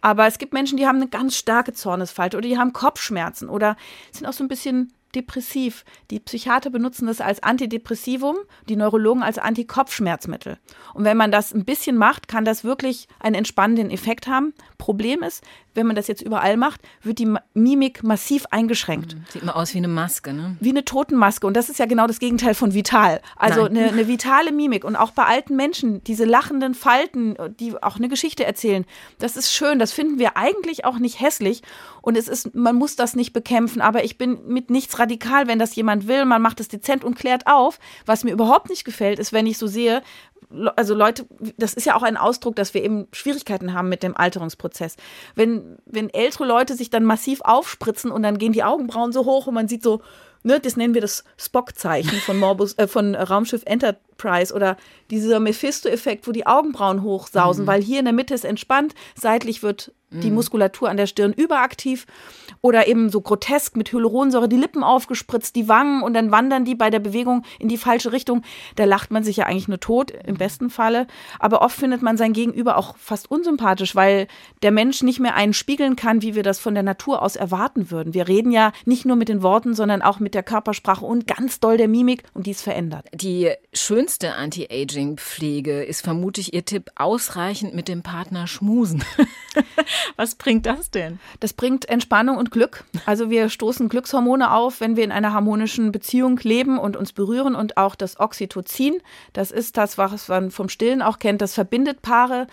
Aber 0.00 0.28
es 0.28 0.38
gibt 0.38 0.52
Menschen, 0.52 0.78
die 0.78 0.86
haben 0.86 0.98
eine 0.98 1.08
ganz 1.08 1.34
starke 1.34 1.72
Zornesfalte 1.72 2.36
oder 2.36 2.46
die 2.46 2.56
haben 2.56 2.72
Kopfschmerzen 2.72 3.48
oder 3.48 3.76
sind 4.12 4.28
auch 4.28 4.32
so 4.32 4.44
ein 4.44 4.48
bisschen 4.48 4.92
depressiv. 5.14 5.84
Die 6.10 6.20
Psychiater 6.20 6.70
benutzen 6.70 7.06
das 7.06 7.20
als 7.20 7.42
Antidepressivum, 7.42 8.36
die 8.68 8.76
Neurologen 8.76 9.22
als 9.22 9.38
Antikopfschmerzmittel. 9.38 10.58
Und 10.94 11.04
wenn 11.04 11.16
man 11.16 11.30
das 11.30 11.52
ein 11.52 11.64
bisschen 11.64 11.96
macht, 11.96 12.28
kann 12.28 12.44
das 12.44 12.64
wirklich 12.64 13.08
einen 13.20 13.34
entspannenden 13.34 13.90
Effekt 13.90 14.26
haben. 14.26 14.54
Problem 14.78 15.22
ist, 15.22 15.44
wenn 15.74 15.86
man 15.86 15.96
das 15.96 16.06
jetzt 16.06 16.22
überall 16.22 16.56
macht, 16.56 16.80
wird 17.02 17.18
die 17.18 17.34
Mimik 17.54 18.02
massiv 18.02 18.46
eingeschränkt. 18.50 19.14
Mhm. 19.14 19.24
Sieht 19.30 19.44
mal 19.44 19.52
aus 19.52 19.74
wie 19.74 19.78
eine 19.78 19.88
Maske, 19.88 20.32
ne? 20.32 20.56
Wie 20.60 20.70
eine 20.70 20.84
Totenmaske. 20.84 21.46
Und 21.46 21.56
das 21.56 21.68
ist 21.68 21.78
ja 21.78 21.86
genau 21.86 22.06
das 22.06 22.18
Gegenteil 22.18 22.54
von 22.54 22.74
vital. 22.74 23.20
Also 23.36 23.64
eine, 23.64 23.88
eine, 23.88 24.08
vitale 24.08 24.52
Mimik. 24.52 24.84
Und 24.84 24.96
auch 24.96 25.12
bei 25.12 25.24
alten 25.24 25.56
Menschen, 25.56 26.04
diese 26.04 26.24
lachenden 26.24 26.74
Falten, 26.74 27.36
die 27.58 27.80
auch 27.82 27.96
eine 27.96 28.08
Geschichte 28.08 28.44
erzählen, 28.44 28.84
das 29.18 29.36
ist 29.36 29.52
schön. 29.52 29.78
Das 29.78 29.92
finden 29.92 30.18
wir 30.18 30.36
eigentlich 30.36 30.84
auch 30.84 30.98
nicht 30.98 31.20
hässlich. 31.20 31.62
Und 32.00 32.16
es 32.16 32.28
ist, 32.28 32.54
man 32.54 32.76
muss 32.76 32.96
das 32.96 33.14
nicht 33.14 33.32
bekämpfen. 33.32 33.80
Aber 33.80 34.04
ich 34.04 34.18
bin 34.18 34.46
mit 34.46 34.70
nichts 34.70 34.98
radikal, 34.98 35.46
wenn 35.46 35.58
das 35.58 35.74
jemand 35.74 36.08
will. 36.08 36.24
Man 36.24 36.42
macht 36.42 36.60
es 36.60 36.68
dezent 36.68 37.04
und 37.04 37.16
klärt 37.16 37.46
auf. 37.46 37.78
Was 38.06 38.24
mir 38.24 38.32
überhaupt 38.32 38.68
nicht 38.68 38.84
gefällt, 38.84 39.18
ist, 39.18 39.32
wenn 39.32 39.46
ich 39.46 39.58
so 39.58 39.66
sehe, 39.66 40.02
also 40.76 40.94
Leute, 40.94 41.26
das 41.56 41.74
ist 41.74 41.86
ja 41.86 41.96
auch 41.96 42.02
ein 42.02 42.16
Ausdruck, 42.16 42.56
dass 42.56 42.74
wir 42.74 42.82
eben 42.84 43.08
Schwierigkeiten 43.12 43.72
haben 43.72 43.88
mit 43.88 44.02
dem 44.02 44.16
Alterungsprozess. 44.16 44.96
Wenn, 45.34 45.78
wenn 45.86 46.10
ältere 46.10 46.44
Leute 46.44 46.74
sich 46.74 46.90
dann 46.90 47.04
massiv 47.04 47.40
aufspritzen 47.42 48.10
und 48.10 48.22
dann 48.22 48.38
gehen 48.38 48.52
die 48.52 48.64
Augenbrauen 48.64 49.12
so 49.12 49.24
hoch 49.24 49.46
und 49.46 49.54
man 49.54 49.68
sieht 49.68 49.82
so 49.82 50.00
ne, 50.42 50.60
das 50.60 50.76
nennen 50.76 50.94
wir 50.94 51.00
das 51.00 51.24
Spock-Zeichen 51.36 52.18
von, 52.20 52.38
Morbus, 52.38 52.74
äh, 52.78 52.86
von 52.86 53.14
Raumschiff 53.14 53.62
Enterprise 54.22 54.54
oder 54.54 54.76
dieser 55.10 55.40
Mephisto-Effekt, 55.40 56.26
wo 56.26 56.32
die 56.32 56.46
Augenbrauen 56.46 57.02
hochsausen, 57.02 57.64
mhm. 57.64 57.68
weil 57.68 57.82
hier 57.82 57.98
in 57.98 58.04
der 58.04 58.14
Mitte 58.14 58.34
ist 58.34 58.44
entspannt, 58.44 58.94
seitlich 59.14 59.62
wird 59.62 59.92
die 60.12 60.28
mhm. 60.28 60.36
Muskulatur 60.36 60.88
an 60.88 60.96
der 60.96 61.06
Stirn 61.06 61.32
überaktiv 61.32 62.06
oder 62.60 62.86
eben 62.86 63.10
so 63.10 63.20
grotesk 63.20 63.76
mit 63.76 63.92
Hyaluronsäure 63.92 64.48
die 64.48 64.56
Lippen 64.56 64.84
aufgespritzt, 64.84 65.56
die 65.56 65.68
Wangen 65.68 66.02
und 66.02 66.14
dann 66.14 66.30
wandern 66.30 66.64
die 66.64 66.74
bei 66.74 66.90
der 66.90 67.00
Bewegung 67.00 67.44
in 67.58 67.68
die 67.68 67.76
falsche 67.76 68.12
Richtung. 68.12 68.42
Da 68.76 68.84
lacht 68.84 69.10
man 69.10 69.24
sich 69.24 69.36
ja 69.36 69.46
eigentlich 69.46 69.68
nur 69.68 69.80
tot 69.80 70.10
im 70.10 70.36
besten 70.36 70.70
Falle, 70.70 71.06
aber 71.38 71.62
oft 71.62 71.76
findet 71.76 72.02
man 72.02 72.16
sein 72.16 72.32
Gegenüber 72.32 72.76
auch 72.76 72.96
fast 72.96 73.30
unsympathisch, 73.30 73.96
weil 73.96 74.28
der 74.62 74.70
Mensch 74.70 75.02
nicht 75.02 75.18
mehr 75.18 75.34
einen 75.34 75.54
spiegeln 75.54 75.96
kann, 75.96 76.22
wie 76.22 76.34
wir 76.34 76.42
das 76.42 76.58
von 76.58 76.74
der 76.74 76.82
Natur 76.82 77.22
aus 77.22 77.36
erwarten 77.36 77.90
würden. 77.90 78.14
Wir 78.14 78.28
reden 78.28 78.52
ja 78.52 78.72
nicht 78.84 79.04
nur 79.04 79.16
mit 79.16 79.28
den 79.28 79.42
Worten, 79.42 79.74
sondern 79.74 80.02
auch 80.02 80.20
mit 80.20 80.34
der 80.34 80.42
Körpersprache 80.42 81.04
und 81.04 81.26
ganz 81.26 81.58
doll 81.58 81.76
der 81.76 81.88
Mimik 81.88 82.24
und 82.34 82.46
die 82.46 82.52
ist 82.52 82.62
verändert. 82.62 83.06
Die 83.12 83.50
schönste 83.72 84.11
Anti-Aging-Pflege 84.20 85.82
ist 85.82 86.02
vermutlich 86.02 86.54
Ihr 86.54 86.64
Tipp, 86.64 86.90
ausreichend 86.96 87.74
mit 87.74 87.88
dem 87.88 88.02
Partner 88.02 88.46
schmusen. 88.46 89.04
Was 90.16 90.34
bringt 90.34 90.66
das 90.66 90.90
denn? 90.90 91.18
Das 91.40 91.52
bringt 91.52 91.88
Entspannung 91.88 92.36
und 92.36 92.50
Glück. 92.50 92.84
Also 93.06 93.30
wir 93.30 93.48
stoßen 93.48 93.88
Glückshormone 93.88 94.52
auf, 94.52 94.80
wenn 94.80 94.96
wir 94.96 95.04
in 95.04 95.12
einer 95.12 95.32
harmonischen 95.32 95.92
Beziehung 95.92 96.38
leben 96.42 96.78
und 96.78 96.96
uns 96.96 97.12
berühren 97.12 97.54
und 97.54 97.76
auch 97.76 97.94
das 97.94 98.20
Oxytocin, 98.20 99.00
das 99.32 99.50
ist 99.50 99.76
das, 99.76 99.98
was 99.98 100.28
man 100.28 100.50
vom 100.50 100.68
Stillen 100.68 101.02
auch 101.02 101.18
kennt, 101.18 101.40
das 101.40 101.54
verbindet 101.54 102.02
Paare 102.02 102.46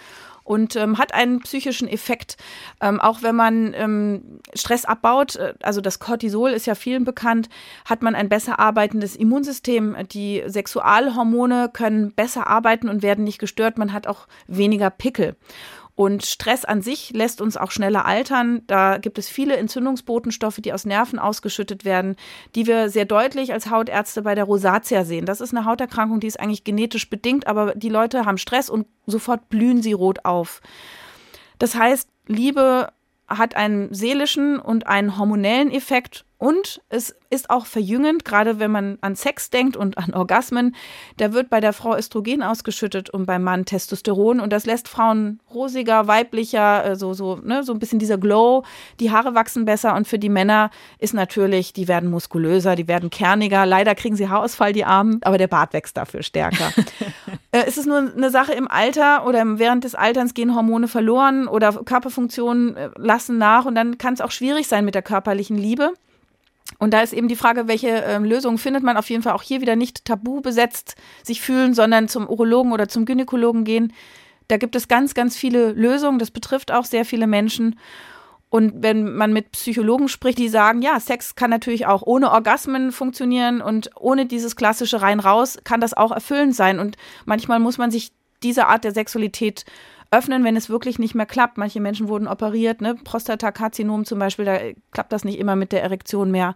und 0.50 0.76
ähm, 0.76 0.98
hat 0.98 1.14
einen 1.14 1.42
psychischen 1.42 1.88
Effekt. 1.88 2.36
Ähm, 2.82 3.00
auch 3.00 3.22
wenn 3.22 3.36
man 3.36 3.76
ähm, 3.76 4.40
Stress 4.56 4.84
abbaut, 4.84 5.36
äh, 5.36 5.54
also 5.62 5.80
das 5.80 6.00
Cortisol 6.00 6.50
ist 6.50 6.66
ja 6.66 6.74
vielen 6.74 7.04
bekannt, 7.04 7.50
hat 7.86 8.02
man 8.02 8.16
ein 8.16 8.30
besser 8.30 8.58
arbeitendes 8.58 9.16
Immunsystem. 9.16 9.96
Die 10.12 10.42
Sexualhormone 10.48 11.70
können 11.72 12.14
besser 12.14 12.48
arbeiten 12.48 12.90
und 12.90 13.04
werden 13.04 13.26
nicht 13.26 13.38
gestört. 13.38 13.78
Man 13.78 13.94
hat 13.94 14.08
auch 14.08 14.28
weniger 14.48 14.90
Pickel. 14.90 15.36
Und 16.00 16.26
Stress 16.26 16.64
an 16.64 16.82
sich 16.82 17.12
lässt 17.14 17.42
uns 17.42 17.58
auch 17.58 17.72
schneller 17.72 18.06
altern. 18.06 18.62
Da 18.68 19.00
gibt 19.00 19.18
es 19.18 19.28
viele 19.28 19.58
Entzündungsbotenstoffe, 19.58 20.62
die 20.62 20.72
aus 20.72 20.86
Nerven 20.86 21.20
ausgeschüttet 21.20 21.84
werden, 21.84 22.16
die 22.56 22.68
wir 22.68 22.90
sehr 22.90 23.04
deutlich 23.04 23.52
als 23.52 23.70
Hautärzte 23.70 24.22
bei 24.22 24.34
der 24.34 24.46
Rosatia 24.46 25.04
sehen. 25.04 25.26
Das 25.26 25.42
ist 25.42 25.54
eine 25.54 25.66
Hauterkrankung, 25.66 26.22
die 26.22 26.28
ist 26.28 26.40
eigentlich 26.40 26.64
genetisch 26.64 27.10
bedingt, 27.10 27.48
aber 27.48 27.76
die 27.76 27.90
Leute 27.90 28.26
haben 28.26 28.38
Stress 28.38 28.70
und 28.70 28.88
sofort 29.08 29.50
blühen 29.50 29.82
sie 29.82 29.92
rot 29.92 30.24
auf. 30.24 30.62
Das 31.58 31.76
heißt, 31.76 32.08
Liebe 32.28 32.94
hat 33.28 33.58
einen 33.58 33.94
seelischen 33.94 34.58
und 34.58 34.88
einen 34.88 35.18
hormonellen 35.18 35.70
Effekt 35.70 36.24
und 36.40 36.82
es 36.88 37.14
ist 37.30 37.50
auch 37.50 37.66
verjüngend, 37.66 38.24
gerade 38.24 38.60
wenn 38.60 38.72
man 38.72 38.98
an 39.02 39.18
Sex 39.18 39.50
denkt 39.50 39.76
und 39.76 39.98
an 39.98 40.14
Orgasmen. 40.14 40.74
Da 41.18 41.34
wird 41.34 41.50
bei 41.50 41.60
der 41.60 41.74
Frau 41.74 41.98
Östrogen 41.98 42.42
ausgeschüttet 42.42 43.10
und 43.10 43.26
beim 43.26 43.44
Mann 43.44 43.66
Testosteron. 43.66 44.40
Und 44.40 44.54
das 44.54 44.66
lässt 44.66 44.88
Frauen 44.88 45.42
rosiger, 45.54 46.08
weiblicher, 46.08 46.86
äh, 46.86 46.96
so, 46.96 47.14
so, 47.14 47.36
ne, 47.44 47.64
so 47.64 47.74
ein 47.74 47.80
bisschen 47.80 48.00
dieser 48.00 48.18
Glow. 48.18 48.64
Die 49.02 49.12
Haare 49.12 49.36
wachsen 49.36 49.66
besser. 49.66 49.96
Und 49.96 50.08
für 50.08 50.18
die 50.18 50.30
Männer 50.30 50.72
ist 50.98 51.14
natürlich, 51.14 51.74
die 51.74 51.90
werden 51.90 52.10
muskulöser, 52.10 52.78
die 52.78 52.88
werden 52.88 53.10
kerniger. 53.10 53.66
Leider 53.66 53.94
kriegen 53.94 54.16
sie 54.16 54.30
Haarausfall, 54.30 54.72
die 54.72 54.86
Armen, 54.86 55.20
aber 55.24 55.38
der 55.38 55.48
Bart 55.48 55.74
wächst 55.74 55.98
dafür 55.98 56.24
stärker. 56.24 56.72
äh, 57.52 57.68
ist 57.68 57.78
es 57.78 57.86
nur 57.86 57.98
eine 57.98 58.30
Sache 58.30 58.54
im 58.54 58.70
Alter 58.70 59.26
oder 59.26 59.44
während 59.60 59.84
des 59.84 59.94
Alterns 59.94 60.34
gehen 60.34 60.56
Hormone 60.56 60.88
verloren 60.88 61.50
oder 61.50 61.74
Körperfunktionen 61.74 62.78
äh, 62.78 62.90
lassen 62.96 63.38
nach. 63.38 63.66
Und 63.66 63.76
dann 63.76 63.98
kann 63.98 64.14
es 64.14 64.22
auch 64.22 64.32
schwierig 64.32 64.70
sein 64.70 64.86
mit 64.86 64.96
der 64.96 65.02
körperlichen 65.02 65.58
Liebe. 65.58 65.92
Und 66.80 66.94
da 66.94 67.02
ist 67.02 67.14
eben 67.14 67.28
die 67.28 67.36
Frage, 67.36 67.68
welche 67.68 67.90
ähm, 67.90 68.24
Lösung 68.24 68.58
findet 68.58 68.84
man 68.84 68.98
auf 68.98 69.10
jeden 69.10 69.22
Fall 69.22 69.34
auch 69.34 69.44
hier 69.44 69.62
wieder 69.62 69.76
nicht 69.76 70.06
tabu 70.06 70.42
besetzt 70.42 70.96
sich 71.24 71.42
fühlen, 71.42 71.74
sondern 71.74 72.08
zum 72.08 72.28
Urologen 72.28 72.72
oder 72.72 72.88
zum 72.88 73.06
Gynäkologen 73.06 73.66
gehen. 73.66 73.94
Da 74.48 74.58
gibt 74.58 74.76
es 74.76 74.88
ganz, 74.88 75.14
ganz 75.14 75.38
viele 75.38 75.74
Lösungen. 75.74 76.20
Das 76.20 76.32
betrifft 76.32 76.72
auch 76.72 76.86
sehr 76.86 77.06
viele 77.06 77.28
Menschen. 77.28 77.78
Und 78.50 78.82
wenn 78.82 79.14
man 79.14 79.32
mit 79.32 79.52
Psychologen 79.52 80.08
spricht, 80.08 80.40
die 80.40 80.50
sagen, 80.50 80.82
ja, 80.82 81.00
Sex 81.00 81.36
kann 81.36 81.52
natürlich 81.52 81.86
auch 81.86 82.02
ohne 82.02 82.32
Orgasmen 82.32 82.92
funktionieren 82.92 83.62
und 83.62 83.92
ohne 83.96 84.26
dieses 84.26 84.56
klassische 84.56 85.02
rein 85.04 85.20
raus 85.20 85.60
kann 85.64 85.82
das 85.82 85.94
auch 85.94 86.12
erfüllend 86.12 86.56
sein. 86.56 86.80
Und 86.80 86.98
manchmal 87.26 87.60
muss 87.60 87.78
man 87.78 87.92
sich 87.92 88.12
diese 88.42 88.66
Art 88.66 88.86
der 88.86 88.94
Sexualität 88.94 89.66
öffnen, 90.12 90.44
wenn 90.44 90.56
es 90.56 90.70
wirklich 90.70 91.00
nicht 91.00 91.16
mehr 91.16 91.26
klappt. 91.26 91.58
Manche 91.58 91.80
Menschen 91.80 92.08
wurden 92.08 92.28
operiert, 92.28 92.82
ne? 92.82 92.96
Prostatakarzinom 92.96 94.06
zum 94.06 94.20
Beispiel, 94.20 94.46
da 94.46 94.58
klappt 94.92 95.12
das 95.12 95.24
nicht 95.24 95.40
immer 95.40 95.56
mit 95.56 95.72
der 95.72 95.84
Erektion 95.84 96.32
mehr. 96.32 96.56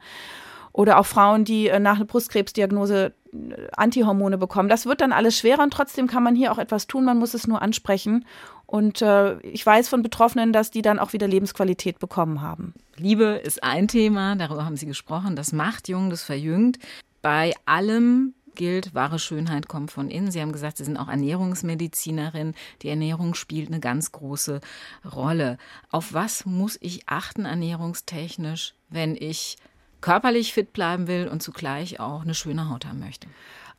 Oder 0.72 0.98
auch 0.98 1.06
Frauen, 1.06 1.46
die 1.46 1.68
äh, 1.68 1.80
nach 1.80 1.98
einer 1.98 2.06
Brustkrebsdiagnose 2.06 3.14
äh, 3.32 3.38
Antihormone 3.78 4.40
bekommen. 4.40 4.70
Das 4.70 4.88
wird 4.88 5.02
dann 5.02 5.12
alles 5.12 5.38
schwerer 5.38 5.64
und 5.64 5.72
trotzdem 5.72 6.08
kann 6.08 6.24
man 6.24 6.36
hier 6.36 6.52
auch 6.52 6.58
etwas 6.58 6.88
tun. 6.88 7.06
Man 7.06 7.20
muss 7.20 7.36
es 7.36 7.48
nur 7.48 7.62
ansprechen. 7.62 8.26
Und 8.66 9.04
äh, 9.04 9.40
ich 9.42 9.64
weiß 9.64 9.88
von 9.88 10.02
Betroffenen, 10.02 10.52
dass 10.52 10.72
die 10.72 10.82
dann 10.82 10.98
auch 10.98 11.14
wieder 11.14 11.28
Lebensqualität 11.28 12.00
bekommen 12.00 12.42
haben. 12.42 12.74
Liebe 12.98 13.40
ist 13.44 13.64
ein 13.64 13.88
Thema, 13.88 14.36
darüber 14.36 14.66
haben 14.66 14.78
Sie 14.78 14.88
gesprochen. 14.88 15.36
Das 15.36 15.54
macht 15.54 15.90
jung, 15.90 16.10
das 16.10 16.24
verjüngt. 16.24 16.80
Bei 17.22 17.54
allem 17.66 18.34
gilt, 18.56 18.94
wahre 18.94 19.20
Schönheit 19.20 19.68
kommt 19.68 19.92
von 19.92 20.10
innen. 20.10 20.32
Sie 20.32 20.42
haben 20.42 20.52
gesagt, 20.52 20.78
Sie 20.78 20.84
sind 20.84 20.98
auch 20.98 21.08
Ernährungsmedizinerin. 21.08 22.54
Die 22.82 22.90
Ernährung 22.90 23.34
spielt 23.34 23.70
eine 23.70 23.80
ganz 23.80 24.12
große 24.12 24.62
Rolle. 25.10 25.58
Auf 25.90 26.14
was 26.14 26.46
muss 26.46 26.78
ich 26.82 27.08
achten 27.08 27.46
ernährungstechnisch, 27.46 28.74
wenn 28.90 29.16
ich 29.16 29.58
körperlich 30.02 30.54
fit 30.54 30.74
bleiben 30.74 31.08
will 31.08 31.28
und 31.28 31.42
zugleich 31.42 32.00
auch 32.00 32.24
eine 32.24 32.36
schöne 32.36 32.70
Haut 32.70 32.86
haben 32.86 33.00
möchte? 33.00 33.28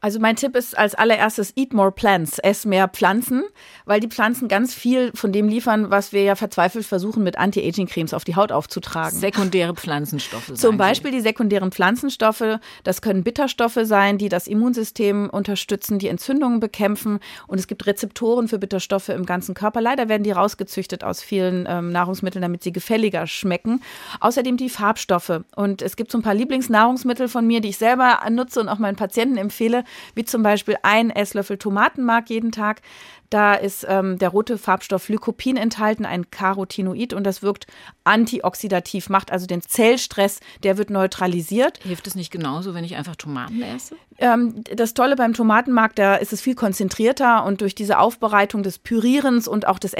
Also 0.04 0.20
mein 0.20 0.36
Tipp 0.36 0.54
ist 0.54 0.76
als 0.76 0.94
allererstes 0.94 1.54
Eat 1.56 1.72
More 1.72 1.90
Plants, 1.90 2.38
ess 2.38 2.66
mehr 2.66 2.88
Pflanzen, 2.88 3.42
weil 3.86 4.00
die 4.00 4.08
Pflanzen 4.08 4.48
ganz 4.48 4.74
viel 4.74 5.10
von 5.14 5.32
dem 5.32 5.48
liefern, 5.48 5.90
was 5.90 6.12
wir 6.12 6.22
ja 6.22 6.34
verzweifelt 6.34 6.84
versuchen 6.84 7.22
mit 7.22 7.38
Anti-Aging-Cremes 7.38 8.12
auf 8.12 8.22
die 8.22 8.36
Haut 8.36 8.52
aufzutragen. 8.52 9.18
Sekundäre 9.18 9.72
Pflanzenstoffe. 9.72 10.52
Zum 10.52 10.76
Beispiel 10.76 11.10
die 11.10 11.22
sekundären 11.22 11.72
Pflanzenstoffe. 11.72 12.58
Das 12.82 13.00
können 13.00 13.24
Bitterstoffe 13.24 13.78
sein, 13.84 14.18
die 14.18 14.28
das 14.28 14.46
Immunsystem 14.46 15.30
unterstützen, 15.30 15.98
die 15.98 16.08
Entzündungen 16.08 16.60
bekämpfen. 16.60 17.18
Und 17.46 17.58
es 17.58 17.66
gibt 17.66 17.86
Rezeptoren 17.86 18.46
für 18.46 18.58
Bitterstoffe 18.58 19.08
im 19.08 19.24
ganzen 19.24 19.54
Körper. 19.54 19.80
Leider 19.80 20.10
werden 20.10 20.22
die 20.22 20.32
rausgezüchtet 20.32 21.02
aus 21.02 21.22
vielen 21.22 21.64
ähm, 21.66 21.92
Nahrungsmitteln, 21.92 22.42
damit 22.42 22.62
sie 22.62 22.72
gefälliger 22.72 23.26
schmecken. 23.26 23.80
Außerdem 24.20 24.58
die 24.58 24.68
Farbstoffe. 24.68 25.40
Und 25.56 25.80
es 25.80 25.96
gibt 25.96 26.12
so 26.12 26.18
ein 26.18 26.22
paar 26.22 26.34
Lieblingsnahrungsmittel 26.34 27.28
von 27.28 27.46
mir, 27.46 27.62
die 27.62 27.70
ich 27.70 27.78
selber 27.78 28.18
nutze 28.28 28.60
und 28.60 28.68
auch 28.68 28.78
meinen 28.78 28.96
Patienten 28.96 29.38
empfehle 29.38 29.82
wie 30.14 30.24
zum 30.24 30.42
Beispiel 30.42 30.76
ein 30.82 31.10
Esslöffel 31.10 31.58
Tomatenmark 31.58 32.30
jeden 32.30 32.52
Tag. 32.52 32.82
Da 33.30 33.54
ist 33.54 33.84
ähm, 33.88 34.18
der 34.18 34.28
rote 34.28 34.58
Farbstoff 34.58 35.08
Lycopin 35.08 35.56
enthalten, 35.56 36.06
ein 36.06 36.30
Carotinoid, 36.30 37.12
und 37.12 37.24
das 37.24 37.42
wirkt 37.42 37.66
antioxidativ, 38.04 39.08
macht 39.08 39.32
also 39.32 39.46
den 39.46 39.60
Zellstress, 39.60 40.40
der 40.62 40.78
wird 40.78 40.90
neutralisiert. 40.90 41.78
Hilft 41.82 42.06
es 42.06 42.14
nicht 42.14 42.30
genauso, 42.30 42.74
wenn 42.74 42.84
ich 42.84 42.94
einfach 42.94 43.16
Tomaten 43.16 43.60
esse? 43.62 43.96
Ähm, 44.18 44.62
das 44.74 44.94
Tolle 44.94 45.16
beim 45.16 45.34
Tomatenmark, 45.34 45.96
da 45.96 46.14
ist 46.14 46.32
es 46.32 46.40
viel 46.40 46.54
konzentrierter 46.54 47.44
und 47.44 47.60
durch 47.60 47.74
diese 47.74 47.98
Aufbereitung 47.98 48.62
des 48.62 48.78
Pürierens 48.78 49.48
und 49.48 49.66
auch 49.66 49.78
des 49.78 49.94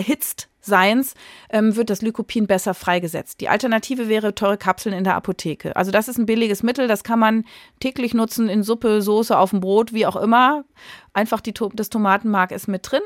Erhitztseins 0.64 1.14
ähm, 1.50 1.76
wird 1.76 1.90
das 1.90 2.02
Lycopin 2.02 2.46
besser 2.46 2.74
freigesetzt. 2.74 3.40
Die 3.40 3.48
Alternative 3.48 4.08
wäre 4.08 4.34
teure 4.34 4.56
Kapseln 4.56 4.94
in 4.94 5.04
der 5.04 5.14
Apotheke. 5.14 5.76
Also 5.76 5.90
das 5.90 6.08
ist 6.08 6.18
ein 6.18 6.26
billiges 6.26 6.62
Mittel, 6.62 6.88
das 6.88 7.04
kann 7.04 7.18
man 7.18 7.44
täglich 7.80 8.14
nutzen 8.14 8.48
in 8.48 8.62
Suppe, 8.62 9.02
Soße, 9.02 9.36
auf 9.36 9.50
dem 9.50 9.60
Brot, 9.60 9.92
wie 9.92 10.06
auch 10.06 10.16
immer. 10.16 10.64
Einfach 11.12 11.40
die, 11.40 11.54
das 11.74 11.90
Tomatenmark 11.90 12.50
ist 12.52 12.68
mit 12.68 12.90
drin. 12.90 13.02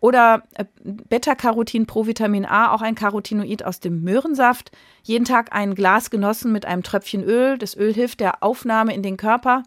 Oder 0.00 0.42
äh, 0.54 0.64
Beta-Carotin, 0.82 1.86
Provitamin 1.86 2.44
A, 2.44 2.72
auch 2.72 2.82
ein 2.82 2.94
Carotinoid 2.94 3.64
aus 3.64 3.80
dem 3.80 4.02
Möhrensaft. 4.02 4.70
Jeden 5.02 5.24
Tag 5.24 5.54
ein 5.54 5.74
Glas 5.74 6.10
genossen 6.10 6.52
mit 6.52 6.66
einem 6.66 6.82
Tröpfchen 6.82 7.22
Öl. 7.22 7.58
Das 7.58 7.76
Öl 7.76 7.94
hilft 7.94 8.20
der 8.20 8.42
Aufnahme 8.42 8.94
in 8.94 9.02
den 9.02 9.16
Körper 9.16 9.62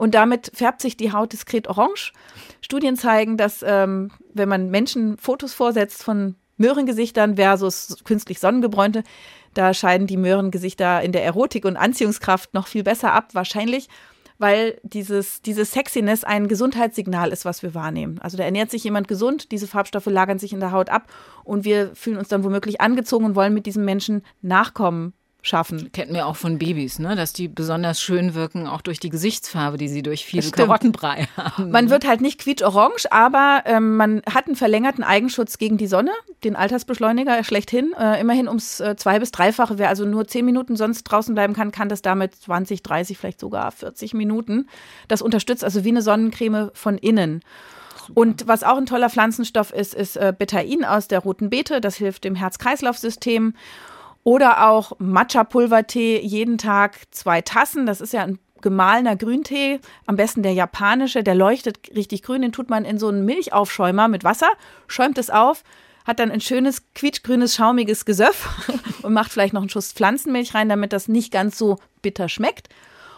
und 0.00 0.14
damit 0.14 0.50
färbt 0.54 0.80
sich 0.80 0.96
die 0.96 1.12
Haut 1.12 1.34
diskret 1.34 1.68
orange. 1.68 2.14
Studien 2.62 2.96
zeigen, 2.96 3.36
dass 3.36 3.62
ähm, 3.62 4.10
wenn 4.32 4.48
man 4.48 4.70
Menschen 4.70 5.18
Fotos 5.18 5.52
vorsetzt 5.52 6.02
von 6.02 6.36
Möhrengesichtern 6.60 7.36
versus 7.36 7.96
künstlich 8.04 8.38
sonnengebräunte, 8.38 9.02
da 9.54 9.74
scheiden 9.74 10.06
die 10.06 10.16
Möhrengesichter 10.16 11.02
in 11.02 11.12
der 11.12 11.24
Erotik 11.24 11.64
und 11.64 11.76
Anziehungskraft 11.76 12.54
noch 12.54 12.68
viel 12.68 12.84
besser 12.84 13.12
ab, 13.12 13.30
wahrscheinlich, 13.32 13.88
weil 14.38 14.78
dieses, 14.84 15.42
diese 15.42 15.64
Sexiness 15.64 16.22
ein 16.24 16.48
Gesundheitssignal 16.48 17.30
ist, 17.30 17.44
was 17.44 17.62
wir 17.62 17.74
wahrnehmen. 17.74 18.18
Also 18.20 18.36
da 18.36 18.44
ernährt 18.44 18.70
sich 18.70 18.84
jemand 18.84 19.08
gesund, 19.08 19.50
diese 19.50 19.66
Farbstoffe 19.66 20.06
lagern 20.06 20.38
sich 20.38 20.52
in 20.52 20.60
der 20.60 20.72
Haut 20.72 20.88
ab 20.88 21.08
und 21.44 21.64
wir 21.64 21.94
fühlen 21.94 22.16
uns 22.16 22.28
dann 22.28 22.44
womöglich 22.44 22.80
angezogen 22.80 23.24
und 23.24 23.34
wollen 23.34 23.54
mit 23.54 23.66
diesem 23.66 23.84
Menschen 23.84 24.22
nachkommen 24.40 25.14
schaffen. 25.42 25.90
Kennen 25.92 26.14
wir 26.14 26.26
auch 26.26 26.36
von 26.36 26.58
Babys, 26.58 26.98
ne? 26.98 27.16
dass 27.16 27.32
die 27.32 27.48
besonders 27.48 28.00
schön 28.00 28.34
wirken, 28.34 28.66
auch 28.66 28.80
durch 28.80 29.00
die 29.00 29.10
Gesichtsfarbe, 29.10 29.76
die 29.76 29.88
sie 29.88 30.02
durch 30.02 30.24
viel 30.24 30.48
Karottenbrei 30.50 31.28
haben. 31.36 31.70
Man 31.70 31.90
wird 31.90 32.06
halt 32.06 32.20
nicht 32.20 32.40
quietsch-orange, 32.40 33.10
aber 33.10 33.62
ähm, 33.66 33.96
man 33.96 34.22
hat 34.32 34.46
einen 34.46 34.56
verlängerten 34.56 35.04
Eigenschutz 35.04 35.58
gegen 35.58 35.76
die 35.76 35.86
Sonne, 35.86 36.12
den 36.44 36.56
Altersbeschleuniger 36.56 37.42
schlechthin. 37.44 37.92
Äh, 37.98 38.20
immerhin 38.20 38.48
ums 38.48 38.80
äh, 38.80 38.96
zwei- 38.96 39.18
bis 39.18 39.30
dreifache. 39.32 39.78
Wer 39.78 39.88
also 39.88 40.04
nur 40.04 40.26
zehn 40.26 40.44
Minuten 40.44 40.76
sonst 40.76 41.04
draußen 41.04 41.34
bleiben 41.34 41.54
kann, 41.54 41.72
kann 41.72 41.88
das 41.88 42.02
damit 42.02 42.34
20, 42.34 42.82
30, 42.82 43.18
vielleicht 43.18 43.40
sogar 43.40 43.70
40 43.70 44.14
Minuten. 44.14 44.68
Das 45.08 45.22
unterstützt 45.22 45.64
also 45.64 45.84
wie 45.84 45.90
eine 45.90 46.02
Sonnencreme 46.02 46.70
von 46.74 46.98
innen. 46.98 47.42
Und 48.14 48.48
was 48.48 48.62
auch 48.62 48.76
ein 48.76 48.86
toller 48.86 49.10
Pflanzenstoff 49.10 49.72
ist, 49.72 49.94
ist 49.94 50.16
äh, 50.16 50.32
Betain 50.36 50.84
aus 50.84 51.08
der 51.08 51.20
roten 51.20 51.50
Beete. 51.50 51.80
Das 51.80 51.96
hilft 51.96 52.24
dem 52.24 52.34
Herz-Kreislauf-System. 52.34 53.54
Oder 54.22 54.68
auch 54.68 54.92
Matcha-Pulvertee, 54.98 56.20
jeden 56.20 56.58
Tag 56.58 56.98
zwei 57.10 57.40
Tassen. 57.40 57.86
Das 57.86 58.00
ist 58.00 58.12
ja 58.12 58.22
ein 58.22 58.38
gemahlener 58.60 59.16
Grüntee, 59.16 59.80
am 60.06 60.16
besten 60.16 60.42
der 60.42 60.52
japanische, 60.52 61.22
der 61.22 61.34
leuchtet 61.34 61.78
richtig 61.94 62.22
grün. 62.22 62.42
Den 62.42 62.52
tut 62.52 62.68
man 62.68 62.84
in 62.84 62.98
so 62.98 63.08
einen 63.08 63.24
Milchaufschäumer 63.24 64.08
mit 64.08 64.24
Wasser, 64.24 64.50
schäumt 64.86 65.18
es 65.18 65.30
auf, 65.30 65.62
hat 66.06 66.18
dann 66.18 66.30
ein 66.30 66.40
schönes 66.40 66.82
quietschgrünes, 66.94 67.54
schaumiges 67.54 68.04
Gesöff 68.04 68.48
und 69.02 69.12
macht 69.12 69.32
vielleicht 69.32 69.54
noch 69.54 69.62
einen 69.62 69.70
Schuss 69.70 69.92
Pflanzenmilch 69.92 70.54
rein, 70.54 70.68
damit 70.68 70.92
das 70.92 71.08
nicht 71.08 71.32
ganz 71.32 71.56
so 71.56 71.78
bitter 72.02 72.28
schmeckt. 72.28 72.68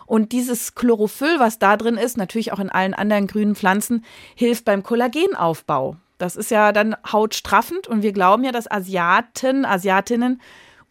Und 0.06 0.32
dieses 0.32 0.74
Chlorophyll, 0.74 1.38
was 1.38 1.58
da 1.58 1.76
drin 1.76 1.96
ist, 1.96 2.16
natürlich 2.16 2.52
auch 2.52 2.58
in 2.58 2.70
allen 2.70 2.94
anderen 2.94 3.26
grünen 3.26 3.54
Pflanzen, 3.54 4.04
hilft 4.34 4.64
beim 4.64 4.82
Kollagenaufbau. 4.82 5.96
Das 6.18 6.36
ist 6.36 6.50
ja 6.50 6.72
dann 6.72 6.94
hautstraffend 7.10 7.88
und 7.88 8.02
wir 8.02 8.12
glauben 8.12 8.44
ja, 8.44 8.52
dass 8.52 8.70
Asiaten, 8.70 9.64
Asiatinnen 9.64 10.40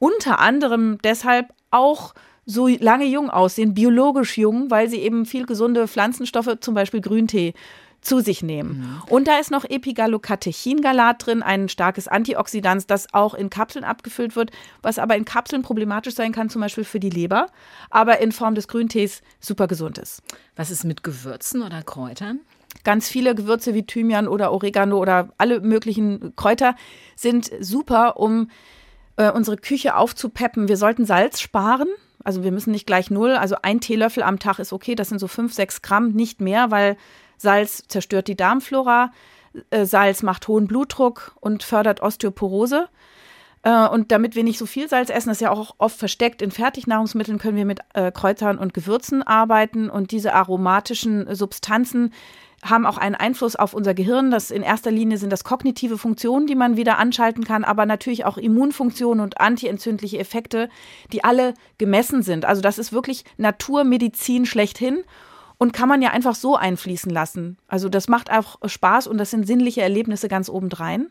unter 0.02 0.40
anderem 0.40 0.98
deshalb 1.04 1.54
auch 1.70 2.16
so 2.48 2.68
lange 2.68 3.06
jung 3.06 3.30
aussehen, 3.30 3.76
biologisch 3.76 4.36
jung, 4.36 4.72
weil 4.72 4.90
sie 4.90 4.98
eben 4.98 5.28
viel 5.28 5.46
gesunde 5.46 5.88
Pflanzenstoffe, 5.88 6.58
zum 6.60 6.74
Beispiel 6.74 7.02
Grüntee, 7.02 7.54
zu 8.02 8.20
sich 8.20 8.42
nehmen. 8.42 8.80
Mhm. 8.80 9.02
Und 9.10 9.28
da 9.28 9.38
ist 9.38 9.52
noch 9.52 9.64
Epigallocatechingalat 9.64 11.24
drin, 11.24 11.44
ein 11.44 11.70
starkes 11.70 12.08
Antioxidant, 12.08 12.90
das 12.90 13.14
auch 13.14 13.36
in 13.36 13.52
Kapseln 13.52 13.86
abgefüllt 13.86 14.36
wird, 14.36 14.50
was 14.82 14.98
aber 14.98 15.16
in 15.16 15.24
Kapseln 15.24 15.62
problematisch 15.62 16.16
sein 16.16 16.32
kann, 16.32 16.50
zum 16.50 16.62
Beispiel 16.62 16.84
für 16.84 17.00
die 17.00 17.12
Leber, 17.12 17.46
aber 17.92 18.18
in 18.18 18.32
Form 18.32 18.56
des 18.56 18.68
Grüntees 18.68 19.22
super 19.40 19.68
gesund 19.68 20.00
ist. 20.00 20.24
Was 20.56 20.72
ist 20.72 20.84
mit 20.84 21.04
Gewürzen 21.04 21.62
oder 21.62 21.84
Kräutern? 21.84 22.40
Ganz 22.84 23.08
viele 23.08 23.36
Gewürze 23.36 23.76
wie 23.76 23.86
Thymian 23.86 24.28
oder 24.28 24.52
Oregano 24.52 24.98
oder 24.98 25.30
alle 25.38 25.60
möglichen 25.60 26.36
Kräuter 26.36 26.76
sind 27.16 27.52
super, 27.60 28.18
um 28.18 28.50
äh, 29.18 29.32
unsere 29.32 29.58
Küche 29.58 29.96
aufzupeppen. 29.96 30.68
Wir 30.68 30.78
sollten 30.78 31.06
Salz 31.06 31.40
sparen. 31.40 31.88
Also 32.24 32.44
wir 32.44 32.52
müssen 32.52 32.72
nicht 32.72 32.86
gleich 32.86 33.10
null. 33.10 33.32
Also 33.32 33.56
ein 33.62 33.82
Teelöffel 33.82 34.24
am 34.24 34.40
Tag 34.40 34.60
ist 34.60 34.74
okay. 34.74 34.96
Das 34.96 35.10
sind 35.10 35.20
so 35.20 35.28
fünf, 35.28 35.54
sechs 35.54 35.82
Gramm, 35.82 36.12
nicht 36.12 36.42
mehr, 36.42 36.72
weil 36.72 36.98
Salz 37.38 37.84
zerstört 37.88 38.28
die 38.28 38.36
Darmflora. 38.36 39.12
Äh, 39.70 39.86
Salz 39.86 40.24
macht 40.24 40.48
hohen 40.48 40.68
Blutdruck 40.68 41.36
und 41.40 41.64
fördert 41.64 42.02
Osteoporose. 42.02 42.88
Äh, 43.64 43.88
und 43.88 44.12
damit 44.12 44.36
wir 44.36 44.44
nicht 44.44 44.58
so 44.58 44.66
viel 44.66 44.88
Salz 44.88 45.10
essen, 45.10 45.30
das 45.30 45.38
ist 45.38 45.42
ja 45.42 45.52
auch 45.52 45.76
oft 45.78 45.98
versteckt 45.98 46.42
in 46.42 46.52
Fertignahrungsmitteln, 46.52 47.38
können 47.38 47.58
wir 47.58 47.66
mit 47.66 47.80
äh, 47.94 48.12
Kräutern 48.12 48.58
und 48.58 48.74
Gewürzen 48.74 49.24
arbeiten. 49.24 49.90
Und 49.90 50.12
diese 50.12 50.34
aromatischen 50.34 51.34
Substanzen 51.36 52.14
haben 52.64 52.86
auch 52.86 52.98
einen 52.98 53.16
Einfluss 53.16 53.56
auf 53.56 53.74
unser 53.74 53.94
Gehirn. 53.94 54.30
Das 54.32 54.52
in 54.52 54.62
erster 54.62 54.92
Linie 54.92 55.18
sind 55.18 55.32
das 55.32 55.44
kognitive 55.44 55.98
Funktionen, 55.98 56.48
die 56.48 56.56
man 56.56 56.78
wieder 56.78 57.00
anschalten 57.00 57.44
kann, 57.44 57.64
aber 57.64 57.86
natürlich 57.86 58.26
auch 58.26 58.38
Immunfunktionen 58.38 59.24
und 59.24 59.40
antientzündliche 59.40 60.20
Effekte, 60.20 60.70
die 61.12 61.24
alle 61.24 61.54
gemessen 61.78 62.22
sind. 62.22 62.46
Also 62.46 62.62
das 62.62 62.78
ist 62.78 62.94
wirklich 62.94 63.26
Naturmedizin 63.38 64.46
schlechthin 64.46 65.04
und 65.58 65.74
kann 65.74 65.90
man 65.90 66.02
ja 66.02 66.10
einfach 66.10 66.36
so 66.36 66.56
einfließen 66.56 67.12
lassen. 67.12 67.58
Also 67.68 67.90
das 67.90 68.08
macht 68.08 68.32
auch 68.32 68.58
Spaß 68.64 69.08
und 69.08 69.18
das 69.18 69.32
sind 69.32 69.48
sinnliche 69.48 69.82
Erlebnisse 69.82 70.28
ganz 70.28 70.50
obendrein. 70.50 71.08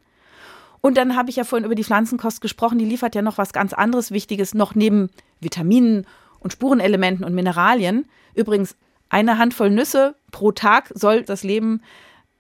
Und 0.81 0.97
dann 0.97 1.17
habe 1.17 1.31
ich 1.31 1.37
ja 1.37 1.45
vorhin 1.45 1.67
über 1.67 1.75
die 1.75 1.85
Pflanzenkost 1.85 2.41
gesprochen, 2.41 2.79
die 2.79 2.85
liefert 2.85 3.15
ja 3.15 3.23
noch 3.23 3.39
was 3.39 3.53
ganz 3.53 3.73
anderes 3.73 4.11
Wichtiges, 4.11 4.55
noch 4.55 4.75
neben 4.75 5.11
Vitaminen 5.41 6.07
und 6.39 6.53
Spurenelementen 6.53 7.25
und 7.25 7.35
Mineralien. 7.35 8.07
Übrigens 8.35 8.77
eine 9.11 9.39
Handvoll 9.39 9.71
Nüsse 9.71 10.15
pro 10.33 10.53
Tag 10.53 10.91
soll 10.95 11.23
das 11.23 11.43
Leben 11.43 11.83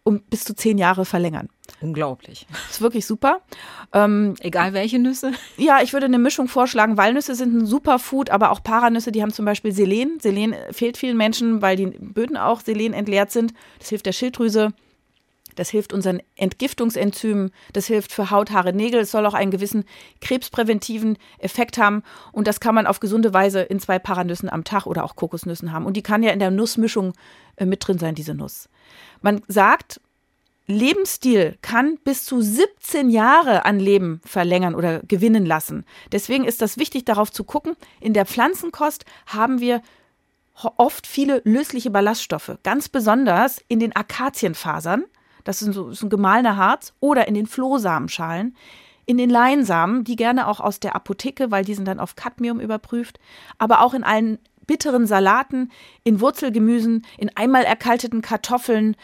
um 0.02 0.20
bis 0.22 0.44
zu 0.44 0.54
zehn 0.54 0.78
Jahre 0.78 1.04
verlängern. 1.04 1.48
Unglaublich. 1.80 2.46
Das 2.50 2.76
ist 2.76 2.80
wirklich 2.80 3.06
super. 3.06 3.40
Ähm, 3.92 4.34
Egal 4.40 4.72
welche 4.72 4.98
Nüsse? 4.98 5.32
Ja, 5.56 5.80
ich 5.82 5.92
würde 5.92 6.06
eine 6.06 6.18
Mischung 6.18 6.48
vorschlagen. 6.48 6.96
Walnüsse 6.96 7.34
sind 7.34 7.54
ein 7.54 7.66
super 7.66 7.98
Food, 7.98 8.30
aber 8.30 8.50
auch 8.50 8.62
Paranüsse, 8.62 9.12
die 9.12 9.22
haben 9.22 9.32
zum 9.32 9.44
Beispiel 9.44 9.72
Selen. 9.72 10.18
Selen 10.20 10.54
fehlt 10.72 10.96
vielen 10.96 11.16
Menschen, 11.16 11.62
weil 11.62 11.76
die 11.76 11.86
Böden 11.86 12.36
auch 12.36 12.60
Selen 12.60 12.92
entleert 12.92 13.30
sind. 13.30 13.52
Das 13.78 13.90
hilft 13.90 14.06
der 14.06 14.12
Schilddrüse. 14.12 14.72
Das 15.60 15.68
hilft 15.68 15.92
unseren 15.92 16.22
Entgiftungsenzymen, 16.36 17.50
das 17.74 17.86
hilft 17.86 18.12
für 18.12 18.30
Haut, 18.30 18.50
Haare, 18.50 18.72
Nägel. 18.72 19.00
Es 19.00 19.10
soll 19.10 19.26
auch 19.26 19.34
einen 19.34 19.50
gewissen 19.50 19.84
krebspräventiven 20.22 21.18
Effekt 21.38 21.76
haben. 21.76 22.02
Und 22.32 22.46
das 22.46 22.60
kann 22.60 22.74
man 22.74 22.86
auf 22.86 22.98
gesunde 22.98 23.34
Weise 23.34 23.60
in 23.60 23.78
zwei 23.78 23.98
Paranüssen 23.98 24.48
am 24.48 24.64
Tag 24.64 24.86
oder 24.86 25.04
auch 25.04 25.16
Kokosnüssen 25.16 25.70
haben. 25.70 25.84
Und 25.84 25.98
die 25.98 26.02
kann 26.02 26.22
ja 26.22 26.32
in 26.32 26.38
der 26.38 26.50
Nussmischung 26.50 27.12
äh, 27.56 27.66
mit 27.66 27.86
drin 27.86 27.98
sein, 27.98 28.14
diese 28.14 28.32
Nuss. 28.32 28.70
Man 29.20 29.42
sagt, 29.48 30.00
Lebensstil 30.66 31.58
kann 31.60 31.98
bis 32.04 32.24
zu 32.24 32.40
17 32.40 33.10
Jahre 33.10 33.66
an 33.66 33.78
Leben 33.78 34.22
verlängern 34.24 34.74
oder 34.74 35.00
gewinnen 35.00 35.44
lassen. 35.44 35.84
Deswegen 36.10 36.46
ist 36.46 36.62
das 36.62 36.78
wichtig, 36.78 37.04
darauf 37.04 37.30
zu 37.30 37.44
gucken. 37.44 37.76
In 38.00 38.14
der 38.14 38.24
Pflanzenkost 38.24 39.04
haben 39.26 39.60
wir 39.60 39.82
oft 40.78 41.06
viele 41.06 41.42
lösliche 41.44 41.90
Ballaststoffe, 41.90 42.56
ganz 42.62 42.88
besonders 42.88 43.62
in 43.68 43.78
den 43.78 43.94
Akazienfasern 43.94 45.04
das 45.50 45.62
ist, 45.62 45.74
so, 45.74 45.90
ein 45.90 46.10
gemahlener 46.10 46.56
Harz, 46.56 46.94
oder 47.00 47.26
in 47.26 47.34
den 47.34 47.46
Flohsamenschalen, 47.46 48.54
in 49.06 49.18
den 49.18 49.30
Leinsamen, 49.30 50.04
die 50.04 50.14
gerne 50.14 50.46
auch 50.46 50.60
aus 50.60 50.78
der 50.78 50.94
Apotheke, 50.94 51.50
weil 51.50 51.64
die 51.64 51.74
sind 51.74 51.88
dann 51.88 51.98
auf 51.98 52.14
Cadmium 52.14 52.60
überprüft, 52.60 53.18
aber 53.58 53.80
auch 53.80 53.92
in 53.92 54.04
allen 54.04 54.38
bitteren 54.66 55.06
Salaten, 55.06 55.72
in 56.04 56.20
Wurzelgemüsen, 56.20 57.04
in 57.18 57.36
einmal 57.36 57.64
erkalteten 57.64 58.22
Kartoffeln, 58.22 58.94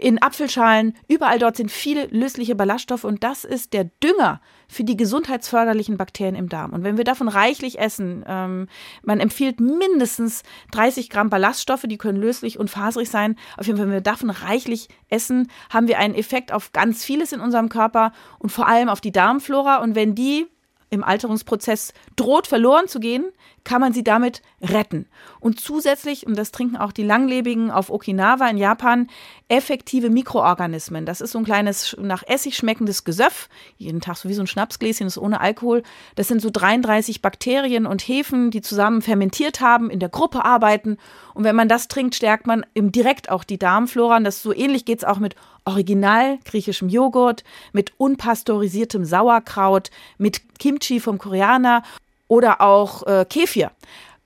in 0.00 0.20
Apfelschalen, 0.20 0.94
überall 1.08 1.38
dort 1.38 1.56
sind 1.56 1.70
viele 1.70 2.06
lösliche 2.06 2.54
Ballaststoffe 2.54 3.04
und 3.04 3.22
das 3.22 3.44
ist 3.44 3.72
der 3.72 3.84
Dünger 4.02 4.40
für 4.68 4.84
die 4.84 4.96
gesundheitsförderlichen 4.96 5.96
Bakterien 5.96 6.34
im 6.34 6.48
Darm. 6.48 6.72
Und 6.72 6.82
wenn 6.82 6.96
wir 6.96 7.04
davon 7.04 7.28
reichlich 7.28 7.78
essen, 7.78 8.24
ähm, 8.26 8.68
man 9.02 9.20
empfiehlt 9.20 9.60
mindestens 9.60 10.42
30 10.72 11.10
Gramm 11.10 11.30
Ballaststoffe, 11.30 11.84
die 11.86 11.98
können 11.98 12.20
löslich 12.20 12.58
und 12.58 12.70
faserig 12.70 13.08
sein. 13.08 13.36
Auf 13.56 13.66
jeden 13.66 13.78
Fall, 13.78 13.86
wenn 13.86 13.94
wir 13.94 14.00
davon 14.00 14.30
reichlich 14.30 14.88
essen, 15.08 15.48
haben 15.70 15.86
wir 15.86 15.98
einen 15.98 16.14
Effekt 16.14 16.52
auf 16.52 16.72
ganz 16.72 17.04
vieles 17.04 17.32
in 17.32 17.40
unserem 17.40 17.68
Körper 17.68 18.12
und 18.38 18.50
vor 18.50 18.66
allem 18.66 18.88
auf 18.88 19.00
die 19.00 19.12
Darmflora. 19.12 19.76
Und 19.82 19.94
wenn 19.94 20.14
die 20.14 20.46
im 20.94 21.04
Alterungsprozess 21.04 21.92
droht 22.16 22.46
verloren 22.46 22.88
zu 22.88 23.00
gehen, 23.00 23.24
kann 23.64 23.80
man 23.80 23.94
sie 23.94 24.04
damit 24.04 24.42
retten. 24.60 25.06
Und 25.40 25.58
zusätzlich, 25.58 26.26
und 26.26 26.36
das 26.36 26.52
trinken 26.52 26.76
auch 26.76 26.92
die 26.92 27.02
Langlebigen 27.02 27.70
auf 27.70 27.90
Okinawa 27.90 28.48
in 28.48 28.58
Japan, 28.58 29.08
effektive 29.48 30.10
Mikroorganismen. 30.10 31.06
Das 31.06 31.22
ist 31.22 31.32
so 31.32 31.38
ein 31.38 31.44
kleines 31.44 31.96
nach 31.98 32.22
Essig 32.26 32.56
schmeckendes 32.56 33.04
Gesöff, 33.04 33.48
jeden 33.78 34.00
Tag 34.00 34.16
so 34.16 34.28
wie 34.28 34.34
so 34.34 34.42
ein 34.42 34.46
Schnapsgläschen, 34.46 35.06
ist 35.06 35.16
ohne 35.16 35.40
Alkohol. 35.40 35.82
Das 36.14 36.28
sind 36.28 36.42
so 36.42 36.50
33 36.50 37.22
Bakterien 37.22 37.86
und 37.86 38.02
Hefen, 38.02 38.50
die 38.50 38.60
zusammen 38.60 39.00
fermentiert 39.00 39.60
haben, 39.60 39.88
in 39.88 39.98
der 39.98 40.10
Gruppe 40.10 40.44
arbeiten. 40.44 40.98
Und 41.32 41.44
wenn 41.44 41.56
man 41.56 41.68
das 41.68 41.88
trinkt, 41.88 42.14
stärkt 42.14 42.46
man 42.46 42.66
direkt 42.76 43.30
auch 43.30 43.44
die 43.44 43.58
Darmflora. 43.58 44.18
Und 44.18 44.24
das 44.24 44.42
so 44.42 44.52
ähnlich 44.52 44.84
geht 44.84 44.98
es 44.98 45.04
auch 45.04 45.18
mit 45.18 45.36
original 45.64 46.38
griechischem 46.44 46.88
Joghurt, 46.88 47.44
mit 47.72 47.92
unpasteurisiertem 47.96 49.04
Sauerkraut, 49.04 49.90
mit 50.18 50.58
Kimchi 50.58 51.00
vom 51.00 51.18
Koreaner 51.18 51.82
oder 52.28 52.60
auch 52.60 53.06
äh, 53.06 53.24
Kefir. 53.28 53.70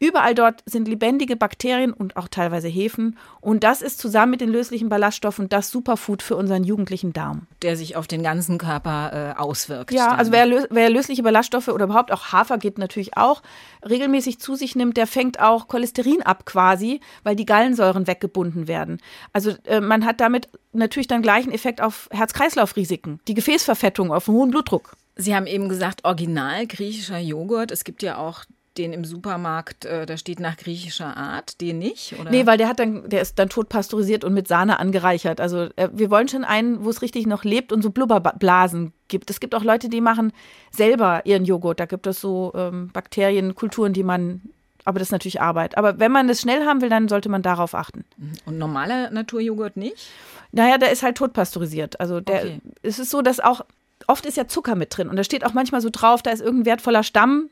Überall 0.00 0.34
dort 0.34 0.62
sind 0.64 0.86
lebendige 0.86 1.34
Bakterien 1.34 1.92
und 1.92 2.16
auch 2.16 2.28
teilweise 2.28 2.68
Hefen. 2.68 3.18
Und 3.40 3.64
das 3.64 3.82
ist 3.82 3.98
zusammen 3.98 4.30
mit 4.30 4.40
den 4.40 4.48
löslichen 4.48 4.88
Ballaststoffen 4.88 5.48
das 5.48 5.70
Superfood 5.70 6.22
für 6.22 6.36
unseren 6.36 6.62
jugendlichen 6.62 7.12
Darm. 7.12 7.48
Der 7.62 7.76
sich 7.76 7.96
auf 7.96 8.06
den 8.06 8.22
ganzen 8.22 8.58
Körper 8.58 9.34
äh, 9.36 9.40
auswirkt. 9.40 9.90
Ja, 9.92 10.10
dann. 10.10 10.18
also 10.18 10.30
wer, 10.30 10.66
wer, 10.70 10.90
lösliche 10.90 11.24
Ballaststoffe 11.24 11.68
oder 11.68 11.86
überhaupt 11.86 12.12
auch 12.12 12.32
Hafer 12.32 12.58
geht 12.58 12.78
natürlich 12.78 13.16
auch, 13.16 13.42
regelmäßig 13.88 14.38
zu 14.38 14.54
sich 14.54 14.76
nimmt, 14.76 14.96
der 14.96 15.08
fängt 15.08 15.40
auch 15.40 15.66
Cholesterin 15.66 16.22
ab 16.22 16.46
quasi, 16.46 17.00
weil 17.24 17.34
die 17.34 17.46
Gallensäuren 17.46 18.06
weggebunden 18.06 18.68
werden. 18.68 18.98
Also 19.32 19.54
äh, 19.64 19.80
man 19.80 20.04
hat 20.04 20.20
damit 20.20 20.48
natürlich 20.72 21.08
dann 21.08 21.22
gleichen 21.22 21.50
Effekt 21.50 21.80
auf 21.80 22.08
Herz-Kreislauf-Risiken, 22.12 23.18
die 23.26 23.34
Gefäßverfettung, 23.34 24.12
auf 24.12 24.28
hohen 24.28 24.50
Blutdruck. 24.52 24.92
Sie 25.16 25.34
haben 25.34 25.48
eben 25.48 25.68
gesagt, 25.68 26.04
original 26.04 26.68
griechischer 26.68 27.18
Joghurt. 27.18 27.72
Es 27.72 27.82
gibt 27.82 28.04
ja 28.04 28.18
auch 28.18 28.44
den 28.78 28.92
im 28.92 29.04
Supermarkt, 29.04 29.84
äh, 29.84 30.06
da 30.06 30.16
steht 30.16 30.40
nach 30.40 30.56
griechischer 30.56 31.16
Art, 31.16 31.60
den 31.60 31.78
nicht? 31.78 32.14
Oder? 32.18 32.30
Nee, 32.30 32.46
weil 32.46 32.56
der 32.56 32.68
hat 32.68 32.78
dann, 32.78 33.08
der 33.08 33.20
ist 33.20 33.38
dann 33.38 33.48
tot 33.48 33.68
pasteurisiert 33.68 34.24
und 34.24 34.34
mit 34.34 34.48
Sahne 34.48 34.78
angereichert. 34.78 35.40
Also 35.40 35.68
äh, 35.76 35.88
wir 35.92 36.10
wollen 36.10 36.28
schon 36.28 36.44
einen, 36.44 36.84
wo 36.84 36.90
es 36.90 37.02
richtig 37.02 37.26
noch 37.26 37.44
lebt 37.44 37.72
und 37.72 37.82
so 37.82 37.90
Blubberblasen 37.90 38.92
gibt. 39.08 39.30
Es 39.30 39.40
gibt 39.40 39.54
auch 39.54 39.64
Leute, 39.64 39.88
die 39.88 40.00
machen 40.00 40.32
selber 40.70 41.22
ihren 41.24 41.44
Joghurt. 41.44 41.80
Da 41.80 41.86
gibt 41.86 42.06
es 42.06 42.20
so 42.20 42.52
ähm, 42.54 42.90
Bakterienkulturen, 42.92 43.92
die 43.92 44.04
man 44.04 44.42
aber 44.84 45.00
das 45.00 45.08
ist 45.08 45.12
natürlich 45.12 45.42
Arbeit. 45.42 45.76
Aber 45.76 45.98
wenn 45.98 46.10
man 46.10 46.28
das 46.28 46.40
schnell 46.40 46.64
haben 46.64 46.80
will, 46.80 46.88
dann 46.88 47.08
sollte 47.08 47.28
man 47.28 47.42
darauf 47.42 47.74
achten. 47.74 48.06
Und 48.46 48.56
normaler 48.56 49.10
Naturjoghurt 49.10 49.76
nicht? 49.76 50.08
Naja, 50.50 50.78
der 50.78 50.90
ist 50.90 51.02
halt 51.02 51.18
totpasteurisiert. 51.18 52.00
Also 52.00 52.20
der, 52.20 52.38
okay. 52.38 52.60
es 52.80 52.98
ist 52.98 53.10
so, 53.10 53.20
dass 53.20 53.38
auch, 53.38 53.60
oft 54.08 54.26
ist 54.26 54.36
ja 54.36 54.48
Zucker 54.48 54.74
mit 54.74 54.96
drin. 54.96 55.08
Und 55.08 55.16
da 55.16 55.22
steht 55.22 55.44
auch 55.44 55.52
manchmal 55.52 55.80
so 55.80 55.90
drauf, 55.92 56.22
da 56.22 56.30
ist 56.32 56.40
irgendein 56.40 56.66
wertvoller 56.66 57.04
Stamm. 57.04 57.50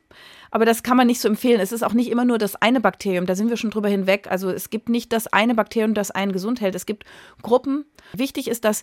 Aber 0.51 0.64
das 0.64 0.83
kann 0.83 0.97
man 0.97 1.07
nicht 1.07 1.21
so 1.21 1.29
empfehlen. 1.29 1.61
Es 1.61 1.71
ist 1.71 1.83
auch 1.83 1.92
nicht 1.92 2.11
immer 2.11 2.25
nur 2.25 2.38
das 2.38 2.57
eine 2.57 2.81
Bakterium, 2.81 3.27
da 3.27 3.35
sind 3.35 3.51
wir 3.51 3.57
schon 3.57 3.71
drüber 3.71 3.88
hinweg. 3.88 4.27
Also 4.31 4.51
es 4.51 4.71
gibt 4.71 4.88
nicht 4.88 5.12
das 5.12 5.27
eine 5.29 5.55
Bakterium, 5.55 5.95
das 5.95 6.11
einen 6.11 6.33
gesund 6.33 6.61
hält. 6.61 6.75
Es 6.75 6.87
gibt 6.87 7.05
Gruppen. 7.42 7.85
Wichtig 8.12 8.49
ist, 8.49 8.64
dass 8.64 8.83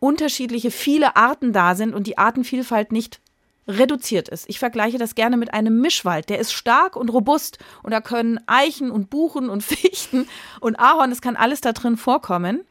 unterschiedliche, 0.00 0.70
viele 0.70 1.16
Arten 1.16 1.52
da 1.52 1.74
sind 1.74 1.94
und 1.94 2.06
die 2.06 2.18
Artenvielfalt 2.18 2.92
nicht 2.92 3.20
reduziert 3.68 4.28
ist. 4.28 4.48
Ich 4.48 4.58
vergleiche 4.58 4.98
das 4.98 5.14
gerne 5.14 5.36
mit 5.36 5.52
einem 5.52 5.80
Mischwald. 5.80 6.28
Der 6.28 6.38
ist 6.38 6.52
stark 6.52 6.96
und 6.96 7.08
robust 7.08 7.58
und 7.82 7.92
da 7.92 8.00
können 8.00 8.40
Eichen 8.46 8.90
und 8.90 9.10
Buchen 9.10 9.48
und 9.48 9.62
Fichten 9.64 10.28
und 10.60 10.78
Ahorn, 10.78 11.12
es 11.12 11.20
kann 11.20 11.36
alles 11.36 11.60
da 11.60 11.72
drin 11.72 11.96
vorkommen. 11.96 12.64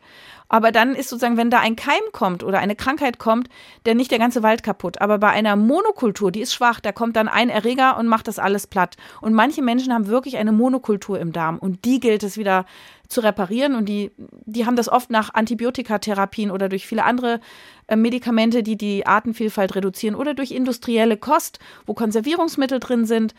Aber 0.47 0.71
dann 0.71 0.93
ist 0.95 1.09
sozusagen, 1.09 1.37
wenn 1.37 1.49
da 1.49 1.59
ein 1.59 1.75
Keim 1.75 2.01
kommt 2.11 2.43
oder 2.43 2.59
eine 2.59 2.75
Krankheit 2.75 3.17
kommt, 3.17 3.49
der 3.85 3.95
nicht 3.95 4.11
der 4.11 4.19
ganze 4.19 4.43
Wald 4.43 4.63
kaputt. 4.63 5.01
Aber 5.01 5.17
bei 5.17 5.29
einer 5.29 5.55
Monokultur, 5.55 6.31
die 6.31 6.41
ist 6.41 6.53
schwach, 6.53 6.79
da 6.79 6.91
kommt 6.91 7.15
dann 7.15 7.27
ein 7.27 7.49
Erreger 7.49 7.97
und 7.97 8.07
macht 8.07 8.27
das 8.27 8.39
alles 8.39 8.67
platt. 8.67 8.95
Und 9.21 9.33
manche 9.33 9.61
Menschen 9.61 9.93
haben 9.93 10.07
wirklich 10.07 10.37
eine 10.37 10.51
Monokultur 10.51 11.19
im 11.19 11.31
Darm 11.31 11.57
und 11.57 11.85
die 11.85 11.99
gilt 11.99 12.23
es 12.23 12.37
wieder 12.37 12.65
zu 13.07 13.21
reparieren 13.21 13.75
und 13.75 13.85
die, 13.85 14.11
die 14.17 14.65
haben 14.65 14.75
das 14.75 14.89
oft 14.89 15.09
nach 15.09 15.33
Antibiotikatherapien 15.33 16.49
oder 16.51 16.69
durch 16.69 16.87
viele 16.87 17.03
andere 17.03 17.39
äh, 17.87 17.95
Medikamente, 17.95 18.63
die 18.63 18.77
die 18.77 19.05
Artenvielfalt 19.05 19.75
reduzieren 19.75 20.15
oder 20.15 20.33
durch 20.33 20.51
industrielle 20.51 21.17
Kost, 21.17 21.59
wo 21.85 21.93
Konservierungsmittel 21.93 22.79
drin 22.79 23.05
sind, 23.05 23.35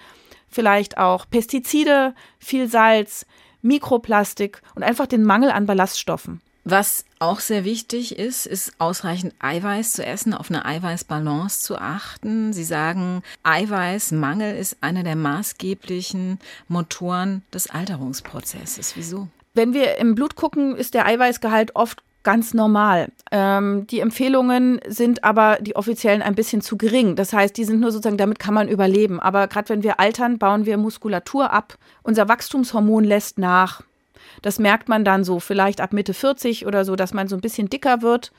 vielleicht 0.48 0.98
auch 0.98 1.26
Pestizide, 1.28 2.14
viel 2.38 2.68
Salz, 2.68 3.26
Mikroplastik 3.62 4.62
und 4.74 4.82
einfach 4.82 5.06
den 5.06 5.24
Mangel 5.24 5.50
an 5.50 5.66
Ballaststoffen. 5.66 6.40
Was 6.68 7.04
auch 7.20 7.38
sehr 7.38 7.64
wichtig 7.64 8.18
ist, 8.18 8.44
ist 8.44 8.72
ausreichend 8.78 9.34
Eiweiß 9.38 9.92
zu 9.92 10.04
essen, 10.04 10.34
auf 10.34 10.50
eine 10.50 10.64
Eiweißbalance 10.64 11.60
zu 11.60 11.78
achten. 11.78 12.52
Sie 12.52 12.64
sagen, 12.64 13.22
Eiweißmangel 13.44 14.56
ist 14.56 14.78
einer 14.80 15.04
der 15.04 15.14
maßgeblichen 15.14 16.40
Motoren 16.66 17.42
des 17.54 17.70
Alterungsprozesses. 17.70 18.96
Wieso? 18.96 19.28
Wenn 19.54 19.74
wir 19.74 19.98
im 19.98 20.16
Blut 20.16 20.34
gucken, 20.34 20.74
ist 20.74 20.94
der 20.94 21.06
Eiweißgehalt 21.06 21.76
oft 21.76 22.02
ganz 22.24 22.52
normal. 22.52 23.12
Ähm, 23.30 23.86
die 23.86 24.00
Empfehlungen 24.00 24.80
sind 24.88 25.22
aber 25.22 25.58
die 25.60 25.76
offiziellen 25.76 26.20
ein 26.20 26.34
bisschen 26.34 26.62
zu 26.62 26.76
gering. 26.76 27.14
Das 27.14 27.32
heißt, 27.32 27.56
die 27.56 27.64
sind 27.64 27.78
nur 27.78 27.92
sozusagen, 27.92 28.18
damit 28.18 28.40
kann 28.40 28.54
man 28.54 28.66
überleben. 28.66 29.20
Aber 29.20 29.46
gerade 29.46 29.68
wenn 29.68 29.84
wir 29.84 30.00
altern, 30.00 30.38
bauen 30.38 30.66
wir 30.66 30.78
Muskulatur 30.78 31.52
ab. 31.52 31.78
Unser 32.02 32.28
Wachstumshormon 32.28 33.04
lässt 33.04 33.38
nach. 33.38 33.82
Das 34.42 34.58
merkt 34.58 34.88
man 34.88 35.04
dann 35.04 35.24
so 35.24 35.40
vielleicht 35.40 35.80
ab 35.80 35.92
Mitte 35.92 36.14
40 36.14 36.66
oder 36.66 36.84
so, 36.84 36.96
dass 36.96 37.14
man 37.14 37.28
so 37.28 37.36
ein 37.36 37.40
bisschen 37.40 37.68
dicker 37.68 38.02
wird. 38.02 38.32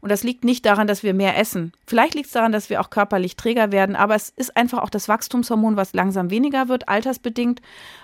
Und 0.00 0.10
das 0.10 0.22
liegt 0.22 0.44
nicht 0.44 0.64
daran, 0.64 0.86
dass 0.86 1.02
wir 1.02 1.12
mehr 1.12 1.36
essen. 1.38 1.72
Vielleicht 1.86 2.14
liegt 2.14 2.26
es 2.26 2.32
daran, 2.32 2.52
dass 2.52 2.70
wir 2.70 2.80
auch 2.80 2.88
körperlich 2.88 3.36
träger 3.36 3.70
werden, 3.70 3.96
aber 3.96 4.14
es 4.14 4.30
ist 4.30 4.56
einfach 4.56 4.78
auch 4.78 4.88
das 4.88 5.08
Wachstumshormon, 5.08 5.76
was 5.76 5.92
langsam 5.92 6.30
weniger 6.30 6.68
wird, 6.68 6.88
altersbedingt. 6.88 7.60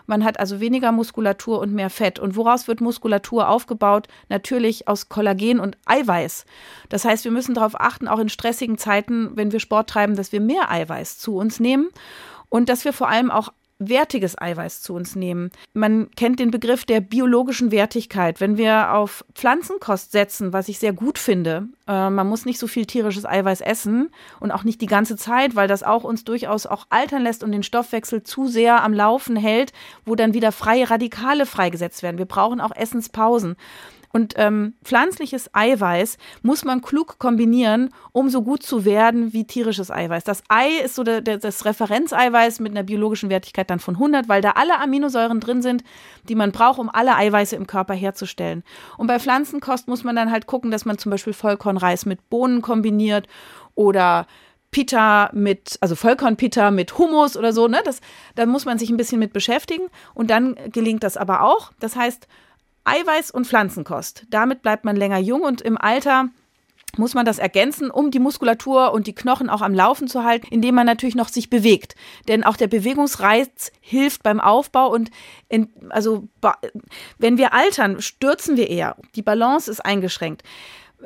Man 0.06 0.22
hat 0.22 0.38
also 0.38 0.60
weniger 0.60 0.92
Muskulatur 0.92 1.58
und 1.58 1.72
mehr 1.72 1.88
Fett. 1.88 2.18
Und 2.18 2.36
woraus 2.36 2.68
wird 2.68 2.82
Muskulatur 2.82 3.48
aufgebaut? 3.48 4.08
Natürlich 4.28 4.88
aus 4.88 5.08
Kollagen 5.08 5.58
und 5.58 5.78
Eiweiß. 5.86 6.44
Das 6.90 7.06
heißt, 7.06 7.24
wir 7.24 7.32
müssen 7.32 7.54
darauf 7.54 7.80
achten, 7.80 8.08
auch 8.08 8.18
in 8.18 8.28
stressigen 8.28 8.76
Zeiten, 8.76 9.30
wenn 9.34 9.52
wir 9.52 9.60
Sport 9.60 9.88
treiben, 9.88 10.16
dass 10.16 10.32
wir 10.32 10.40
mehr 10.40 10.70
Eiweiß 10.70 11.18
zu 11.18 11.36
uns 11.36 11.60
nehmen 11.60 11.88
und 12.50 12.68
dass 12.68 12.84
wir 12.84 12.92
vor 12.92 13.08
allem 13.08 13.30
auch 13.30 13.52
wertiges 13.78 14.40
Eiweiß 14.40 14.80
zu 14.82 14.94
uns 14.94 15.16
nehmen. 15.16 15.50
Man 15.74 16.10
kennt 16.16 16.40
den 16.40 16.50
Begriff 16.50 16.84
der 16.84 17.00
biologischen 17.00 17.70
Wertigkeit. 17.70 18.40
Wenn 18.40 18.56
wir 18.56 18.92
auf 18.94 19.24
Pflanzenkost 19.34 20.12
setzen, 20.12 20.52
was 20.52 20.68
ich 20.68 20.78
sehr 20.78 20.92
gut 20.92 21.18
finde, 21.18 21.68
äh, 21.86 22.10
man 22.10 22.26
muss 22.26 22.46
nicht 22.46 22.58
so 22.58 22.66
viel 22.66 22.86
tierisches 22.86 23.26
Eiweiß 23.26 23.60
essen 23.60 24.10
und 24.40 24.50
auch 24.50 24.64
nicht 24.64 24.80
die 24.80 24.86
ganze 24.86 25.16
Zeit, 25.16 25.56
weil 25.56 25.68
das 25.68 25.82
auch 25.82 26.04
uns 26.04 26.24
durchaus 26.24 26.66
auch 26.66 26.86
altern 26.88 27.22
lässt 27.22 27.44
und 27.44 27.52
den 27.52 27.62
Stoffwechsel 27.62 28.22
zu 28.22 28.48
sehr 28.48 28.82
am 28.82 28.94
Laufen 28.94 29.36
hält, 29.36 29.72
wo 30.04 30.14
dann 30.14 30.32
wieder 30.32 30.52
freie 30.52 30.88
Radikale 30.88 31.44
freigesetzt 31.44 32.02
werden. 32.02 32.18
Wir 32.18 32.24
brauchen 32.24 32.60
auch 32.60 32.74
Essenspausen. 32.74 33.56
Und 34.16 34.32
ähm, 34.38 34.72
pflanzliches 34.82 35.50
Eiweiß 35.52 36.16
muss 36.40 36.64
man 36.64 36.80
klug 36.80 37.18
kombinieren, 37.18 37.90
um 38.12 38.30
so 38.30 38.40
gut 38.40 38.62
zu 38.62 38.86
werden 38.86 39.34
wie 39.34 39.44
tierisches 39.44 39.90
Eiweiß. 39.90 40.24
Das 40.24 40.42
Ei 40.48 40.70
ist 40.82 40.94
so 40.94 41.04
der, 41.04 41.20
der, 41.20 41.36
das 41.36 41.66
Referenzeiweiß 41.66 42.60
mit 42.60 42.72
einer 42.72 42.82
biologischen 42.82 43.28
Wertigkeit 43.28 43.68
dann 43.68 43.78
von 43.78 43.96
100, 43.96 44.26
weil 44.26 44.40
da 44.40 44.52
alle 44.52 44.80
Aminosäuren 44.80 45.38
drin 45.38 45.60
sind, 45.60 45.84
die 46.30 46.34
man 46.34 46.50
braucht, 46.50 46.78
um 46.78 46.88
alle 46.88 47.14
Eiweiße 47.14 47.56
im 47.56 47.66
Körper 47.66 47.92
herzustellen. 47.92 48.64
Und 48.96 49.06
bei 49.06 49.18
Pflanzenkost 49.18 49.86
muss 49.86 50.02
man 50.02 50.16
dann 50.16 50.30
halt 50.30 50.46
gucken, 50.46 50.70
dass 50.70 50.86
man 50.86 50.96
zum 50.96 51.10
Beispiel 51.10 51.34
Vollkornreis 51.34 52.06
mit 52.06 52.30
Bohnen 52.30 52.62
kombiniert 52.62 53.28
oder 53.74 54.26
Pita 54.70 55.28
mit, 55.34 55.76
also 55.82 55.94
Vollkornpita 55.94 56.70
mit 56.70 56.96
Hummus 56.96 57.36
oder 57.36 57.52
so, 57.52 57.68
ne? 57.68 57.82
Das, 57.84 58.00
da 58.34 58.46
muss 58.46 58.64
man 58.64 58.78
sich 58.78 58.88
ein 58.88 58.96
bisschen 58.96 59.18
mit 59.18 59.34
beschäftigen 59.34 59.88
und 60.14 60.30
dann 60.30 60.56
gelingt 60.72 61.02
das 61.02 61.18
aber 61.18 61.42
auch. 61.42 61.72
Das 61.80 61.96
heißt, 61.96 62.26
Eiweiß 62.86 63.30
und 63.30 63.46
Pflanzenkost. 63.46 64.24
Damit 64.30 64.62
bleibt 64.62 64.84
man 64.84 64.96
länger 64.96 65.18
jung 65.18 65.42
und 65.42 65.60
im 65.60 65.76
Alter 65.76 66.28
muss 66.98 67.14
man 67.14 67.26
das 67.26 67.38
ergänzen, 67.38 67.90
um 67.90 68.10
die 68.10 68.18
Muskulatur 68.18 68.92
und 68.92 69.06
die 69.06 69.14
Knochen 69.14 69.50
auch 69.50 69.60
am 69.60 69.74
Laufen 69.74 70.08
zu 70.08 70.24
halten, 70.24 70.46
indem 70.50 70.74
man 70.74 70.86
natürlich 70.86 71.14
noch 71.14 71.28
sich 71.28 71.50
bewegt. 71.50 71.94
Denn 72.28 72.44
auch 72.44 72.56
der 72.56 72.68
Bewegungsreiz 72.68 73.70
hilft 73.80 74.22
beim 74.22 74.40
Aufbau 74.40 74.90
und 74.90 75.10
in, 75.48 75.68
also 75.90 76.28
wenn 77.18 77.36
wir 77.36 77.52
altern, 77.52 78.00
stürzen 78.00 78.56
wir 78.56 78.70
eher. 78.70 78.96
Die 79.14 79.22
Balance 79.22 79.70
ist 79.70 79.80
eingeschränkt. 79.80 80.42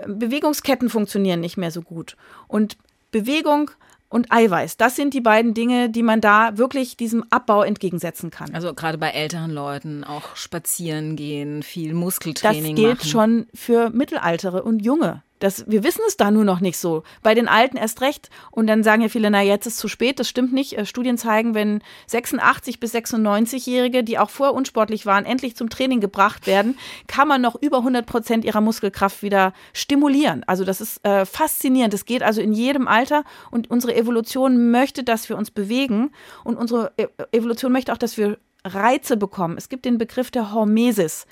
Bewegungsketten 0.07 0.89
funktionieren 0.89 1.41
nicht 1.41 1.57
mehr 1.57 1.71
so 1.71 1.83
gut. 1.83 2.17
Und 2.47 2.77
Bewegung 3.11 3.73
und 4.11 4.31
Eiweiß. 4.31 4.77
Das 4.77 4.97
sind 4.97 5.15
die 5.15 5.21
beiden 5.23 5.55
Dinge, 5.55 5.89
die 5.89 6.03
man 6.03 6.21
da 6.21 6.59
wirklich 6.59 6.97
diesem 6.99 7.25
Abbau 7.31 7.63
entgegensetzen 7.63 8.31
kann. 8.31 8.53
Also 8.55 8.75
gerade 8.75 8.99
bei 8.99 9.11
älteren 9.11 9.51
Leuten 9.53 10.05
auch 10.05 10.37
spazieren 10.37 11.17
gehen, 11.17 11.63
viel 11.63 11.95
Muskeltraining 11.95 12.75
Das 12.77 12.85
gilt 12.85 12.99
machen. 12.99 13.09
schon 13.09 13.47
für 13.55 13.89
Mittelaltere 13.91 14.63
und 14.63 14.85
Junge. 14.85 15.23
Das, 15.41 15.65
wir 15.67 15.83
wissen 15.83 16.03
es 16.07 16.17
da 16.17 16.31
nur 16.31 16.45
noch 16.45 16.61
nicht 16.61 16.79
so. 16.79 17.03
Bei 17.23 17.35
den 17.35 17.49
Alten 17.49 17.77
erst 17.77 18.01
recht. 18.03 18.31
Und 18.51 18.67
dann 18.67 18.83
sagen 18.83 19.03
ja 19.03 19.09
viele, 19.09 19.31
na, 19.31 19.43
jetzt 19.43 19.67
ist 19.67 19.79
zu 19.79 19.89
spät. 19.89 20.21
Das 20.21 20.29
stimmt 20.29 20.53
nicht. 20.53 20.79
Äh, 20.79 20.87
Studien 20.87 21.19
zeigen, 21.19 21.55
wenn 21.55 21.83
86 22.07 22.79
bis 22.79 22.95
96-Jährige, 22.95 24.05
die 24.05 24.19
auch 24.19 24.31
vorher 24.31 24.55
unsportlich 24.55 25.07
waren, 25.07 25.25
endlich 25.25 25.57
zum 25.57 25.71
Training 25.71 26.01
gebracht 26.01 26.47
werden, 26.47 26.79
kann 27.09 27.27
man 27.27 27.41
noch 27.41 27.57
über 27.61 27.79
100 27.79 28.07
Prozent 28.07 28.45
ihrer 28.45 28.61
Muskelkraft 28.61 29.23
wieder 29.23 29.53
stimulieren. 29.73 30.45
Also 30.47 30.65
das 30.65 30.81
ist 30.81 31.05
äh, 31.05 31.25
faszinierend. 31.25 31.95
Das 31.95 32.05
geht 32.05 32.23
also 32.23 32.41
in 32.41 32.53
jedem 32.53 32.87
Alter. 32.87 33.25
Und 33.51 33.71
unsere 33.71 33.97
Evolution 33.97 34.71
möchte, 34.71 35.03
dass 35.03 35.29
wir 35.29 35.37
uns 35.37 35.51
bewegen. 35.51 36.13
Und 36.45 36.57
unsere 36.57 36.93
e-, 36.97 37.09
Evolution 37.33 37.73
möchte 37.73 37.93
auch, 37.93 37.99
dass 37.99 38.17
wir 38.17 38.39
Reize 38.65 39.17
bekommen. 39.17 39.57
Es 39.57 39.69
gibt 39.69 39.85
den 39.85 39.99
Begriff 39.99 40.31
der 40.31 40.53
Hormesis. 40.53 41.27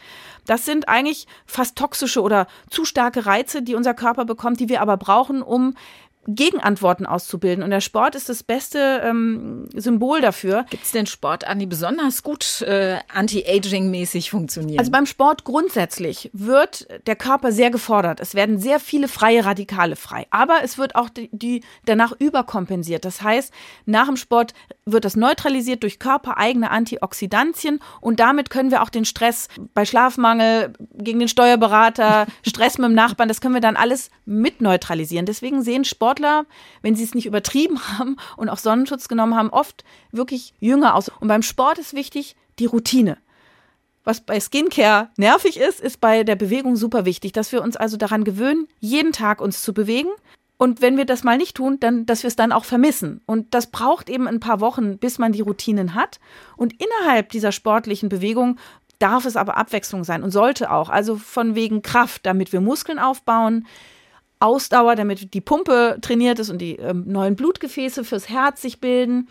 Das 0.47 0.65
sind 0.65 0.89
eigentlich 0.89 1.27
fast 1.47 1.77
toxische 1.77 2.23
oder 2.23 2.47
zu 2.71 2.85
starke 2.85 3.27
Reize, 3.27 3.63
die 3.63 3.75
unser 3.75 3.95
Körper 3.95 4.25
bekommt, 4.25 4.61
die 4.61 4.69
wir 4.69 4.81
aber 4.81 4.97
brauchen, 4.97 5.43
um 5.43 5.75
Gegenantworten 6.29 7.07
auszubilden. 7.07 7.65
Und 7.65 7.71
der 7.71 7.81
Sport 7.81 8.15
ist 8.15 8.29
das 8.29 8.43
beste 8.43 9.01
ähm, 9.03 9.69
Symbol 9.75 10.21
dafür. 10.21 10.67
Gibt 10.69 10.85
es 10.85 10.93
denn 10.93 11.07
Sportarten, 11.07 11.59
die 11.59 11.67
besonders 11.67 12.23
gut 12.23 12.61
äh, 12.63 12.99
anti-aging-mäßig 13.13 14.31
funktionieren? 14.31 14.79
Also 14.79 14.91
beim 14.91 15.07
Sport 15.07 15.45
grundsätzlich 15.45 16.31
wird 16.35 16.87
der 17.07 17.17
Körper 17.17 17.51
sehr 17.51 17.71
gefordert. 17.71 18.21
Es 18.21 18.35
werden 18.35 18.59
sehr 18.59 18.79
viele 18.79 19.09
freie 19.09 19.45
Radikale 19.47 19.97
frei. 19.97 20.27
Aber 20.31 20.59
es 20.63 20.77
wird 20.77 20.97
auch 20.97 21.09
die, 21.09 21.31
die 21.33 21.63
danach 21.87 22.13
überkompensiert. 22.19 23.07
Das 23.07 23.23
heißt, 23.23 23.51
nach 23.87 24.07
dem 24.07 24.17
Sport 24.17 24.53
wird 24.85 25.07
das 25.07 25.17
neutralisiert 25.17 25.83
durch 25.83 25.99
körpereigene 25.99 26.71
Antioxidantien 26.71 27.81
und 28.01 28.21
damit 28.21 28.51
können 28.51 28.71
wir 28.71 28.83
auch 28.83 28.91
den 28.91 29.05
Stress 29.05 29.49
bei 29.75 29.85
Schlafmangel 29.85 30.73
gegen 30.95 31.19
den 31.19 31.29
Steuerberater, 31.29 32.27
Stress 32.47 32.79
mit 32.79 32.87
dem 32.87 32.95
Nachbarn, 32.95 33.29
das 33.29 33.41
können 33.41 33.55
wir 33.55 33.61
dann 33.61 33.77
alles 33.77 34.11
mit 34.25 34.61
neutralisieren. 34.61 35.27
Deswegen 35.27 35.63
sehen 35.63 35.85
Sport 35.85 36.18
Sportler, 36.19 36.47
wenn 36.83 36.95
sie 36.95 37.05
es 37.05 37.15
nicht 37.15 37.27
übertrieben 37.27 37.79
haben 37.99 38.17
und 38.37 38.49
auch 38.49 38.59
Sonnenschutz 38.59 39.09
genommen 39.09 39.37
haben, 39.37 39.51
oft 39.51 39.85
wirklich 40.11 40.55
jünger 40.59 40.95
aus. 40.95 41.09
Und 41.09 41.29
beim 41.29 41.43
Sport 41.43 41.79
ist 41.79 41.95
wichtig 41.95 42.37
die 42.59 42.67
Routine. 42.67 43.19
Was 44.05 44.21
bei 44.21 44.41
Skincare 44.41 45.11
nervig 45.17 45.59
ist, 45.59 45.81
ist 45.81 46.01
bei 46.01 46.25
der 46.25 46.37
Bewegung 46.37 46.77
super 46.77 47.05
wichtig, 47.05 47.33
dass 47.33 47.53
wir 47.53 47.63
uns 47.63 47.77
also 47.77 47.97
daran 47.97 48.25
gewöhnen, 48.25 48.67
jeden 48.81 49.13
Tag 49.13 49.41
uns 49.41 49.63
zu 49.63 49.75
bewegen. 49.75 50.09
Und 50.57 50.81
wenn 50.81 50.97
wir 50.97 51.05
das 51.05 51.23
mal 51.23 51.37
nicht 51.37 51.57
tun, 51.57 51.79
dann, 51.79 52.07
dass 52.07 52.23
wir 52.25 52.29
es 52.29 52.35
dann 52.35 52.51
auch 52.51 52.65
vermissen. 52.65 53.21
Und 53.27 53.55
das 53.55 53.71
braucht 53.71 54.09
eben 54.09 54.27
ein 54.27 54.41
paar 54.41 54.61
Wochen, 54.61 54.99
bis 54.99 55.19
man 55.19 55.33
die 55.33 55.43
Routinen 55.43 55.95
hat. 55.95 56.19
Und 56.57 56.75
innerhalb 56.83 57.29
dieser 57.29 57.53
sportlichen 57.53 58.09
Bewegung 58.09 58.59
darf 58.99 59.25
es 59.25 59.37
aber 59.37 59.57
Abwechslung 59.57 60.03
sein 60.03 60.25
und 60.25 60.31
sollte 60.31 60.73
auch. 60.73 60.89
Also 60.89 61.17
von 61.17 61.55
wegen 61.55 61.83
Kraft, 61.83 62.27
damit 62.27 62.53
wir 62.53 62.61
Muskeln 62.61 62.99
aufbauen, 62.99 63.67
Ausdauer, 64.41 64.95
damit 64.97 65.35
die 65.35 65.41
Pumpe 65.41 65.99
trainiert 66.01 66.39
ist 66.39 66.51
und 66.51 66.59
die 66.59 66.77
ähm, 66.77 67.05
neuen 67.07 67.37
Blutgefäße 67.37 68.05
fürs 68.05 68.29
Herz 68.29 68.63
sich 68.63 68.81
bilden. 68.81 69.29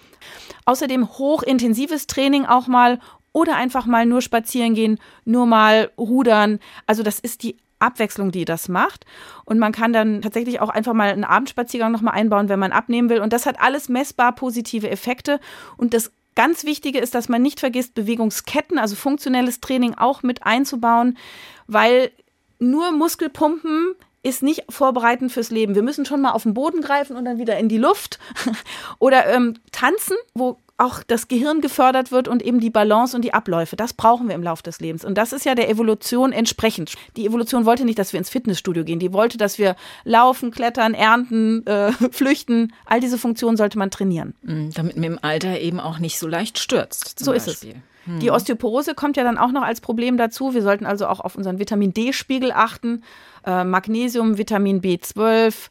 Außerdem 0.66 1.18
hochintensives 1.18 2.08
Training 2.08 2.46
auch 2.46 2.68
mal 2.68 3.00
oder 3.34 3.56
einfach 3.56 3.86
mal 3.86 4.06
nur 4.06 4.22
spazieren 4.22 4.74
gehen, 4.74 5.00
nur 5.24 5.46
mal 5.46 5.92
rudern. 5.98 6.60
Also 6.88 7.04
das 7.04 7.20
ist 7.20 7.44
die 7.44 7.58
Abwechslung, 7.80 8.32
die 8.32 8.46
das 8.46 8.70
macht. 8.70 9.06
Und 9.46 9.60
man 9.60 9.72
kann 9.72 9.94
dann 9.94 10.22
tatsächlich 10.22 10.60
auch 10.60 10.70
einfach 10.70 10.94
mal 10.94 11.12
einen 11.12 11.24
Abendspaziergang 11.24 11.92
nochmal 11.92 12.16
einbauen, 12.16 12.50
wenn 12.50 12.60
man 12.60 12.72
abnehmen 12.72 13.10
will. 13.10 13.22
Und 13.22 13.34
das 13.34 13.46
hat 13.46 13.60
alles 13.62 13.90
messbar 13.90 14.34
positive 14.34 14.90
Effekte. 14.90 15.40
Und 15.78 15.94
das 15.94 16.12
ganz 16.36 16.66
Wichtige 16.66 17.00
ist, 17.00 17.16
dass 17.16 17.30
man 17.30 17.42
nicht 17.42 17.60
vergisst, 17.60 17.94
Bewegungsketten, 17.96 18.80
also 18.80 18.96
funktionelles 18.96 19.60
Training 19.60 19.96
auch 19.96 20.24
mit 20.24 20.44
einzubauen, 20.44 21.18
weil 21.68 22.12
nur 22.60 22.92
Muskelpumpen 22.92 23.96
ist 24.28 24.44
nicht 24.44 24.66
vorbereitend 24.70 25.32
fürs 25.32 25.52
Leben. 25.52 25.76
Wir 25.76 25.84
müssen 25.84 26.06
schon 26.06 26.22
mal 26.22 26.32
auf 26.32 26.44
den 26.44 26.54
Boden 26.54 26.82
greifen 26.82 27.16
und 27.16 27.26
dann 27.26 27.38
wieder 27.38 27.58
in 27.58 27.70
die 27.70 27.78
Luft. 27.78 28.20
Oder 29.00 29.28
ähm, 29.28 29.56
tanzen, 29.72 30.18
wo 30.34 30.58
auch 30.78 31.02
das 31.02 31.28
Gehirn 31.28 31.62
gefördert 31.62 32.12
wird 32.12 32.28
und 32.28 32.44
eben 32.44 32.60
die 32.60 32.70
Balance 32.70 33.16
und 33.16 33.24
die 33.24 33.34
Abläufe. 33.34 33.76
Das 33.76 33.94
brauchen 33.94 34.28
wir 34.28 34.36
im 34.36 34.44
Laufe 34.44 34.62
des 34.62 34.80
Lebens. 34.80 35.04
Und 35.04 35.18
das 35.18 35.34
ist 35.34 35.44
ja 35.44 35.56
der 35.56 35.70
Evolution 35.70 36.32
entsprechend. 36.32 36.94
Die 37.16 37.26
Evolution 37.26 37.66
wollte 37.66 37.84
nicht, 37.84 37.98
dass 37.98 38.14
wir 38.14 38.20
ins 38.20 38.30
Fitnessstudio 38.30 38.84
gehen. 38.84 39.00
Die 39.00 39.12
wollte, 39.12 39.40
dass 39.40 39.58
wir 39.58 39.76
laufen, 40.04 40.52
klettern, 40.52 40.94
ernten, 40.94 41.66
äh, 41.66 41.92
flüchten. 42.12 42.74
All 42.86 43.00
diese 43.00 43.18
Funktionen 43.18 43.58
sollte 43.58 43.80
man 43.80 43.90
trainieren. 43.90 44.36
Mm, 44.44 44.70
damit 44.76 44.96
man 44.98 45.04
im 45.04 45.20
Alter 45.22 45.60
eben 45.60 45.80
auch 45.80 45.98
nicht 45.98 46.20
so 46.20 46.28
leicht 46.28 46.60
stürzt. 46.60 47.18
so 47.20 47.32
Beispiel. 47.32 47.54
ist 47.54 47.64
es. 47.64 47.76
Hm. 48.08 48.20
Die 48.20 48.32
Osteoporose 48.32 48.96
kommt 48.96 49.18
ja 49.18 49.24
dann 49.24 49.38
auch 49.38 49.52
noch 49.52 49.64
als 49.64 49.82
Problem 49.82 50.18
dazu. 50.18 50.54
Wir 50.54 50.62
sollten 50.62 50.86
also 50.86 51.08
auch 51.08 51.20
auf 51.20 51.36
unseren 51.36 51.60
Vitamin 51.60 51.94
D-Spiegel 51.94 52.52
achten. 52.52 53.04
Äh, 53.48 53.64
Magnesium, 53.64 54.38
Vitamin 54.38 54.82
B12 54.82 55.70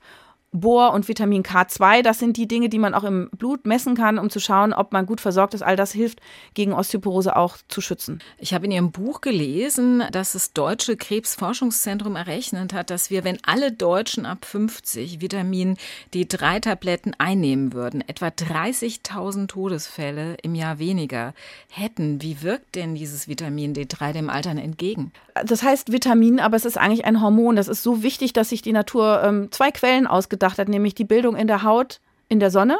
Bohr 0.60 0.92
und 0.92 1.08
Vitamin 1.08 1.42
K2, 1.42 2.02
das 2.02 2.18
sind 2.18 2.36
die 2.36 2.48
Dinge, 2.48 2.68
die 2.68 2.78
man 2.78 2.94
auch 2.94 3.04
im 3.04 3.28
Blut 3.36 3.66
messen 3.66 3.94
kann, 3.94 4.18
um 4.18 4.30
zu 4.30 4.40
schauen, 4.40 4.72
ob 4.72 4.92
man 4.92 5.06
gut 5.06 5.20
versorgt 5.20 5.54
ist. 5.54 5.62
All 5.62 5.76
das 5.76 5.92
hilft, 5.92 6.20
gegen 6.54 6.72
Osteoporose 6.72 7.36
auch 7.36 7.56
zu 7.68 7.80
schützen. 7.80 8.20
Ich 8.38 8.54
habe 8.54 8.66
in 8.66 8.72
Ihrem 8.72 8.92
Buch 8.92 9.20
gelesen, 9.20 10.02
dass 10.12 10.32
das 10.32 10.52
Deutsche 10.52 10.96
Krebsforschungszentrum 10.96 12.16
errechnet 12.16 12.72
hat, 12.72 12.90
dass 12.90 13.10
wir, 13.10 13.24
wenn 13.24 13.38
alle 13.44 13.72
Deutschen 13.72 14.26
ab 14.26 14.44
50 14.44 15.20
Vitamin 15.20 15.76
D3-Tabletten 16.14 17.14
einnehmen 17.18 17.72
würden, 17.72 18.02
etwa 18.06 18.28
30.000 18.28 19.48
Todesfälle 19.48 20.36
im 20.42 20.54
Jahr 20.54 20.78
weniger 20.78 21.34
hätten. 21.70 22.22
Wie 22.22 22.42
wirkt 22.42 22.74
denn 22.74 22.94
dieses 22.94 23.28
Vitamin 23.28 23.74
D3 23.74 24.12
dem 24.12 24.30
Altern 24.30 24.58
entgegen? 24.58 25.12
Das 25.44 25.62
heißt 25.62 25.92
Vitamin, 25.92 26.40
aber 26.40 26.56
es 26.56 26.64
ist 26.64 26.78
eigentlich 26.78 27.04
ein 27.04 27.20
Hormon. 27.20 27.56
Das 27.56 27.68
ist 27.68 27.82
so 27.82 28.02
wichtig, 28.02 28.32
dass 28.32 28.48
sich 28.48 28.62
die 28.62 28.72
Natur 28.72 29.22
ähm, 29.22 29.48
zwei 29.50 29.70
Quellen 29.70 30.06
ausgedacht 30.06 30.45
gedacht 30.46 30.58
hat, 30.58 30.68
nämlich 30.68 30.94
die 30.94 31.04
Bildung 31.04 31.34
in 31.34 31.48
der 31.48 31.64
Haut 31.64 32.00
in 32.28 32.38
der 32.38 32.50
Sonne. 32.50 32.78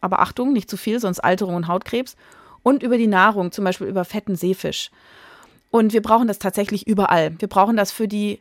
Aber 0.00 0.18
Achtung, 0.18 0.52
nicht 0.52 0.68
zu 0.68 0.76
viel, 0.76 0.98
sonst 0.98 1.20
Alterung 1.20 1.54
und 1.54 1.68
Hautkrebs. 1.68 2.16
Und 2.62 2.82
über 2.82 2.98
die 2.98 3.06
Nahrung, 3.06 3.52
zum 3.52 3.64
Beispiel 3.64 3.86
über 3.86 4.04
fetten 4.04 4.34
Seefisch. 4.34 4.90
Und 5.70 5.92
wir 5.92 6.02
brauchen 6.02 6.26
das 6.26 6.38
tatsächlich 6.38 6.86
überall. 6.86 7.34
Wir 7.38 7.48
brauchen 7.48 7.76
das 7.76 7.92
für 7.92 8.08
die 8.08 8.40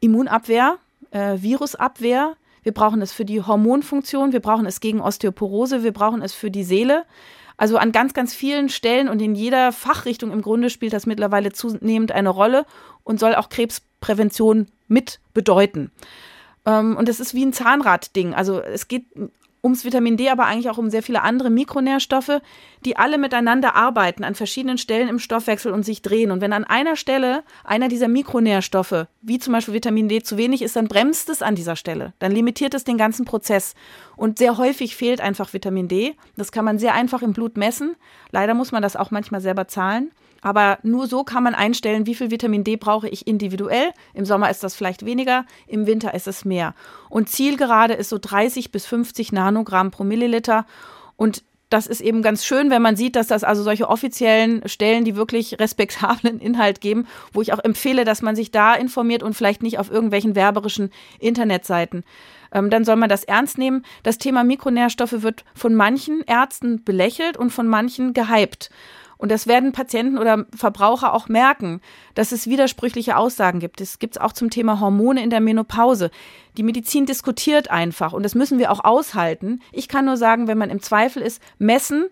Immunabwehr, 0.00 0.78
äh, 1.10 1.36
Virusabwehr. 1.38 2.34
Wir 2.62 2.72
brauchen 2.72 3.02
es 3.02 3.12
für 3.12 3.24
die 3.24 3.42
Hormonfunktion. 3.42 4.32
Wir 4.32 4.40
brauchen 4.40 4.66
es 4.66 4.80
gegen 4.80 5.00
Osteoporose. 5.00 5.82
Wir 5.82 5.92
brauchen 5.92 6.22
es 6.22 6.32
für 6.32 6.50
die 6.50 6.64
Seele. 6.64 7.04
Also 7.58 7.76
an 7.76 7.92
ganz, 7.92 8.14
ganz 8.14 8.34
vielen 8.34 8.68
Stellen 8.68 9.08
und 9.08 9.20
in 9.20 9.34
jeder 9.34 9.72
Fachrichtung 9.72 10.32
im 10.32 10.42
Grunde 10.42 10.70
spielt 10.70 10.92
das 10.92 11.06
mittlerweile 11.06 11.52
zunehmend 11.52 12.12
eine 12.12 12.28
Rolle 12.28 12.66
und 13.04 13.20
soll 13.20 13.34
auch 13.34 13.48
Krebsprävention 13.48 14.66
mit 14.88 15.20
bedeuten. 15.34 15.90
Ähm, 16.66 16.96
und 16.96 17.08
das 17.08 17.20
ist 17.20 17.32
wie 17.32 17.46
ein 17.46 17.52
Zahnradding. 17.52 18.34
Also 18.34 18.60
es 18.60 18.88
geht 18.88 19.06
ums 19.66 19.84
Vitamin 19.84 20.16
D, 20.16 20.30
aber 20.30 20.46
eigentlich 20.46 20.70
auch 20.70 20.78
um 20.78 20.90
sehr 20.90 21.02
viele 21.02 21.22
andere 21.22 21.50
Mikronährstoffe, 21.50 22.40
die 22.84 22.96
alle 22.96 23.18
miteinander 23.18 23.74
arbeiten 23.74 24.22
an 24.22 24.36
verschiedenen 24.36 24.78
Stellen 24.78 25.08
im 25.08 25.18
Stoffwechsel 25.18 25.72
und 25.72 25.84
sich 25.84 26.02
drehen. 26.02 26.30
Und 26.30 26.40
wenn 26.40 26.52
an 26.52 26.64
einer 26.64 26.94
Stelle 26.94 27.42
einer 27.64 27.88
dieser 27.88 28.06
Mikronährstoffe, 28.06 29.06
wie 29.22 29.38
zum 29.38 29.52
Beispiel 29.52 29.74
Vitamin 29.74 30.08
D, 30.08 30.22
zu 30.22 30.36
wenig 30.36 30.62
ist, 30.62 30.76
dann 30.76 30.88
bremst 30.88 31.28
es 31.28 31.42
an 31.42 31.56
dieser 31.56 31.74
Stelle. 31.74 32.12
Dann 32.20 32.32
limitiert 32.32 32.74
es 32.74 32.84
den 32.84 32.96
ganzen 32.96 33.24
Prozess. 33.24 33.74
Und 34.16 34.38
sehr 34.38 34.56
häufig 34.56 34.94
fehlt 34.94 35.20
einfach 35.20 35.52
Vitamin 35.52 35.88
D. 35.88 36.14
Das 36.36 36.52
kann 36.52 36.64
man 36.64 36.78
sehr 36.78 36.94
einfach 36.94 37.22
im 37.22 37.32
Blut 37.32 37.56
messen. 37.56 37.96
Leider 38.30 38.54
muss 38.54 38.70
man 38.70 38.82
das 38.82 38.94
auch 38.94 39.10
manchmal 39.10 39.40
selber 39.40 39.66
zahlen. 39.66 40.12
Aber 40.42 40.78
nur 40.82 41.06
so 41.06 41.24
kann 41.24 41.42
man 41.42 41.54
einstellen, 41.54 42.06
wie 42.06 42.14
viel 42.14 42.30
Vitamin 42.30 42.64
D 42.64 42.76
brauche 42.76 43.08
ich 43.08 43.26
individuell. 43.26 43.92
Im 44.14 44.24
Sommer 44.24 44.50
ist 44.50 44.62
das 44.62 44.74
vielleicht 44.74 45.04
weniger, 45.04 45.44
im 45.66 45.86
Winter 45.86 46.14
ist 46.14 46.26
es 46.26 46.44
mehr. 46.44 46.74
Und 47.08 47.28
Zielgerade 47.28 47.94
ist 47.94 48.10
so 48.10 48.18
30 48.18 48.70
bis 48.70 48.86
50 48.86 49.32
Nanogramm 49.32 49.90
pro 49.90 50.04
Milliliter. 50.04 50.66
Und 51.16 51.42
das 51.68 51.88
ist 51.88 52.00
eben 52.00 52.22
ganz 52.22 52.44
schön, 52.44 52.70
wenn 52.70 52.82
man 52.82 52.96
sieht, 52.96 53.16
dass 53.16 53.26
das 53.26 53.42
also 53.42 53.62
solche 53.62 53.88
offiziellen 53.88 54.66
Stellen, 54.68 55.04
die 55.04 55.16
wirklich 55.16 55.58
respektablen 55.58 56.38
Inhalt 56.38 56.80
geben, 56.80 57.06
wo 57.32 57.42
ich 57.42 57.52
auch 57.52 57.62
empfehle, 57.62 58.04
dass 58.04 58.22
man 58.22 58.36
sich 58.36 58.52
da 58.52 58.74
informiert 58.74 59.22
und 59.22 59.34
vielleicht 59.34 59.62
nicht 59.62 59.78
auf 59.78 59.90
irgendwelchen 59.90 60.36
werberischen 60.36 60.90
Internetseiten. 61.18 62.04
Ähm, 62.52 62.70
dann 62.70 62.84
soll 62.84 62.96
man 62.96 63.08
das 63.08 63.24
ernst 63.24 63.58
nehmen. 63.58 63.84
Das 64.04 64.18
Thema 64.18 64.44
Mikronährstoffe 64.44 65.22
wird 65.22 65.44
von 65.54 65.74
manchen 65.74 66.22
Ärzten 66.22 66.84
belächelt 66.84 67.36
und 67.36 67.50
von 67.50 67.66
manchen 67.66 68.14
gehypt. 68.14 68.70
Und 69.18 69.30
das 69.30 69.46
werden 69.46 69.72
Patienten 69.72 70.18
oder 70.18 70.46
Verbraucher 70.54 71.14
auch 71.14 71.28
merken, 71.28 71.80
dass 72.14 72.32
es 72.32 72.46
widersprüchliche 72.46 73.16
Aussagen 73.16 73.60
gibt. 73.60 73.80
Das 73.80 73.98
gibt 73.98 74.16
es 74.16 74.20
auch 74.20 74.32
zum 74.32 74.50
Thema 74.50 74.80
Hormone 74.80 75.22
in 75.22 75.30
der 75.30 75.40
Menopause. 75.40 76.10
Die 76.56 76.62
Medizin 76.62 77.06
diskutiert 77.06 77.70
einfach 77.70 78.12
und 78.12 78.22
das 78.22 78.34
müssen 78.34 78.58
wir 78.58 78.70
auch 78.70 78.84
aushalten. 78.84 79.60
Ich 79.72 79.88
kann 79.88 80.04
nur 80.04 80.16
sagen, 80.16 80.48
wenn 80.48 80.58
man 80.58 80.70
im 80.70 80.82
Zweifel 80.82 81.22
ist, 81.22 81.42
messen 81.58 82.06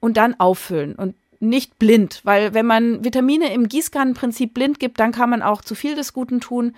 und 0.00 0.16
dann 0.16 0.38
auffüllen 0.38 0.94
und 0.94 1.14
nicht 1.40 1.78
blind, 1.78 2.20
weil 2.24 2.52
wenn 2.52 2.66
man 2.66 3.02
Vitamine 3.02 3.52
im 3.52 3.68
Gießkannenprinzip 3.68 4.52
blind 4.52 4.78
gibt, 4.78 5.00
dann 5.00 5.10
kann 5.10 5.30
man 5.30 5.42
auch 5.42 5.62
zu 5.62 5.74
viel 5.74 5.94
des 5.94 6.12
Guten 6.12 6.40
tun. 6.40 6.74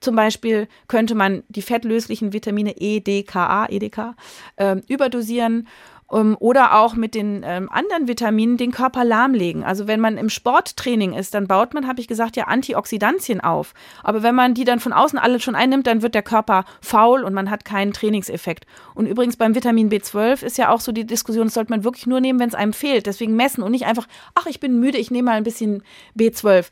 Zum 0.00 0.14
Beispiel 0.14 0.68
könnte 0.86 1.14
man 1.14 1.42
die 1.48 1.62
fettlöslichen 1.62 2.32
Vitamine 2.32 2.76
E, 2.76 3.00
D, 3.00 3.22
K, 3.22 3.46
A, 3.46 3.66
EDK 3.66 4.14
äh, 4.56 4.76
überdosieren 4.86 5.66
ähm, 6.14 6.36
oder 6.38 6.78
auch 6.78 6.94
mit 6.94 7.14
den 7.14 7.42
ähm, 7.44 7.68
anderen 7.70 8.08
Vitaminen 8.08 8.56
den 8.56 8.70
Körper 8.70 9.04
lahmlegen. 9.04 9.64
Also 9.64 9.86
wenn 9.86 10.00
man 10.00 10.16
im 10.16 10.30
Sporttraining 10.30 11.12
ist, 11.12 11.34
dann 11.34 11.46
baut 11.46 11.74
man, 11.74 11.86
habe 11.86 12.00
ich 12.00 12.08
gesagt, 12.08 12.36
ja 12.36 12.44
Antioxidantien 12.44 13.40
auf. 13.40 13.74
Aber 14.02 14.22
wenn 14.22 14.34
man 14.34 14.54
die 14.54 14.64
dann 14.64 14.80
von 14.80 14.92
außen 14.92 15.18
alle 15.18 15.40
schon 15.40 15.54
einnimmt, 15.54 15.86
dann 15.86 16.02
wird 16.02 16.14
der 16.14 16.22
Körper 16.22 16.64
faul 16.80 17.24
und 17.24 17.34
man 17.34 17.50
hat 17.50 17.64
keinen 17.64 17.92
Trainingseffekt. 17.92 18.66
Und 18.94 19.06
übrigens 19.06 19.36
beim 19.36 19.54
Vitamin 19.54 19.90
B12 19.90 20.42
ist 20.42 20.58
ja 20.58 20.70
auch 20.70 20.80
so 20.80 20.92
die 20.92 21.06
Diskussion, 21.06 21.46
das 21.46 21.54
sollte 21.54 21.70
man 21.70 21.84
wirklich 21.84 22.06
nur 22.06 22.20
nehmen, 22.20 22.38
wenn 22.38 22.48
es 22.48 22.54
einem 22.54 22.72
fehlt. 22.72 23.06
Deswegen 23.06 23.34
messen 23.36 23.62
und 23.62 23.72
nicht 23.72 23.86
einfach, 23.86 24.06
ach, 24.34 24.46
ich 24.46 24.60
bin 24.60 24.78
müde, 24.78 24.98
ich 24.98 25.10
nehme 25.10 25.30
mal 25.30 25.36
ein 25.36 25.44
bisschen 25.44 25.82
B12 26.18 26.66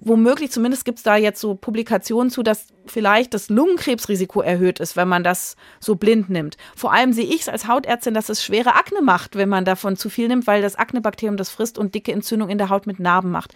womöglich, 0.00 0.50
zumindest 0.50 0.84
gibt 0.84 0.98
es 0.98 1.04
da 1.04 1.16
jetzt 1.16 1.40
so 1.40 1.54
Publikationen 1.54 2.30
zu, 2.30 2.42
dass 2.42 2.66
vielleicht 2.86 3.34
das 3.34 3.48
Lungenkrebsrisiko 3.48 4.40
erhöht 4.40 4.80
ist, 4.80 4.96
wenn 4.96 5.08
man 5.08 5.24
das 5.24 5.56
so 5.80 5.96
blind 5.96 6.30
nimmt. 6.30 6.56
Vor 6.76 6.92
allem 6.92 7.12
sehe 7.12 7.26
ich 7.26 7.42
es 7.42 7.48
als 7.48 7.66
Hautärztin, 7.66 8.14
dass 8.14 8.28
es 8.28 8.42
schwere 8.42 8.74
Akne 8.74 9.02
macht, 9.02 9.36
wenn 9.36 9.48
man 9.48 9.64
davon 9.64 9.96
zu 9.96 10.08
viel 10.08 10.28
nimmt, 10.28 10.46
weil 10.46 10.62
das 10.62 10.76
Aknebakterium 10.76 11.36
das 11.36 11.50
frisst 11.50 11.78
und 11.78 11.94
dicke 11.94 12.12
Entzündung 12.12 12.48
in 12.48 12.58
der 12.58 12.70
Haut 12.70 12.86
mit 12.86 13.00
Narben 13.00 13.30
macht. 13.30 13.54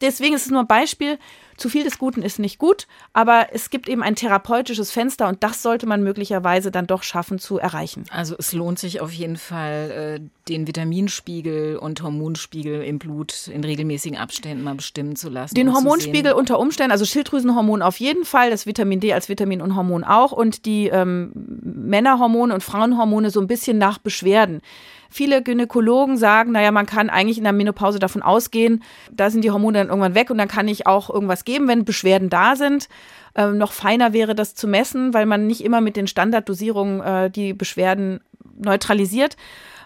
Deswegen 0.00 0.34
ist 0.34 0.46
es 0.46 0.50
nur 0.50 0.60
ein 0.60 0.66
Beispiel. 0.66 1.18
Zu 1.56 1.68
viel 1.68 1.84
des 1.84 1.98
Guten 1.98 2.22
ist 2.22 2.38
nicht 2.38 2.58
gut, 2.58 2.86
aber 3.12 3.48
es 3.52 3.68
gibt 3.68 3.86
eben 3.86 4.02
ein 4.02 4.16
therapeutisches 4.16 4.90
Fenster 4.90 5.28
und 5.28 5.42
das 5.42 5.62
sollte 5.62 5.86
man 5.86 6.02
möglicherweise 6.02 6.70
dann 6.70 6.86
doch 6.86 7.02
schaffen 7.02 7.38
zu 7.38 7.58
erreichen. 7.58 8.06
Also 8.10 8.34
es 8.38 8.54
lohnt 8.54 8.78
sich 8.78 9.02
auf 9.02 9.12
jeden 9.12 9.36
Fall, 9.36 10.20
äh, 10.20 10.20
den 10.48 10.66
Vitaminspiegel 10.66 11.76
und 11.76 12.02
Hormonspiegel 12.02 12.82
im 12.82 12.98
Blut 12.98 13.48
in 13.48 13.62
regelmäßigen 13.62 14.16
Abständen 14.16 14.64
mal 14.64 14.74
bestimmen 14.74 15.16
zu 15.16 15.28
lassen. 15.28 15.54
Den 15.54 15.74
Hormonspiegel 15.74 16.32
unter 16.32 16.58
Umständen, 16.58 16.92
also 16.92 17.04
Schilddrüsenhormon 17.04 17.82
auf 17.82 18.00
jeden 18.00 18.24
Fall, 18.24 18.48
das 18.48 18.64
Vitamin 18.64 19.00
D 19.00 19.12
als 19.12 19.28
Vitamin 19.28 19.60
und 19.60 19.76
Hormon 19.76 20.02
auch 20.02 20.32
und 20.32 20.64
die 20.64 20.88
ähm, 20.88 21.30
Männerhormone 21.34 22.54
und 22.54 22.62
Frauenhormone 22.62 23.30
so 23.30 23.38
ein 23.38 23.46
bisschen 23.46 23.76
nach 23.76 23.98
Beschwerden. 23.98 24.62
Viele 25.10 25.42
Gynäkologen 25.42 26.16
sagen, 26.16 26.52
naja, 26.52 26.70
man 26.70 26.86
kann 26.86 27.10
eigentlich 27.10 27.38
in 27.38 27.44
der 27.44 27.52
Menopause 27.52 27.98
davon 27.98 28.22
ausgehen, 28.22 28.82
da 29.10 29.28
sind 29.28 29.42
die 29.42 29.50
Hormone 29.50 29.78
dann 29.78 29.88
irgendwann 29.88 30.14
weg 30.14 30.30
und 30.30 30.38
dann 30.38 30.48
kann 30.48 30.68
ich 30.68 30.86
auch 30.86 31.10
irgendwas 31.10 31.44
geben, 31.44 31.66
wenn 31.68 31.84
Beschwerden 31.84 32.30
da 32.30 32.54
sind. 32.56 32.88
Ähm, 33.34 33.58
noch 33.58 33.72
feiner 33.72 34.12
wäre 34.12 34.34
das 34.34 34.54
zu 34.54 34.68
messen, 34.68 35.12
weil 35.12 35.26
man 35.26 35.46
nicht 35.46 35.64
immer 35.64 35.80
mit 35.80 35.96
den 35.96 36.06
Standarddosierungen 36.06 37.00
äh, 37.00 37.30
die 37.30 37.52
Beschwerden 37.52 38.20
neutralisiert. 38.56 39.36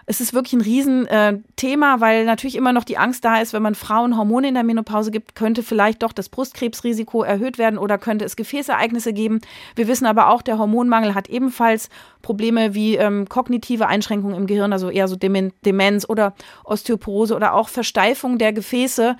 Es 0.07 0.21
ist 0.21 0.33
wirklich 0.33 0.53
ein 0.53 0.61
Riesenthema, 0.61 1.95
äh, 1.95 2.01
weil 2.01 2.25
natürlich 2.25 2.55
immer 2.55 2.73
noch 2.73 2.83
die 2.83 2.97
Angst 2.97 3.25
da 3.25 3.41
ist, 3.41 3.53
wenn 3.53 3.63
man 3.63 3.73
Frauen 3.73 4.17
Hormone 4.17 4.49
in 4.49 4.53
der 4.53 4.63
Menopause 4.63 5.09
gibt, 5.09 5.35
könnte 5.35 5.63
vielleicht 5.63 6.03
doch 6.03 6.13
das 6.13 6.29
Brustkrebsrisiko 6.29 7.23
erhöht 7.23 7.57
werden 7.57 7.79
oder 7.79 7.97
könnte 7.97 8.23
es 8.23 8.35
Gefäßereignisse 8.35 9.13
geben. 9.13 9.41
Wir 9.75 9.87
wissen 9.87 10.05
aber 10.05 10.29
auch, 10.29 10.43
der 10.43 10.59
Hormonmangel 10.59 11.15
hat 11.15 11.27
ebenfalls 11.27 11.89
Probleme 12.21 12.75
wie 12.75 12.95
ähm, 12.97 13.27
kognitive 13.27 13.87
Einschränkungen 13.87 14.37
im 14.37 14.47
Gehirn, 14.47 14.73
also 14.73 14.89
eher 14.89 15.07
so 15.07 15.15
Demenz 15.15 16.05
oder 16.07 16.35
Osteoporose 16.63 17.35
oder 17.35 17.53
auch 17.53 17.69
Versteifung 17.69 18.37
der 18.37 18.53
Gefäße 18.53 19.15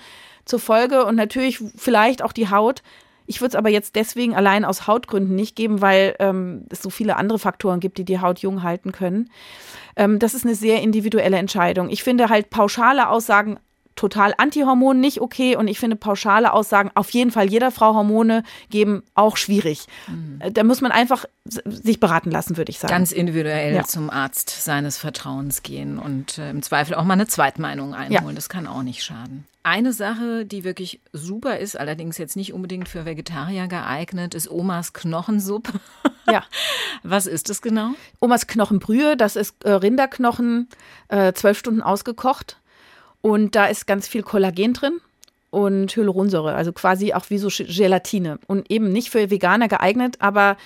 zur 0.45 0.59
Folge 0.59 1.05
und 1.05 1.15
natürlich 1.15 1.63
vielleicht 1.75 2.21
auch 2.21 2.31
die 2.31 2.49
Haut. 2.49 2.83
Ich 3.27 3.41
würde 3.41 3.49
es 3.49 3.55
aber 3.55 3.69
jetzt 3.69 3.95
deswegen 3.95 4.35
allein 4.35 4.65
aus 4.65 4.87
Hautgründen 4.87 5.35
nicht 5.35 5.55
geben, 5.55 5.81
weil 5.81 6.15
ähm, 6.19 6.65
es 6.69 6.81
so 6.81 6.89
viele 6.89 7.15
andere 7.15 7.39
Faktoren 7.39 7.79
gibt, 7.79 7.97
die 7.97 8.05
die 8.05 8.19
Haut 8.19 8.39
jung 8.39 8.63
halten 8.63 8.91
können. 8.91 9.29
Ähm, 9.95 10.19
das 10.19 10.33
ist 10.33 10.45
eine 10.45 10.55
sehr 10.55 10.81
individuelle 10.81 11.37
Entscheidung. 11.37 11.89
Ich 11.89 12.03
finde 12.03 12.29
halt 12.29 12.49
pauschale 12.49 13.09
Aussagen 13.09 13.57
total 13.95 14.33
Antihormon 14.37 14.99
nicht 14.99 15.21
okay 15.21 15.55
und 15.55 15.67
ich 15.67 15.79
finde 15.79 15.95
pauschale 15.95 16.53
Aussagen 16.53 16.91
auf 16.95 17.09
jeden 17.11 17.31
Fall 17.31 17.49
jeder 17.49 17.71
Frau 17.71 17.93
Hormone 17.93 18.43
geben 18.69 19.03
auch 19.13 19.37
schwierig. 19.37 19.87
Mhm. 20.07 20.41
Da 20.53 20.63
muss 20.63 20.81
man 20.81 20.91
einfach 20.91 21.25
sich 21.45 21.99
beraten 21.99 22.31
lassen, 22.31 22.57
würde 22.57 22.71
ich 22.71 22.79
sagen. 22.79 22.91
Ganz 22.91 23.11
individuell 23.11 23.75
ja. 23.75 23.83
zum 23.83 24.09
Arzt 24.09 24.49
seines 24.63 24.97
Vertrauens 24.97 25.63
gehen 25.63 25.97
und 25.99 26.37
äh, 26.37 26.49
im 26.49 26.61
Zweifel 26.61 26.95
auch 26.95 27.03
mal 27.03 27.13
eine 27.13 27.27
Zweitmeinung 27.27 27.93
einholen. 27.93 28.29
Ja. 28.29 28.33
Das 28.33 28.49
kann 28.49 28.67
auch 28.67 28.83
nicht 28.83 29.03
schaden. 29.03 29.45
Eine 29.63 29.93
Sache, 29.93 30.45
die 30.45 30.63
wirklich 30.63 31.01
super 31.11 31.57
ist, 31.57 31.79
allerdings 31.79 32.19
jetzt 32.19 32.35
nicht 32.35 32.53
unbedingt 32.53 32.87
für 32.87 33.05
Vegetarier 33.05 33.67
geeignet, 33.67 34.35
ist 34.35 34.49
Omas 34.49 34.93
Knochensuppe. 34.93 35.73
Ja. 36.27 36.43
Was 37.03 37.27
ist 37.27 37.51
das 37.51 37.61
genau? 37.61 37.91
Omas 38.19 38.47
Knochenbrühe, 38.47 39.15
das 39.15 39.35
ist 39.35 39.63
äh, 39.63 39.69
Rinderknochen, 39.69 40.67
äh, 41.07 41.33
zwölf 41.33 41.59
Stunden 41.59 41.83
ausgekocht. 41.83 42.57
Und 43.25 43.55
da 43.55 43.65
ist 43.65 43.87
ganz 43.87 44.07
viel 44.07 44.21
Kollagen 44.21 44.73
drin 44.73 45.01
und 45.49 45.95
Hyaluronsäure, 45.95 46.53
also 46.53 46.71
quasi 46.71 47.13
auch 47.13 47.27
wie 47.31 47.39
so 47.39 47.47
Gelatine. 47.47 48.37
Und 48.45 48.69
eben 48.69 48.91
nicht 48.91 49.09
für 49.09 49.31
Veganer 49.31 49.67
geeignet, 49.67 50.17
aber 50.19 50.57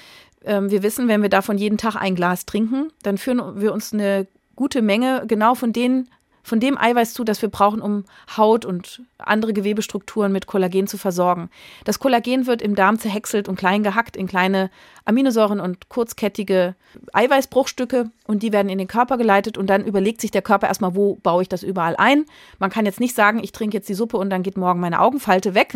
ähm, 0.44 0.70
wir 0.70 0.84
wissen, 0.84 1.08
wenn 1.08 1.22
wir 1.22 1.30
davon 1.30 1.58
jeden 1.58 1.78
Tag 1.78 1.96
ein 1.96 2.16
Glas 2.16 2.46
trinken, 2.46 2.92
dann 3.02 3.18
führen 3.18 3.62
wir 3.62 3.72
uns 3.72 3.94
eine 3.94 4.28
gute 4.58 4.82
Menge 4.82 5.24
genau 5.26 5.56
von 5.56 5.72
den 5.72 6.10
von 6.50 6.60
dem 6.60 6.78
Eiweiß 6.78 7.14
zu, 7.14 7.24
das 7.24 7.42
wir 7.42 7.50
brauchen, 7.50 7.82
um 7.82 8.04
Haut 8.36 8.66
und 8.66 9.04
andere 9.20 9.54
Gewebestrukturen 9.54 10.32
mit 10.32 10.48
Kollagen 10.48 10.88
zu 10.88 10.98
versorgen. 10.98 11.50
Das 11.86 12.00
Kollagen 12.00 12.48
wird 12.48 12.62
im 12.62 12.76
Darm 12.76 13.00
zerhäckselt 13.00 13.48
und 13.48 13.56
klein 13.56 13.84
gehackt 13.84 14.18
in 14.18 14.28
kleine 14.28 14.70
Aminosäuren 15.06 15.60
und 15.60 15.88
kurzkettige 15.90 16.76
Eiweißbruchstücke 17.14 18.12
und 18.28 18.44
die 18.44 18.52
werden 18.52 18.70
in 18.70 18.80
den 18.80 18.88
Körper 18.88 19.18
geleitet 19.18 19.58
und 19.58 19.68
dann 19.68 19.86
überlegt 19.86 20.20
sich 20.20 20.32
der 20.32 20.42
Körper 20.42 20.68
erstmal, 20.68 20.96
wo 20.96 21.16
baue 21.16 21.44
ich 21.44 21.50
das 21.50 21.64
überall 21.64 21.96
ein. 21.98 22.26
Man 22.58 22.70
kann 22.70 22.86
jetzt 22.86 23.00
nicht 23.00 23.16
sagen, 23.16 23.40
ich 23.44 23.52
trinke 23.52 23.78
jetzt 23.78 23.88
die 23.88 23.94
Suppe 23.94 24.18
und 24.18 24.30
dann 24.30 24.44
geht 24.44 24.58
morgen 24.58 24.80
meine 24.80 25.00
Augenfalte 25.00 25.54
weg. 25.54 25.74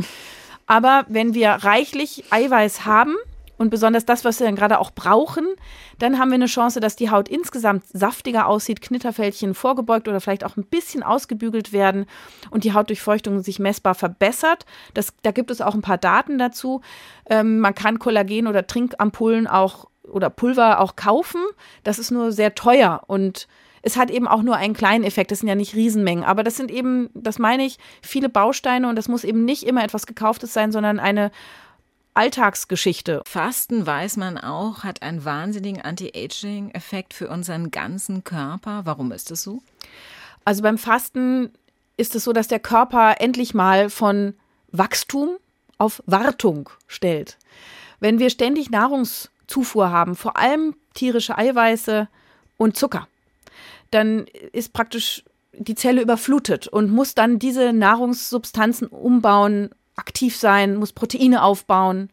Aber 0.66 1.06
wenn 1.08 1.34
wir 1.34 1.50
reichlich 1.50 2.24
Eiweiß 2.32 2.86
haben, 2.86 3.16
und 3.64 3.70
besonders 3.70 4.06
das, 4.06 4.26
was 4.26 4.42
wir 4.42 4.46
dann 4.46 4.58
gerade 4.58 4.78
auch 4.78 4.92
brauchen, 4.92 5.48
dann 5.98 6.20
haben 6.20 6.30
wir 6.30 6.36
eine 6.36 6.48
Chance, 6.48 6.82
dass 6.82 6.98
die 6.98 7.10
Haut 7.10 7.30
insgesamt 7.30 7.86
saftiger 7.88 8.48
aussieht, 8.48 8.82
Knitterfältchen 8.82 9.54
vorgebeugt 9.54 10.10
oder 10.10 10.20
vielleicht 10.20 10.44
auch 10.44 10.58
ein 10.58 10.66
bisschen 10.66 11.02
ausgebügelt 11.02 11.72
werden 11.72 12.06
und 12.52 12.66
die 12.66 12.74
Hautdurchfeuchtung 12.74 13.42
sich 13.42 13.60
messbar 13.60 13.96
verbessert. 13.96 14.66
Das, 14.94 15.14
da 15.22 15.32
gibt 15.32 15.50
es 15.50 15.62
auch 15.62 15.76
ein 15.76 15.82
paar 15.82 15.98
Daten 15.98 16.38
dazu. 16.38 16.82
Ähm, 17.30 17.60
man 17.60 17.74
kann 17.74 18.00
Kollagen 18.00 18.48
oder 18.48 18.68
Trinkampullen 18.68 19.48
auch 19.48 19.88
oder 20.04 20.30
Pulver 20.30 20.82
auch 20.82 20.98
kaufen. 20.98 21.42
Das 21.86 22.00
ist 22.00 22.12
nur 22.12 22.34
sehr 22.34 22.56
teuer 22.56 23.04
und 23.08 23.48
es 23.82 23.96
hat 23.96 24.12
eben 24.12 24.28
auch 24.28 24.42
nur 24.42 24.58
einen 24.58 24.74
kleinen 24.74 25.06
Effekt. 25.06 25.32
Das 25.32 25.40
sind 25.40 25.48
ja 25.48 25.56
nicht 25.56 25.74
Riesenmengen, 25.74 26.26
aber 26.26 26.44
das 26.44 26.58
sind 26.58 26.70
eben, 26.70 27.10
das 27.14 27.40
meine 27.40 27.64
ich, 27.66 27.78
viele 28.02 28.28
Bausteine 28.28 28.90
und 28.90 28.98
das 28.98 29.08
muss 29.08 29.24
eben 29.24 29.46
nicht 29.46 29.64
immer 29.64 29.86
etwas 29.86 30.06
Gekauftes 30.06 30.54
sein, 30.54 30.74
sondern 30.74 31.00
eine 31.00 31.32
Alltagsgeschichte. 32.14 33.22
Fasten, 33.26 33.86
weiß 33.86 34.18
man 34.18 34.38
auch, 34.38 34.84
hat 34.84 35.02
einen 35.02 35.26
wahnsinnigen 35.26 35.82
Anti-Aging-Effekt 35.82 37.14
für 37.14 37.30
unseren 37.30 37.72
ganzen 37.72 38.24
Körper. 38.24 38.82
Warum 38.86 39.12
ist 39.12 39.32
das 39.32 39.44
so? 39.44 39.62
Also 40.46 40.62
beim 40.62 40.78
Fasten 40.78 41.52
ist 41.98 42.16
es 42.16 42.24
so, 42.24 42.34
dass 42.34 42.48
der 42.48 42.60
Körper 42.60 43.16
endlich 43.20 43.54
mal 43.54 43.90
von 43.90 44.36
Wachstum 44.72 45.38
auf 45.78 46.04
Wartung 46.06 46.70
stellt. 46.88 47.38
Wenn 48.00 48.20
wir 48.20 48.30
ständig 48.30 48.70
Nahrungszufuhr 48.70 49.90
haben, 49.90 50.16
vor 50.16 50.38
allem 50.38 50.76
tierische 50.94 51.38
Eiweiße 51.38 52.08
und 52.58 52.78
Zucker, 52.78 53.08
dann 53.92 54.26
ist 54.52 54.74
praktisch 54.74 55.24
die 55.54 55.76
Zelle 55.76 56.02
überflutet 56.02 56.68
und 56.68 56.92
muss 56.92 57.14
dann 57.14 57.40
diese 57.40 57.74
Nahrungssubstanzen 57.74 58.88
umbauen 58.88 59.70
aktiv 59.96 60.36
sein, 60.36 60.76
muss 60.76 60.94
Proteine 60.94 61.44
aufbauen. 61.44 62.10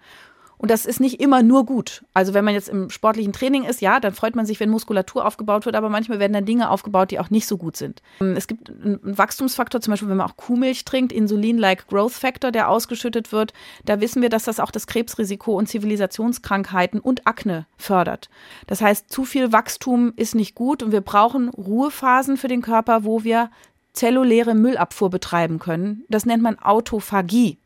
Und 0.60 0.70
das 0.70 0.84
ist 0.84 1.00
nicht 1.00 1.22
immer 1.22 1.42
nur 1.42 1.64
gut. 1.64 2.04
Also 2.12 2.34
wenn 2.34 2.44
man 2.44 2.52
jetzt 2.52 2.68
im 2.68 2.90
sportlichen 2.90 3.32
Training 3.32 3.64
ist, 3.64 3.80
ja, 3.80 3.98
dann 3.98 4.12
freut 4.12 4.36
man 4.36 4.44
sich, 4.44 4.60
wenn 4.60 4.68
Muskulatur 4.68 5.24
aufgebaut 5.24 5.64
wird, 5.64 5.74
aber 5.74 5.88
manchmal 5.88 6.18
werden 6.18 6.34
dann 6.34 6.44
Dinge 6.44 6.68
aufgebaut, 6.68 7.10
die 7.10 7.18
auch 7.18 7.30
nicht 7.30 7.46
so 7.46 7.56
gut 7.56 7.78
sind. 7.78 8.02
Es 8.20 8.46
gibt 8.46 8.68
einen 8.68 9.00
Wachstumsfaktor, 9.02 9.80
zum 9.80 9.92
Beispiel 9.92 10.10
wenn 10.10 10.18
man 10.18 10.28
auch 10.28 10.36
Kuhmilch 10.36 10.84
trinkt, 10.84 11.12
Insulin-like 11.12 11.88
Growth 11.88 12.12
Factor, 12.12 12.50
der 12.52 12.68
ausgeschüttet 12.68 13.32
wird. 13.32 13.54
Da 13.86 14.02
wissen 14.02 14.20
wir, 14.20 14.28
dass 14.28 14.44
das 14.44 14.60
auch 14.60 14.70
das 14.70 14.86
Krebsrisiko 14.86 15.56
und 15.56 15.66
Zivilisationskrankheiten 15.66 17.00
und 17.00 17.26
Akne 17.26 17.64
fördert. 17.78 18.28
Das 18.66 18.82
heißt, 18.82 19.10
zu 19.10 19.24
viel 19.24 19.52
Wachstum 19.52 20.12
ist 20.16 20.34
nicht 20.34 20.54
gut 20.54 20.82
und 20.82 20.92
wir 20.92 21.00
brauchen 21.00 21.48
Ruhephasen 21.48 22.36
für 22.36 22.48
den 22.48 22.60
Körper, 22.60 23.04
wo 23.04 23.24
wir 23.24 23.50
zelluläre 23.94 24.54
Müllabfuhr 24.54 25.08
betreiben 25.08 25.58
können. 25.58 26.04
Das 26.10 26.26
nennt 26.26 26.42
man 26.42 26.58
Autophagie. 26.58 27.56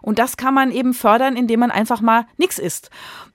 Und 0.00 0.18
das 0.18 0.36
kann 0.36 0.54
man 0.54 0.70
eben 0.70 0.94
fördern, 0.94 1.36
indem 1.36 1.60
man 1.60 1.70
einfach 1.70 2.00
mal 2.00 2.26
nichts 2.36 2.58
isst. 2.58 2.90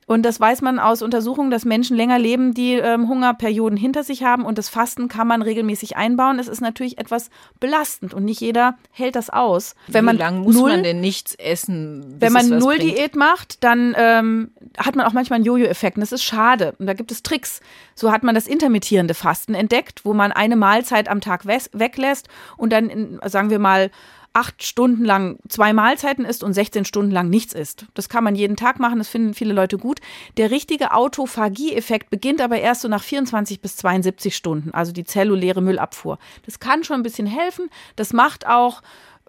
Und 0.06 0.24
das 0.24 0.40
weiß 0.40 0.62
man 0.62 0.80
aus 0.80 1.02
Untersuchungen, 1.02 1.50
dass 1.50 1.66
Menschen 1.66 1.96
länger 1.96 2.20
leben, 2.20 2.54
die 2.54 2.74
ähm, 2.74 3.08
Hungerperioden 3.08 3.78
hinter 3.78 4.04
sich 4.04 4.24
haben. 4.24 4.44
Und 4.46 4.58
das 4.58 4.70
Fasten 4.70 5.08
kann 5.08 5.28
man 5.28 5.42
regelmäßig 5.42 5.96
einbauen. 5.96 6.40
Es 6.40 6.48
ist 6.48 6.62
natürlich 6.62 6.98
etwas 6.98 7.30
belastend 7.60 8.14
und 8.14 8.26
nicht 8.26 8.42
jeder 8.42 8.78
hält 8.92 9.16
das 9.16 9.30
aus. 9.30 9.76
Wenn 9.88 10.06
Wie 10.08 10.12
lange 10.12 10.40
muss 10.42 10.56
null, 10.56 10.72
man 10.72 10.84
denn 10.84 11.00
nichts 11.00 11.36
essen? 11.36 12.16
Wenn 12.20 12.34
man 12.34 12.50
null 12.50 12.78
bringt? 12.78 12.98
Diät 12.98 13.16
macht, 13.16 13.64
dann 13.64 13.96
ähm, 13.98 14.52
hat 14.78 14.96
man 14.96 15.06
auch 15.06 15.14
manchmal 15.14 15.38
einen 15.38 15.46
Jojo-Effekt. 15.46 15.98
Und 15.98 16.02
das 16.02 16.12
ist 16.12 16.24
schade. 16.24 16.76
Und 16.80 16.88
da 16.88 16.94
gibt 16.94 17.12
es 17.12 17.24
Tricks. 17.24 17.62
So 17.96 18.12
hat 18.12 18.24
man 18.24 18.36
das 18.36 18.48
intermittierende 18.48 19.14
Fasten 19.14 19.54
entdeckt, 19.54 20.04
wo 20.04 20.14
man 20.14 20.32
eine 20.32 20.56
Mahlzeit 20.56 21.08
am 21.08 21.22
Tag 21.22 21.46
weglässt 21.46 22.28
und 22.58 22.74
dann, 22.74 22.90
in, 22.90 23.20
sagen 23.26 23.50
wir 23.50 23.60
mal, 23.60 23.90
acht 24.34 24.64
Stunden 24.64 25.06
lang 25.06 25.38
zwei 25.48 25.74
Mahlzeiten 25.74 26.26
isst 26.26 26.44
und 26.44 26.54
16 26.54 26.86
Stunden 26.86 27.12
lang 27.12 27.30
nichts 27.30 27.54
isst. 27.54 27.86
Das 27.94 28.10
kann 28.10 28.24
man 28.24 28.36
jeden 28.36 28.56
Tag 28.56 28.80
machen, 28.80 28.98
das 28.98 29.08
finden 29.08 29.34
viele 29.34 29.54
Leute 29.54 29.78
gut. 29.78 30.00
Der 30.38 30.52
richtige 30.52 30.92
Autophagie-Effekt 30.94 32.10
beginnt 32.10 32.42
aber 32.42 32.60
erst 32.60 32.82
so 32.82 32.88
nach 32.88 33.04
24 33.04 33.62
bis 33.62 33.78
72 33.78 34.36
Stunden, 34.36 34.72
also 34.72 34.92
die 34.92 35.04
zelluläre 35.04 35.62
Müllabfuhr. 35.62 36.18
Das 36.46 36.60
kann 36.60 36.84
schon 36.84 36.98
ein 36.98 37.04
bisschen 37.04 37.28
helfen. 37.28 37.70
Das 37.96 38.12
macht 38.12 38.48
auch 38.48 38.82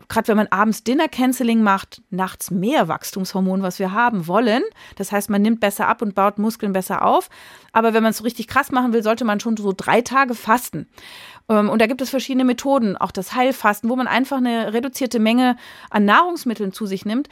gerade 0.09 0.29
wenn 0.29 0.37
man 0.37 0.49
abends 0.49 0.85
Dinner 0.85 1.09
Canceling 1.09 1.63
macht, 1.63 2.03
nachts 2.11 2.51
mehr 2.51 2.89
Wachstumshormon, 2.89 3.63
was 3.63 3.79
wir 3.79 3.93
haben 3.93 4.27
wollen. 4.27 4.63
Das 4.97 5.13
heißt, 5.13 5.31
man 5.31 5.43
nimmt 5.43 5.61
besser 5.61 5.89
ab 5.89 6.03
und 6.03 6.15
baut 6.15 6.39
Muskeln 6.39 6.73
besser 6.73 7.05
auf. 7.05 7.29
Aber 7.73 7.95
wenn 7.95 8.03
man 8.03 8.11
es 8.11 8.19
so 8.19 8.25
richtig 8.25 8.49
krass 8.49 8.73
machen 8.73 8.93
will, 8.93 9.03
sollte 9.03 9.25
man 9.25 9.41
schon 9.41 9.57
so 9.57 9.73
drei 9.77 10.01
Tage 10.01 10.35
fasten. 10.35 10.89
Ähm, 11.49 11.69
und 11.69 11.81
da 11.81 11.87
gibt 11.87 12.01
es 12.03 12.11
verschiedene 12.11 12.45
Methoden, 12.45 12.97
auch 12.97 13.11
das 13.11 13.35
Heilfasten, 13.35 13.91
wo 13.91 13.97
man 13.97 14.07
einfach 14.07 14.39
eine 14.39 14.73
reduzierte 14.73 15.19
Menge 15.19 15.57
an 15.91 16.05
Nahrungsmitteln 16.05 16.73
zu 16.73 16.87
sich 16.87 17.05
nimmt. 17.05 17.29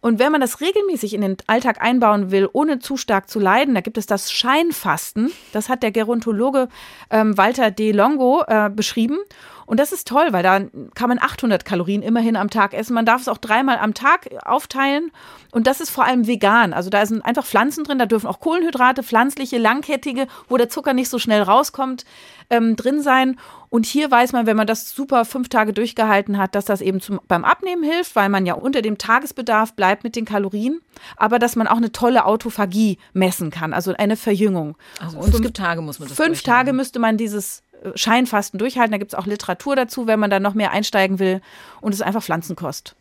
Und 0.00 0.18
wenn 0.18 0.32
man 0.32 0.40
das 0.40 0.60
regelmäßig 0.60 1.14
in 1.14 1.20
den 1.20 1.36
Alltag 1.46 1.80
einbauen 1.80 2.32
will, 2.32 2.48
ohne 2.52 2.80
zu 2.80 2.96
stark 2.96 3.30
zu 3.30 3.38
leiden, 3.38 3.76
da 3.76 3.80
gibt 3.80 3.98
es 3.98 4.06
das 4.06 4.32
Scheinfasten. 4.32 5.30
Das 5.52 5.68
hat 5.68 5.84
der 5.84 5.92
Gerontologe 5.92 6.68
ähm, 7.08 7.38
Walter 7.38 7.70
D. 7.70 7.92
Longo 7.92 8.42
äh, 8.48 8.68
beschrieben. 8.68 9.18
Und 9.66 9.80
das 9.80 9.92
ist 9.92 10.08
toll, 10.08 10.28
weil 10.30 10.42
da 10.42 10.60
kann 10.94 11.08
man 11.08 11.18
800 11.20 11.64
Kalorien 11.64 12.02
immerhin 12.02 12.36
am 12.36 12.50
Tag 12.50 12.74
essen. 12.74 12.94
Man 12.94 13.06
darf 13.06 13.22
es 13.22 13.28
auch 13.28 13.38
dreimal 13.38 13.78
am 13.78 13.94
Tag 13.94 14.28
aufteilen. 14.44 15.10
Und 15.50 15.66
das 15.66 15.80
ist 15.80 15.90
vor 15.90 16.04
allem 16.04 16.26
vegan. 16.26 16.72
Also 16.72 16.90
da 16.90 17.04
sind 17.06 17.24
einfach 17.24 17.44
Pflanzen 17.44 17.84
drin. 17.84 17.98
Da 17.98 18.06
dürfen 18.06 18.26
auch 18.26 18.40
Kohlenhydrate, 18.40 19.02
pflanzliche, 19.02 19.58
langkettige, 19.58 20.26
wo 20.48 20.56
der 20.56 20.68
Zucker 20.68 20.94
nicht 20.94 21.08
so 21.08 21.18
schnell 21.18 21.42
rauskommt, 21.42 22.04
ähm, 22.50 22.76
drin 22.76 23.02
sein. 23.02 23.38
Und 23.72 23.86
hier 23.86 24.10
weiß 24.10 24.32
man, 24.32 24.46
wenn 24.46 24.56
man 24.56 24.66
das 24.66 24.90
super 24.90 25.24
fünf 25.24 25.48
Tage 25.48 25.72
durchgehalten 25.72 26.36
hat, 26.36 26.54
dass 26.54 26.66
das 26.66 26.82
eben 26.82 27.00
zum, 27.00 27.20
beim 27.26 27.42
Abnehmen 27.42 27.82
hilft, 27.82 28.14
weil 28.16 28.28
man 28.28 28.44
ja 28.44 28.52
unter 28.52 28.82
dem 28.82 28.98
Tagesbedarf 28.98 29.74
bleibt 29.74 30.04
mit 30.04 30.14
den 30.14 30.26
Kalorien, 30.26 30.82
aber 31.16 31.38
dass 31.38 31.56
man 31.56 31.66
auch 31.66 31.78
eine 31.78 31.90
tolle 31.90 32.26
Autophagie 32.26 32.98
messen 33.14 33.50
kann, 33.50 33.72
also 33.72 33.94
eine 33.96 34.16
Verjüngung. 34.16 34.76
Also 35.00 35.22
fünf 35.22 35.52
Tage 35.52 35.80
muss 35.80 35.98
man 35.98 36.08
das 36.08 36.18
Fünf 36.18 36.42
Tage 36.42 36.74
müsste 36.74 36.98
man 36.98 37.16
dieses 37.16 37.62
Scheinfasten 37.94 38.58
durchhalten. 38.58 38.92
Da 38.92 38.98
gibt 38.98 39.12
es 39.12 39.18
auch 39.18 39.26
Literatur 39.26 39.76
dazu, 39.76 40.06
wenn 40.06 40.20
man 40.20 40.30
da 40.30 40.40
noch 40.40 40.54
mehr 40.54 40.72
einsteigen 40.72 41.18
will. 41.18 41.40
Und 41.80 41.92
es 41.92 42.00
ist 42.00 42.06
einfach 42.06 42.22
Pflanzenkost. 42.22 42.94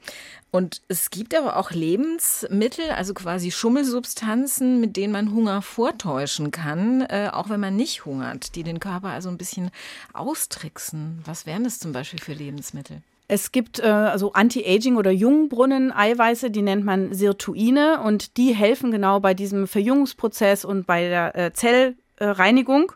Und 0.52 0.82
es 0.90 1.10
gibt 1.12 1.34
aber 1.34 1.56
auch 1.56 1.72
Lebensmittel, 1.72 2.92
also 2.92 3.14
quasi 3.14 3.52
Schummelsubstanzen, 3.52 4.82
mit 4.82 4.98
denen 4.98 5.14
man 5.14 5.32
Hunger 5.34 5.62
vortäuschen 5.62 6.52
kann, 6.52 7.02
äh, 7.02 7.30
auch 7.32 7.48
wenn 7.48 7.62
man 7.62 7.78
nicht 7.78 8.04
hungert, 8.04 8.56
die 8.56 8.64
den 8.64 8.82
Körper 8.82 9.10
also 9.10 9.30
ein 9.30 9.38
bisschen 9.38 9.72
austricksen. 10.12 11.22
Was 11.24 11.46
wären 11.46 11.64
das 11.64 11.80
zum 11.80 11.94
Beispiel 11.94 12.20
für 12.20 12.34
Lebensmittel? 12.34 13.02
Es 13.30 13.54
gibt 13.54 13.80
äh, 13.80 13.84
also 13.84 14.34
Anti-Aging 14.34 14.98
oder 14.98 15.12
Jungbrunnen-Eiweiße, 15.12 16.52
die 16.52 16.62
nennt 16.62 16.84
man 16.84 17.14
Sirtuine 17.14 18.02
und 18.02 18.36
die 18.36 18.54
helfen 18.54 18.92
genau 18.92 19.22
bei 19.22 19.34
diesem 19.34 19.68
Verjüngungsprozess 19.68 20.66
und 20.66 20.86
bei 20.86 21.08
der 21.08 21.34
äh, 21.38 21.54
Zellreinigung. 21.54 22.92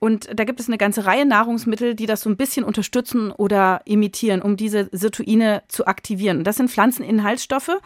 Und 0.00 0.28
da 0.32 0.44
gibt 0.44 0.60
es 0.60 0.68
eine 0.68 0.78
ganze 0.78 1.06
Reihe 1.06 1.26
Nahrungsmittel, 1.26 1.94
die 1.94 2.06
das 2.06 2.20
so 2.20 2.30
ein 2.30 2.36
bisschen 2.36 2.64
unterstützen 2.64 3.32
oder 3.32 3.80
imitieren, 3.84 4.42
um 4.42 4.56
diese 4.56 4.88
Sirtuine 4.92 5.62
zu 5.68 5.86
aktivieren. 5.86 6.44
Das 6.44 6.56
sind 6.56 6.70
Pflanzeninhaltsstoffe. 6.70 7.78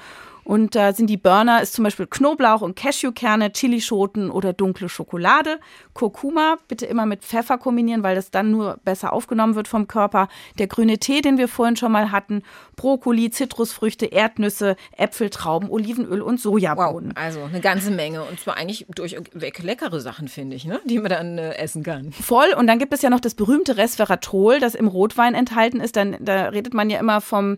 Und 0.44 0.74
da 0.74 0.92
sind 0.92 1.08
die 1.08 1.16
Burner, 1.16 1.62
ist 1.62 1.74
zum 1.74 1.84
Beispiel 1.84 2.06
Knoblauch 2.06 2.62
und 2.62 2.74
Cashewkerne, 2.74 3.52
Chilischoten 3.52 4.30
oder 4.30 4.52
dunkle 4.52 4.88
Schokolade. 4.88 5.60
Kurkuma 5.94 6.56
bitte 6.68 6.86
immer 6.86 7.06
mit 7.06 7.22
Pfeffer 7.22 7.58
kombinieren, 7.58 8.02
weil 8.02 8.16
das 8.16 8.30
dann 8.30 8.50
nur 8.50 8.78
besser 8.84 9.12
aufgenommen 9.12 9.54
wird 9.54 9.68
vom 9.68 9.86
Körper. 9.86 10.28
Der 10.58 10.66
grüne 10.66 10.98
Tee, 10.98 11.20
den 11.20 11.38
wir 11.38 11.48
vorhin 11.48 11.76
schon 11.76 11.92
mal 11.92 12.10
hatten. 12.10 12.42
Brokkoli, 12.76 13.30
Zitrusfrüchte, 13.30 14.06
Erdnüsse, 14.06 14.76
Äpfel, 14.96 15.30
Trauben, 15.30 15.70
Olivenöl 15.70 16.22
und 16.22 16.40
Sojabohnen. 16.40 17.10
Wow, 17.10 17.22
also 17.22 17.42
eine 17.44 17.60
ganze 17.60 17.90
Menge. 17.90 18.24
Und 18.24 18.40
zwar 18.40 18.56
eigentlich 18.56 18.86
durchweg 18.94 19.62
leckere 19.62 20.00
Sachen, 20.00 20.28
finde 20.28 20.56
ich, 20.56 20.64
ne? 20.64 20.80
die 20.84 20.98
man 20.98 21.10
dann 21.10 21.38
äh, 21.38 21.54
essen 21.54 21.82
kann. 21.82 22.12
Voll. 22.12 22.52
Und 22.56 22.66
dann 22.66 22.78
gibt 22.78 22.92
es 22.92 23.02
ja 23.02 23.10
noch 23.10 23.20
das 23.20 23.34
berühmte 23.34 23.76
Resveratrol, 23.76 24.58
das 24.58 24.74
im 24.74 24.88
Rotwein 24.88 25.34
enthalten 25.34 25.80
ist. 25.80 25.96
Dann, 25.96 26.16
da 26.20 26.48
redet 26.48 26.74
man 26.74 26.90
ja 26.90 26.98
immer 26.98 27.20
vom 27.20 27.56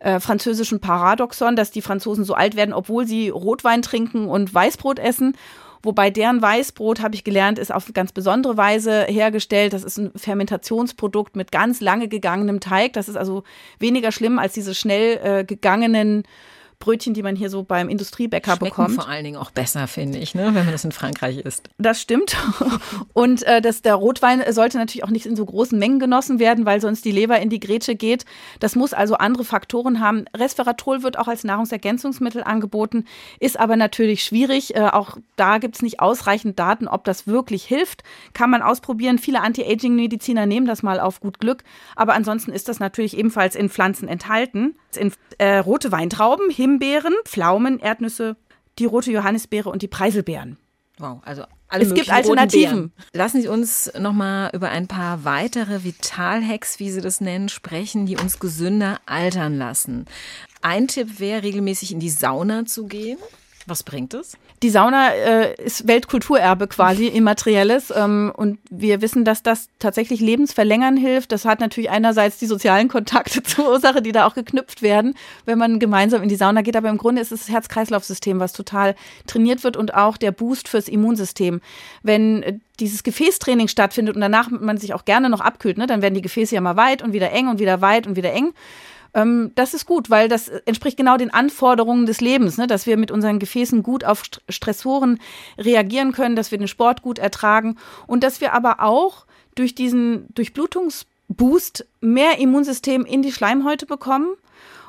äh, 0.00 0.20
französischen 0.20 0.80
Paradoxon, 0.80 1.56
dass 1.56 1.70
die 1.70 1.80
Franzosen 1.80 2.25
so 2.26 2.34
alt 2.34 2.56
werden, 2.56 2.74
obwohl 2.74 3.06
sie 3.06 3.30
Rotwein 3.30 3.82
trinken 3.82 4.28
und 4.28 4.52
Weißbrot 4.52 4.98
essen. 4.98 5.36
Wobei 5.82 6.10
deren 6.10 6.42
Weißbrot, 6.42 7.00
habe 7.00 7.14
ich 7.14 7.22
gelernt, 7.22 7.58
ist 7.58 7.72
auf 7.72 7.90
ganz 7.94 8.12
besondere 8.12 8.56
Weise 8.56 9.04
hergestellt. 9.04 9.72
Das 9.72 9.84
ist 9.84 9.98
ein 9.98 10.10
Fermentationsprodukt 10.16 11.36
mit 11.36 11.52
ganz 11.52 11.80
lange 11.80 12.08
gegangenem 12.08 12.60
Teig. 12.60 12.94
Das 12.94 13.08
ist 13.08 13.16
also 13.16 13.44
weniger 13.78 14.10
schlimm 14.10 14.38
als 14.38 14.52
diese 14.54 14.74
schnell 14.74 15.20
äh, 15.22 15.44
gegangenen 15.44 16.24
Brötchen, 16.78 17.14
die 17.14 17.22
man 17.22 17.36
hier 17.36 17.50
so 17.50 17.62
beim 17.62 17.88
Industriebäcker 17.88 18.56
Schmecken 18.56 18.64
bekommt. 18.64 18.94
vor 18.94 19.08
allen 19.08 19.24
Dingen 19.24 19.36
auch 19.36 19.50
besser, 19.50 19.86
finde 19.86 20.18
ich, 20.18 20.34
ne, 20.34 20.46
wenn 20.46 20.64
man 20.64 20.72
das 20.72 20.84
in 20.84 20.92
Frankreich 20.92 21.38
isst. 21.38 21.68
Das 21.78 22.00
stimmt. 22.00 22.36
Und 23.12 23.42
äh, 23.44 23.60
das, 23.60 23.82
der 23.82 23.94
Rotwein 23.94 24.42
sollte 24.52 24.78
natürlich 24.78 25.04
auch 25.04 25.10
nicht 25.10 25.26
in 25.26 25.36
so 25.36 25.44
großen 25.44 25.78
Mengen 25.78 25.98
genossen 25.98 26.38
werden, 26.38 26.66
weil 26.66 26.80
sonst 26.80 27.04
die 27.04 27.12
Leber 27.12 27.40
in 27.40 27.50
die 27.50 27.60
Grätsche 27.60 27.94
geht. 27.94 28.24
Das 28.60 28.76
muss 28.76 28.92
also 28.92 29.16
andere 29.16 29.44
Faktoren 29.44 30.00
haben. 30.00 30.24
Resveratrol 30.36 31.02
wird 31.02 31.18
auch 31.18 31.28
als 31.28 31.44
Nahrungsergänzungsmittel 31.44 32.42
angeboten, 32.42 33.04
ist 33.40 33.58
aber 33.58 33.76
natürlich 33.76 34.22
schwierig. 34.22 34.74
Äh, 34.76 34.88
auch 34.92 35.16
da 35.36 35.58
gibt 35.58 35.76
es 35.76 35.82
nicht 35.82 36.00
ausreichend 36.00 36.58
Daten, 36.58 36.88
ob 36.88 37.04
das 37.04 37.26
wirklich 37.26 37.64
hilft. 37.64 38.02
Kann 38.32 38.50
man 38.50 38.62
ausprobieren. 38.62 39.18
Viele 39.18 39.40
Anti-Aging-Mediziner 39.40 40.46
nehmen 40.46 40.66
das 40.66 40.82
mal 40.82 41.00
auf 41.00 41.20
gut 41.20 41.40
Glück. 41.40 41.64
Aber 41.94 42.14
ansonsten 42.14 42.52
ist 42.52 42.68
das 42.68 42.80
natürlich 42.80 43.16
ebenfalls 43.16 43.54
in 43.54 43.68
Pflanzen 43.68 44.08
enthalten. 44.08 44.76
In 44.96 45.12
äh, 45.38 45.58
rote 45.58 45.92
Weintrauben, 45.92 46.50
Himbeeren, 46.50 47.14
Pflaumen, 47.24 47.78
Erdnüsse, 47.78 48.36
die 48.78 48.86
rote 48.86 49.10
Johannisbeere 49.10 49.70
und 49.70 49.82
die 49.82 49.88
Preiselbeeren. 49.88 50.58
Wow, 50.98 51.20
also 51.24 51.44
alle 51.68 51.84
es 51.84 51.94
gibt 51.94 52.10
Alternativen. 52.10 52.92
Lassen 53.12 53.42
Sie 53.42 53.48
uns 53.48 53.90
noch 53.98 54.12
mal 54.12 54.50
über 54.54 54.70
ein 54.70 54.86
paar 54.86 55.24
weitere 55.24 55.84
Vitalhacks, 55.84 56.78
wie 56.78 56.90
Sie 56.90 57.00
das 57.00 57.20
nennen, 57.20 57.48
sprechen, 57.48 58.06
die 58.06 58.16
uns 58.16 58.38
gesünder 58.38 59.00
altern 59.04 59.58
lassen. 59.58 60.06
Ein 60.62 60.88
Tipp 60.88 61.18
wäre, 61.18 61.42
regelmäßig 61.42 61.92
in 61.92 62.00
die 62.00 62.10
Sauna 62.10 62.64
zu 62.66 62.86
gehen. 62.86 63.18
Was 63.68 63.82
bringt 63.82 64.14
es? 64.14 64.36
Die 64.62 64.70
Sauna 64.70 65.10
äh, 65.10 65.54
ist 65.62 65.88
Weltkulturerbe 65.88 66.68
quasi, 66.68 67.06
immaterielles. 67.14 67.92
Ähm, 67.94 68.32
und 68.34 68.58
wir 68.70 69.00
wissen, 69.02 69.24
dass 69.24 69.42
das 69.42 69.68
tatsächlich 69.80 70.20
lebensverlängern 70.20 70.96
hilft. 70.96 71.32
Das 71.32 71.44
hat 71.44 71.58
natürlich 71.58 71.90
einerseits 71.90 72.38
die 72.38 72.46
sozialen 72.46 72.88
Kontakte 72.88 73.42
zur 73.42 73.68
Ursache, 73.68 74.02
die 74.02 74.12
da 74.12 74.26
auch 74.26 74.34
geknüpft 74.34 74.82
werden, 74.82 75.14
wenn 75.46 75.58
man 75.58 75.80
gemeinsam 75.80 76.22
in 76.22 76.28
die 76.28 76.36
Sauna 76.36 76.62
geht. 76.62 76.76
Aber 76.76 76.88
im 76.88 76.98
Grunde 76.98 77.20
ist 77.20 77.32
es 77.32 77.40
das 77.40 77.48
Herz-Kreislauf-System, 77.48 78.38
was 78.38 78.52
total 78.52 78.94
trainiert 79.26 79.64
wird 79.64 79.76
und 79.76 79.94
auch 79.94 80.16
der 80.16 80.30
Boost 80.30 80.68
fürs 80.68 80.88
Immunsystem. 80.88 81.60
Wenn 82.04 82.42
äh, 82.44 82.58
dieses 82.78 83.02
Gefäßtraining 83.02 83.66
stattfindet 83.66 84.14
und 84.14 84.20
danach 84.20 84.48
man 84.48 84.78
sich 84.78 84.94
auch 84.94 85.04
gerne 85.04 85.28
noch 85.28 85.40
abkühlt, 85.40 85.76
ne, 85.76 85.86
dann 85.86 86.02
werden 86.02 86.14
die 86.14 86.22
Gefäße 86.22 86.54
ja 86.54 86.60
mal 86.60 86.76
weit 86.76 87.02
und 87.02 87.12
wieder 87.12 87.32
eng 87.32 87.48
und 87.48 87.58
wieder 87.58 87.80
weit 87.80 88.06
und 88.06 88.14
wieder 88.14 88.32
eng. 88.32 88.52
Ähm, 89.14 89.52
das 89.54 89.74
ist 89.74 89.86
gut, 89.86 90.10
weil 90.10 90.28
das 90.28 90.48
entspricht 90.48 90.96
genau 90.96 91.16
den 91.16 91.32
Anforderungen 91.32 92.06
des 92.06 92.20
Lebens, 92.20 92.58
ne? 92.58 92.66
dass 92.66 92.86
wir 92.86 92.96
mit 92.96 93.10
unseren 93.10 93.38
Gefäßen 93.38 93.82
gut 93.82 94.04
auf 94.04 94.22
Stressoren 94.48 95.20
reagieren 95.58 96.12
können, 96.12 96.36
dass 96.36 96.50
wir 96.50 96.58
den 96.58 96.68
Sport 96.68 97.02
gut 97.02 97.18
ertragen 97.18 97.76
und 98.06 98.22
dass 98.22 98.40
wir 98.40 98.52
aber 98.52 98.80
auch 98.80 99.26
durch 99.54 99.74
diesen 99.74 100.26
Durchblutungsboost 100.34 101.86
mehr 102.00 102.38
Immunsystem 102.38 103.04
in 103.04 103.22
die 103.22 103.32
Schleimhäute 103.32 103.86
bekommen 103.86 104.34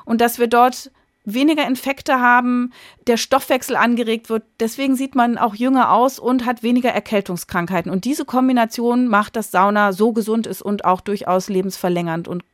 und 0.04 0.20
dass 0.20 0.38
wir 0.38 0.46
dort 0.46 0.90
weniger 1.34 1.66
Infekte 1.66 2.20
haben, 2.20 2.72
der 3.06 3.16
Stoffwechsel 3.16 3.76
angeregt 3.76 4.30
wird. 4.30 4.44
Deswegen 4.60 4.96
sieht 4.96 5.14
man 5.14 5.38
auch 5.38 5.54
jünger 5.54 5.92
aus 5.92 6.18
und 6.18 6.46
hat 6.46 6.62
weniger 6.62 6.90
Erkältungskrankheiten. 6.90 7.92
Und 7.92 8.04
diese 8.04 8.24
Kombination 8.24 9.08
macht, 9.08 9.36
dass 9.36 9.50
Sauna 9.50 9.92
so 9.92 10.12
gesund 10.12 10.46
ist 10.46 10.62
und 10.62 10.84
auch 10.84 11.00
durchaus 11.00 11.48
lebensverlängernd 11.48 12.28
und 12.28 12.44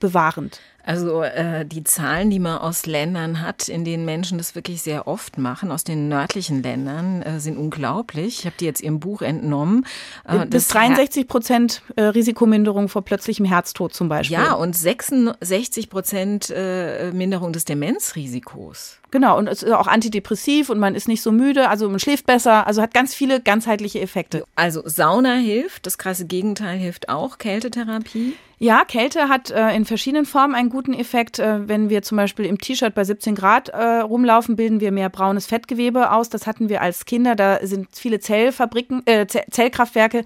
krankheitsbewahrend. 0.00 0.60
Also 0.84 1.22
äh, 1.22 1.64
die 1.64 1.84
Zahlen, 1.84 2.30
die 2.30 2.38
man 2.38 2.58
aus 2.58 2.86
Ländern 2.86 3.42
hat, 3.42 3.68
in 3.68 3.84
denen 3.84 4.04
Menschen 4.04 4.38
das 4.38 4.54
wirklich 4.54 4.82
sehr 4.82 5.06
oft 5.06 5.38
machen, 5.38 5.70
aus 5.70 5.84
den 5.84 6.08
nördlichen 6.08 6.62
Ländern, 6.62 7.22
äh, 7.22 7.40
sind 7.40 7.58
unglaublich. 7.58 8.40
Ich 8.40 8.46
habe 8.46 8.56
die 8.58 8.64
jetzt 8.64 8.80
Ihrem 8.80 9.00
Buch 9.00 9.22
entnommen. 9.22 9.86
Äh, 10.24 10.46
Bis 10.46 10.68
63 10.68 11.28
Prozent 11.28 11.82
äh, 11.96 12.02
Risikominderung 12.02 12.88
vor 12.88 13.02
plötzlichem 13.02 13.44
Herztod 13.44 13.94
zum 13.94 14.08
Beispiel. 14.08 14.38
Ja, 14.38 14.54
und 14.54 14.74
66 14.74 15.90
Prozent 15.90 16.50
äh, 16.50 17.12
Minderung 17.12 17.52
des 17.52 17.64
Demenzrisikos. 17.64 19.00
Genau, 19.10 19.36
und 19.36 19.48
es 19.48 19.62
ist 19.62 19.72
auch 19.72 19.88
antidepressiv 19.88 20.70
und 20.70 20.78
man 20.78 20.94
ist 20.94 21.08
nicht 21.08 21.22
so 21.22 21.32
müde, 21.32 21.68
also 21.68 21.88
man 21.88 21.98
schläft 21.98 22.26
besser, 22.26 22.66
also 22.66 22.80
hat 22.80 22.94
ganz 22.94 23.12
viele 23.12 23.40
ganzheitliche 23.40 24.00
Effekte. 24.00 24.44
Also 24.54 24.82
Sauna 24.84 25.34
hilft, 25.34 25.86
das 25.86 25.98
krasse 25.98 26.26
Gegenteil 26.26 26.78
hilft 26.78 27.08
auch, 27.08 27.38
Kältetherapie. 27.38 28.34
Ja, 28.62 28.84
Kälte 28.84 29.28
hat 29.28 29.50
äh, 29.50 29.74
in 29.74 29.86
verschiedenen 29.86 30.26
Formen 30.26 30.54
einen 30.54 30.68
guten 30.70 30.94
Effekt. 30.94 31.38
Äh, 31.38 31.68
wenn 31.68 31.90
wir 31.90 32.02
zum 32.02 32.16
Beispiel 32.16 32.46
im 32.46 32.58
T-Shirt 32.58 32.94
bei 32.94 33.04
17 33.04 33.34
Grad 33.34 33.68
äh, 33.68 33.98
rumlaufen, 33.98 34.56
bilden 34.56 34.80
wir 34.80 34.92
mehr 34.92 35.10
braunes 35.10 35.46
Fettgewebe 35.46 36.12
aus. 36.12 36.30
Das 36.30 36.46
hatten 36.46 36.68
wir 36.68 36.80
als 36.80 37.04
Kinder. 37.04 37.36
Da 37.36 37.58
sind 37.62 37.88
viele 37.92 38.20
Zellfabriken, 38.20 39.06
äh, 39.06 39.26
Zellkraftwerke, 39.26 40.24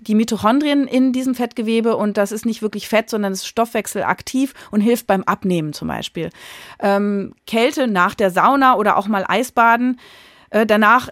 die 0.00 0.14
Mitochondrien 0.14 0.88
in 0.88 1.12
diesem 1.12 1.34
Fettgewebe 1.34 1.96
und 1.96 2.16
das 2.16 2.32
ist 2.32 2.44
nicht 2.44 2.62
wirklich 2.62 2.88
Fett, 2.88 3.08
sondern 3.08 3.32
es 3.32 3.40
ist 3.40 3.46
stoffwechselaktiv 3.46 4.52
und 4.70 4.80
hilft 4.80 5.06
beim 5.06 5.22
Abnehmen 5.22 5.72
zum 5.72 5.88
Beispiel. 5.88 6.30
Ähm, 6.80 7.34
Kälte 7.46 7.86
nach 7.86 8.14
der 8.14 8.30
Sauna 8.30 8.74
oder 8.74 8.96
auch 8.96 9.06
mal 9.06 9.24
Eisbaden. 9.28 10.00
Äh, 10.50 10.66
danach 10.66 11.08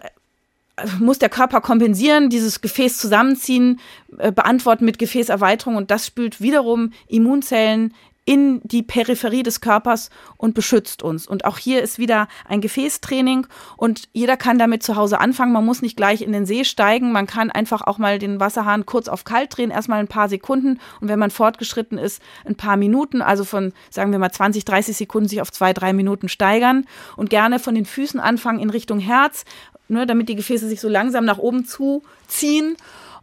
muss 0.99 1.19
der 1.19 1.29
Körper 1.29 1.61
kompensieren, 1.61 2.29
dieses 2.29 2.61
Gefäß 2.61 2.97
zusammenziehen, 2.97 3.79
äh, 4.17 4.31
beantworten 4.31 4.85
mit 4.85 4.99
Gefäßerweiterung 4.99 5.75
und 5.75 5.91
das 5.91 6.07
spült 6.07 6.41
wiederum 6.41 6.91
Immunzellen 7.07 7.93
in 8.31 8.61
die 8.63 8.81
Peripherie 8.81 9.43
des 9.43 9.59
Körpers 9.59 10.09
und 10.37 10.53
beschützt 10.55 11.03
uns. 11.03 11.27
Und 11.27 11.43
auch 11.43 11.57
hier 11.57 11.81
ist 11.81 11.99
wieder 11.99 12.29
ein 12.47 12.61
Gefäßtraining 12.61 13.45
und 13.75 14.07
jeder 14.13 14.37
kann 14.37 14.57
damit 14.57 14.83
zu 14.83 14.95
Hause 14.95 15.19
anfangen. 15.19 15.51
Man 15.51 15.65
muss 15.65 15.81
nicht 15.81 15.97
gleich 15.97 16.21
in 16.21 16.31
den 16.31 16.45
See 16.45 16.63
steigen. 16.63 17.11
Man 17.11 17.27
kann 17.27 17.51
einfach 17.51 17.81
auch 17.81 17.97
mal 17.97 18.19
den 18.19 18.39
Wasserhahn 18.39 18.85
kurz 18.85 19.09
auf 19.09 19.25
kalt 19.25 19.57
drehen, 19.57 19.69
erstmal 19.69 19.99
ein 19.99 20.07
paar 20.07 20.29
Sekunden 20.29 20.79
und 21.01 21.09
wenn 21.09 21.19
man 21.19 21.29
fortgeschritten 21.29 21.97
ist, 21.97 22.21
ein 22.45 22.55
paar 22.55 22.77
Minuten, 22.77 23.21
also 23.21 23.43
von, 23.43 23.73
sagen 23.89 24.13
wir 24.13 24.19
mal, 24.19 24.31
20, 24.31 24.63
30 24.63 24.95
Sekunden 24.95 25.27
sich 25.27 25.41
auf 25.41 25.51
zwei, 25.51 25.73
drei 25.73 25.91
Minuten 25.91 26.29
steigern 26.29 26.85
und 27.17 27.29
gerne 27.29 27.59
von 27.59 27.75
den 27.75 27.85
Füßen 27.85 28.21
anfangen 28.21 28.59
in 28.59 28.69
Richtung 28.69 28.99
Herz, 28.99 29.43
ne, 29.89 30.05
damit 30.05 30.29
die 30.29 30.35
Gefäße 30.35 30.69
sich 30.69 30.79
so 30.79 30.87
langsam 30.87 31.25
nach 31.25 31.37
oben 31.37 31.65
zuziehen. 31.65 32.77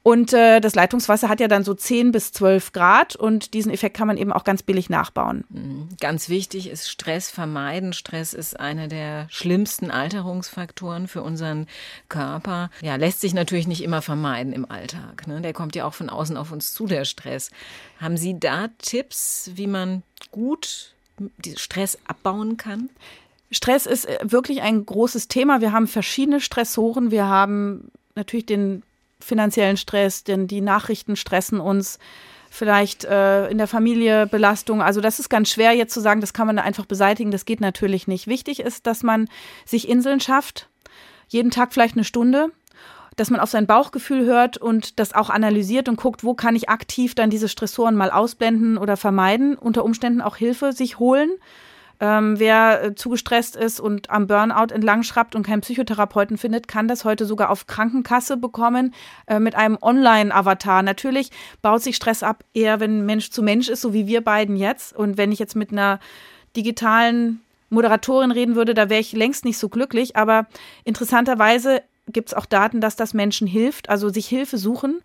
Und 0.09 0.33
äh, 0.33 0.63
das 0.63 0.75
Leitungswasser 0.75 1.29
hat 1.29 1.39
ja 1.39 1.49
dann 1.49 1.65
so 1.65 1.75
10 1.75 2.13
bis 2.13 2.33
12 2.33 2.73
Grad 2.73 3.15
und 3.15 3.53
diesen 3.53 3.71
Effekt 3.71 3.95
kann 3.95 4.07
man 4.07 4.17
eben 4.17 4.33
auch 4.33 4.43
ganz 4.43 4.63
billig 4.63 4.89
nachbauen. 4.89 5.45
Mhm. 5.51 5.89
Ganz 6.01 6.31
wichtig 6.31 6.71
ist 6.71 6.89
Stress 6.89 7.31
vermeiden. 7.31 7.93
Stress 7.93 8.33
ist 8.33 8.59
einer 8.59 8.89
der 8.89 9.27
schlimmsten 9.29 9.91
Alterungsfaktoren 9.91 11.09
für 11.09 11.21
unseren 11.21 11.67
Körper. 12.09 12.71
Ja, 12.81 12.97
lässt 12.97 13.21
sich 13.21 13.35
natürlich 13.35 13.67
nicht 13.67 13.83
immer 13.83 14.01
vermeiden 14.01 14.55
im 14.55 14.71
Alltag. 14.71 15.27
Ne? 15.27 15.43
Der 15.43 15.53
kommt 15.53 15.77
ja 15.77 15.85
auch 15.85 15.93
von 15.93 16.09
außen 16.09 16.39
auf 16.39 16.53
uns 16.53 16.73
zu, 16.73 16.87
der 16.87 17.05
Stress. 17.05 17.51
Haben 18.01 18.17
Sie 18.17 18.41
da 18.41 18.69
Tipps, 18.79 19.51
wie 19.57 19.67
man 19.67 20.03
gut 20.31 20.95
Stress 21.57 21.99
abbauen 22.07 22.57
kann? 22.57 22.89
Stress 23.51 23.85
ist 23.85 24.07
äh, 24.07 24.19
wirklich 24.23 24.63
ein 24.63 24.87
großes 24.87 25.29
Thema. 25.29 25.61
Wir 25.61 25.73
haben 25.73 25.87
verschiedene 25.87 26.41
Stressoren. 26.41 27.11
Wir 27.11 27.27
haben 27.27 27.91
natürlich 28.15 28.47
den 28.47 28.83
finanziellen 29.21 29.77
Stress, 29.77 30.25
denn 30.25 30.47
die 30.47 30.61
Nachrichten 30.61 31.17
stressen 31.17 31.61
uns 31.61 31.99
vielleicht 32.51 33.05
äh, 33.05 33.49
in 33.49 33.59
der 33.59 33.67
Familie 33.67 34.27
Belastung. 34.27 34.83
Also 34.83 35.01
das 35.01 35.19
ist 35.19 35.29
ganz 35.29 35.51
schwer 35.51 35.73
jetzt 35.73 35.93
zu 35.93 36.01
sagen, 36.01 36.21
das 36.21 36.33
kann 36.33 36.47
man 36.47 36.59
einfach 36.59 36.87
beseitigen. 36.87 37.31
Das 37.31 37.45
geht 37.45 37.61
natürlich 37.61 38.09
nicht. 38.09 38.27
Wichtig 38.27 38.61
ist, 38.61 38.87
dass 38.87 39.03
man 39.03 39.29
sich 39.65 39.89
Inseln 39.89 40.21
schafft, 40.21 40.69
jeden 41.29 41.51
Tag 41.51 41.73
vielleicht 41.73 41.95
eine 41.95 42.05
Stunde, 42.05 42.51
dass 43.17 43.31
man 43.31 43.41
auf 43.41 43.51
sein 43.51 43.67
Bauchgefühl 43.67 44.25
hört 44.25 44.57
und 44.57 44.99
das 44.99 45.13
auch 45.13 45.29
analysiert 45.29 45.89
und 45.89 45.97
guckt, 45.97 46.25
wo 46.25 46.35
kann 46.35 46.57
ich 46.57 46.69
aktiv 46.69 47.15
dann 47.15 47.31
diese 47.31 47.49
Stressoren 47.49 47.97
mal 47.97 48.11
ausblenden 48.11 48.79
oder 48.79 48.97
vermeiden, 48.97 49.57
unter 49.57 49.85
Umständen 49.85 50.21
auch 50.21 50.37
Hilfe 50.37 50.73
sich 50.73 50.99
holen. 50.99 51.31
Ähm, 52.01 52.39
wer 52.39 52.85
äh, 52.85 52.95
zu 52.95 53.11
gestresst 53.11 53.57
ist 53.57 53.81
und 53.81 54.11
am 54.11 54.27
Burnout 54.29 54.73
entlang 54.73 55.03
schraubt 55.03 55.35
und 55.35 55.45
keinen 55.45 55.63
Psychotherapeuten 55.63 56.39
findet, 56.39 56.69
kann 56.69 56.87
das 56.87 57.05
heute 57.05 57.27
sogar 57.27 57.51
auf 57.51 57.67
Krankenkasse 57.67 58.37
bekommen 58.37 58.95
äh, 59.27 59.41
mit 59.41 59.57
einem 59.57 59.79
Online-Avatar. 59.81 60.83
Natürlich 60.83 61.31
baut 61.61 61.83
sich 61.83 61.97
Stress 61.97 62.23
ab, 62.23 62.45
eher 62.55 62.79
wenn 62.79 63.05
Mensch 63.05 63.31
zu 63.31 63.43
Mensch 63.43 63.69
ist, 63.69 63.81
so 63.81 63.93
wie 63.93 64.07
wir 64.07 64.21
beiden 64.21 64.57
jetzt. 64.57 64.95
Und 64.95 65.17
wenn 65.19 65.33
ich 65.33 65.41
jetzt 65.41 65.57
mit 65.57 65.73
einer 65.73 65.99
digitalen 66.57 67.41
Moderatorin 67.71 68.31
reden 68.31 68.55
würde, 68.55 68.75
da 68.75 68.89
wäre 68.89 69.01
ich 69.01 69.13
längst 69.13 69.45
nicht 69.45 69.59
so 69.59 69.69
glücklich. 69.69 70.17
Aber 70.17 70.47
interessanterweise 70.85 71.83
gibt 72.07 72.29
es 72.29 72.35
auch 72.35 72.47
Daten, 72.47 72.81
dass 72.81 72.97
das 72.97 73.13
Menschen 73.13 73.47
hilft, 73.47 73.89
also 73.89 74.09
sich 74.09 74.27
Hilfe 74.29 74.57
suchen. 74.57 75.01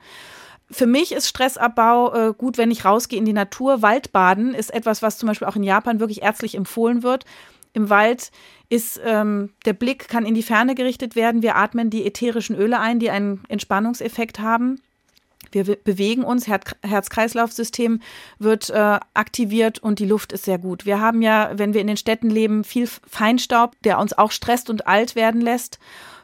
Für 0.74 0.88
mich 0.88 1.12
ist 1.12 1.28
Stressabbau 1.28 2.14
äh, 2.14 2.34
gut, 2.34 2.58
wenn 2.58 2.72
ich 2.72 2.84
rausgehe 2.84 3.20
in 3.20 3.26
die 3.26 3.34
Natur. 3.34 3.82
Waldbaden 3.82 4.54
ist 4.54 4.74
etwas, 4.74 5.02
was 5.02 5.18
zum 5.18 5.28
Beispiel 5.28 5.48
auch 5.48 5.56
in 5.56 5.64
Japan 5.64 6.00
wirklich 6.00 6.24
ärztlich 6.24 6.56
empfohlen 6.56 7.04
wird. 7.04 7.26
Im 7.74 7.90
Wald 7.90 8.32
ist 8.70 9.00
ähm, 9.04 9.52
der 9.66 9.74
Blick 9.74 10.08
kann 10.08 10.26
in 10.26 10.34
die 10.34 10.44
Ferne 10.44 10.76
gerichtet 10.76 11.16
werden. 11.16 11.42
Wir 11.44 11.56
atmen 11.56 11.90
die 11.90 12.06
ätherischen 12.06 12.56
Öle 12.56 12.80
ein, 12.80 13.00
die 13.00 13.10
einen 13.10 13.44
Entspannungseffekt 13.50 14.40
haben. 14.40 14.82
Wir 15.52 15.64
bewegen 15.64 16.24
uns, 16.24 16.48
Herz-Kreislauf-System 16.48 18.02
wird 18.40 18.72
äh, 18.72 19.00
aktiviert 19.14 19.78
und 19.78 20.00
die 20.00 20.08
Luft 20.08 20.34
ist 20.34 20.46
sehr 20.46 20.58
gut. 20.58 20.88
Wir 20.88 21.00
haben 21.00 21.22
ja, 21.22 21.52
wenn 21.54 21.76
wir 21.76 21.82
in 21.82 21.88
den 21.88 21.98
Städten 21.98 22.32
leben, 22.32 22.64
viel 22.64 22.88
Feinstaub, 23.08 23.76
der 23.84 24.00
uns 24.00 24.18
auch 24.18 24.32
stresst 24.32 24.72
und 24.72 24.88
alt 24.88 25.16
werden 25.16 25.42
lässt. 25.42 25.78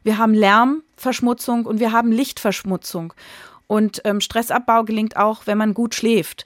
Wir 0.03 0.17
haben 0.17 0.33
Lärmverschmutzung 0.33 1.65
und 1.65 1.79
wir 1.79 1.91
haben 1.91 2.11
Lichtverschmutzung. 2.11 3.13
Und 3.69 4.01
ähm, 4.03 4.19
Stressabbau 4.19 4.83
gelingt 4.83 5.15
auch, 5.15 5.45
wenn 5.45 5.59
man 5.59 5.75
gut 5.75 5.93
schläft. 5.93 6.45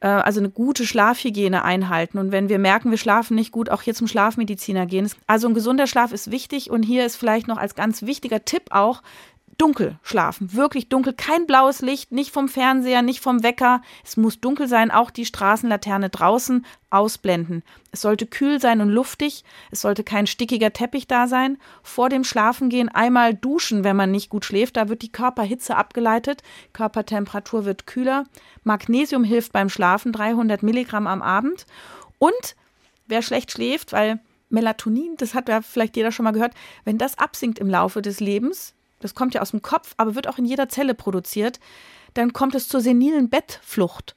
Äh, 0.00 0.06
also 0.06 0.40
eine 0.40 0.48
gute 0.48 0.86
Schlafhygiene 0.86 1.62
einhalten. 1.62 2.16
Und 2.16 2.32
wenn 2.32 2.48
wir 2.48 2.58
merken, 2.58 2.90
wir 2.90 2.96
schlafen 2.96 3.34
nicht 3.34 3.52
gut, 3.52 3.68
auch 3.68 3.82
hier 3.82 3.94
zum 3.94 4.08
Schlafmediziner 4.08 4.86
gehen. 4.86 5.10
Also 5.26 5.48
ein 5.48 5.54
gesunder 5.54 5.86
Schlaf 5.86 6.12
ist 6.12 6.30
wichtig. 6.30 6.70
Und 6.70 6.82
hier 6.82 7.04
ist 7.04 7.16
vielleicht 7.16 7.46
noch 7.46 7.58
als 7.58 7.74
ganz 7.74 8.00
wichtiger 8.02 8.46
Tipp 8.46 8.62
auch, 8.70 9.02
dunkel 9.58 9.98
schlafen, 10.02 10.54
wirklich 10.54 10.88
dunkel, 10.88 11.12
kein 11.12 11.46
blaues 11.46 11.82
Licht, 11.82 12.12
nicht 12.12 12.32
vom 12.32 12.48
Fernseher, 12.48 13.02
nicht 13.02 13.20
vom 13.20 13.42
Wecker. 13.42 13.82
Es 14.04 14.16
muss 14.16 14.40
dunkel 14.40 14.66
sein, 14.68 14.90
auch 14.90 15.10
die 15.10 15.24
Straßenlaterne 15.24 16.10
draußen 16.10 16.64
ausblenden. 16.90 17.62
Es 17.90 18.00
sollte 18.00 18.26
kühl 18.26 18.60
sein 18.60 18.80
und 18.80 18.88
luftig, 18.88 19.44
es 19.70 19.80
sollte 19.80 20.04
kein 20.04 20.26
stickiger 20.26 20.72
Teppich 20.72 21.06
da 21.06 21.26
sein. 21.26 21.58
Vor 21.82 22.08
dem 22.08 22.24
Schlafengehen 22.24 22.88
einmal 22.88 23.34
duschen, 23.34 23.84
wenn 23.84 23.96
man 23.96 24.10
nicht 24.10 24.30
gut 24.30 24.44
schläft, 24.44 24.76
da 24.76 24.88
wird 24.88 25.02
die 25.02 25.12
Körperhitze 25.12 25.76
abgeleitet, 25.76 26.42
Körpertemperatur 26.72 27.64
wird 27.64 27.86
kühler. 27.86 28.24
Magnesium 28.64 29.24
hilft 29.24 29.52
beim 29.52 29.68
Schlafen, 29.68 30.12
300 30.12 30.62
Milligramm 30.62 31.06
am 31.06 31.22
Abend. 31.22 31.66
Und 32.18 32.56
wer 33.06 33.22
schlecht 33.22 33.52
schläft, 33.52 33.92
weil 33.92 34.20
Melatonin, 34.48 35.16
das 35.16 35.34
hat 35.34 35.48
ja 35.48 35.62
vielleicht 35.62 35.96
jeder 35.96 36.12
schon 36.12 36.24
mal 36.24 36.32
gehört, 36.32 36.54
wenn 36.84 36.98
das 36.98 37.18
absinkt 37.18 37.58
im 37.58 37.68
Laufe 37.68 38.02
des 38.02 38.20
Lebens, 38.20 38.74
das 39.02 39.14
kommt 39.14 39.34
ja 39.34 39.42
aus 39.42 39.50
dem 39.50 39.62
Kopf, 39.62 39.94
aber 39.96 40.14
wird 40.14 40.28
auch 40.28 40.38
in 40.38 40.44
jeder 40.44 40.68
Zelle 40.68 40.94
produziert, 40.94 41.60
dann 42.14 42.32
kommt 42.32 42.54
es 42.54 42.68
zur 42.68 42.80
senilen 42.80 43.28
Bettflucht. 43.28 44.16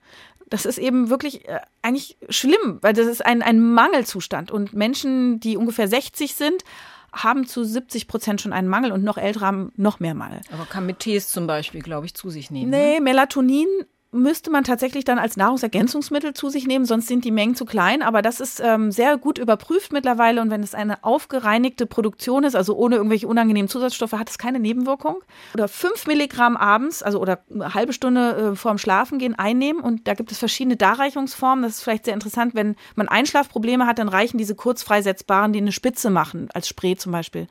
Das 0.49 0.65
ist 0.65 0.77
eben 0.77 1.09
wirklich 1.09 1.47
äh, 1.47 1.59
eigentlich 1.81 2.17
schlimm, 2.29 2.77
weil 2.81 2.93
das 2.93 3.07
ist 3.07 3.25
ein, 3.25 3.41
ein 3.41 3.59
Mangelzustand. 3.73 4.51
Und 4.51 4.73
Menschen, 4.73 5.39
die 5.39 5.57
ungefähr 5.57 5.87
60 5.87 6.35
sind, 6.35 6.63
haben 7.11 7.47
zu 7.47 7.63
70 7.63 8.07
Prozent 8.07 8.41
schon 8.41 8.53
einen 8.53 8.67
Mangel 8.67 8.91
und 8.91 9.03
noch 9.03 9.17
ältere 9.17 9.45
haben 9.45 9.71
noch 9.75 9.99
mehr 9.99 10.13
Mangel. 10.13 10.41
Aber 10.51 10.65
kann 10.65 10.85
mit 10.85 10.99
Tees 10.99 11.29
zum 11.29 11.47
Beispiel, 11.47 11.81
glaube 11.81 12.05
ich, 12.05 12.13
zu 12.13 12.29
sich 12.29 12.51
nehmen. 12.51 12.69
Nee, 12.69 12.95
ne? 12.95 13.01
Melatonin 13.01 13.67
müsste 14.15 14.49
man 14.49 14.63
tatsächlich 14.63 15.03
dann 15.03 15.19
als 15.19 15.37
Nahrungsergänzungsmittel 15.37 16.33
zu 16.33 16.49
sich 16.49 16.65
nehmen, 16.65 16.85
sonst 16.85 17.07
sind 17.07 17.25
die 17.25 17.31
Mengen 17.31 17.55
zu 17.55 17.65
klein. 17.65 18.01
Aber 18.01 18.21
das 18.21 18.39
ist 18.39 18.59
ähm, 18.59 18.91
sehr 18.91 19.17
gut 19.17 19.37
überprüft 19.37 19.91
mittlerweile. 19.93 20.41
Und 20.41 20.49
wenn 20.49 20.63
es 20.63 20.73
eine 20.73 21.03
aufgereinigte 21.03 21.85
Produktion 21.85 22.43
ist, 22.43 22.55
also 22.55 22.75
ohne 22.75 22.95
irgendwelche 22.95 23.27
unangenehmen 23.27 23.69
Zusatzstoffe, 23.69 24.13
hat 24.13 24.29
es 24.29 24.37
keine 24.37 24.59
Nebenwirkung. 24.59 25.17
Oder 25.53 25.67
fünf 25.67 26.07
Milligramm 26.07 26.57
abends, 26.57 27.03
also 27.03 27.19
oder 27.19 27.39
eine 27.53 27.73
halbe 27.73 27.93
Stunde 27.93 28.51
äh, 28.53 28.55
vor 28.55 28.71
dem 28.71 28.77
Schlafengehen 28.77 29.37
einnehmen. 29.37 29.81
Und 29.81 30.07
da 30.07 30.13
gibt 30.13 30.31
es 30.31 30.39
verschiedene 30.39 30.77
Darreichungsformen. 30.77 31.63
Das 31.63 31.75
ist 31.75 31.83
vielleicht 31.83 32.05
sehr 32.05 32.13
interessant. 32.13 32.55
Wenn 32.55 32.75
man 32.95 33.07
Einschlafprobleme 33.07 33.85
hat, 33.85 33.99
dann 33.99 34.09
reichen 34.09 34.37
diese 34.37 34.55
kurzfreisetzbaren, 34.55 35.53
die 35.53 35.59
eine 35.59 35.71
Spitze 35.71 36.09
machen, 36.09 36.49
als 36.53 36.67
Spray 36.67 36.95
zum 36.95 37.11
Beispiel. 37.11 37.47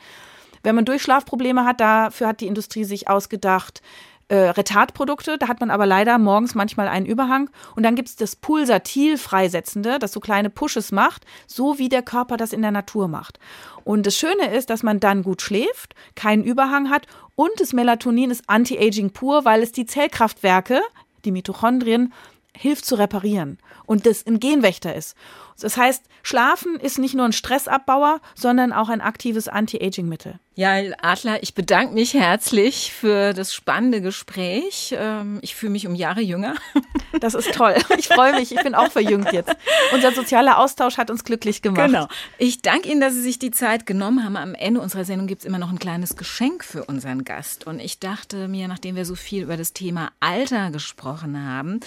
Wenn 0.65 0.75
man 0.75 0.87
Durchschlafprobleme 0.87 1.67
hat, 1.67 1.81
dafür 1.81 2.27
hat 2.27 2.41
die 2.41 2.47
Industrie 2.47 2.85
sich 2.85 3.07
ausgedacht, 3.07 3.83
äh, 4.29 4.37
Retardprodukte. 4.37 5.39
Da 5.39 5.49
hat 5.49 5.61
man 5.61 5.71
aber 5.71 5.87
leider 5.87 6.19
morgens 6.19 6.55
manchmal 6.55 6.89
einen 6.89 7.07
Überhang. 7.07 7.51
Und 7.77 7.83
dann 7.83 7.95
gibt 7.95 8.09
es 8.09 8.17
das 8.17 8.37
Pulsatil 8.37 9.19
freisetzende, 9.19 9.99
das 9.99 10.13
so 10.13 10.21
kleine 10.21 10.51
Pushes 10.51 10.93
macht, 10.93 11.25
so 11.47 11.79
wie 11.79 11.89
der 11.89 12.03
Körper 12.03 12.37
das 12.37 12.53
in 12.53 12.63
der 12.63 12.71
Natur 12.71 13.09
macht. 13.09 13.39
Und 13.85 14.07
das 14.07 14.17
Schöne 14.17 14.55
ist, 14.55 14.71
dass 14.71 14.83
man 14.83 15.01
dann 15.01 15.23
gut 15.23 15.43
schläft, 15.43 15.95
keinen 16.15 16.43
Überhang 16.43 16.91
hat 16.91 17.07
und 17.37 17.51
das 17.59 17.73
Melatonin 17.73 18.31
ist 18.31 18.45
Anti-Aging 18.47 19.11
pur, 19.11 19.45
weil 19.45 19.63
es 19.63 19.73
die 19.73 19.87
Zellkraftwerke, 19.87 20.81
die 21.25 21.33
Mitochondrien, 21.33 22.13
hilft 22.57 22.85
zu 22.85 22.95
reparieren 22.95 23.59
und 23.85 24.07
das 24.07 24.27
ein 24.27 24.39
Genwächter 24.39 24.95
ist. 24.95 25.17
Das 25.61 25.77
heißt, 25.77 26.05
Schlafen 26.23 26.81
ist 26.81 26.99
nicht 26.99 27.15
nur 27.15 27.27
ein 27.27 27.33
Stressabbauer, 27.33 28.21
sondern 28.35 28.73
auch 28.73 28.89
ein 28.89 29.01
aktives 29.01 29.49
Anti-Aging-Mittel. 29.49 30.39
Ja, 30.57 30.75
Adler, 31.03 31.43
ich 31.43 31.55
bedanke 31.55 31.95
mich 31.95 32.15
herzlich 32.15 32.93
für 32.93 33.33
das 33.33 33.53
spannende 33.53 34.01
Gespräch. 34.01 34.95
Ähm, 34.97 35.41
ich 35.43 35.57
fühle 35.57 35.73
mich 35.73 35.87
um 35.87 35.95
Jahre 35.95 36.21
jünger. 36.21 36.55
Das 37.21 37.35
ist 37.35 37.55
toll. 37.55 37.77
Ich 37.97 38.09
freue 38.09 38.33
mich. 38.33 38.53
Ich 38.53 38.61
bin 38.61 38.75
auch 38.75 38.91
verjüngt 38.91 39.33
jetzt. 39.33 39.55
Unser 39.93 40.11
sozialer 40.11 40.59
Austausch 40.59 40.99
hat 40.99 41.13
uns 41.13 41.23
glücklich 41.23 41.63
gemacht. 41.63 41.87
Genau. 41.87 42.09
Ich 42.39 42.61
danke 42.61 42.89
Ihnen, 42.89 43.01
dass 43.01 43.15
Sie 43.15 43.23
sich 43.23 43.39
die 43.39 43.53
Zeit 43.53 43.87
genommen 43.87 44.25
haben. 44.25 44.37
Am 44.37 44.53
Ende 44.57 44.81
unserer 44.81 45.05
Sendung 45.05 45.29
gibt 45.29 45.43
es 45.43 45.47
immer 45.47 45.59
noch 45.59 45.71
ein 45.71 45.79
kleines 45.79 46.17
Geschenk 46.17 46.65
für 46.65 46.85
unseren 46.87 47.23
Gast. 47.23 47.69
Und 47.69 47.79
ich 47.79 48.01
dachte 48.01 48.49
mir, 48.49 48.67
nachdem 48.67 48.97
wir 48.97 49.05
so 49.05 49.15
viel 49.15 49.45
über 49.45 49.57
das 49.57 49.73
Thema 49.73 50.11
Alter 50.19 50.73
gesprochen 50.73 51.41
haben, 51.41 51.79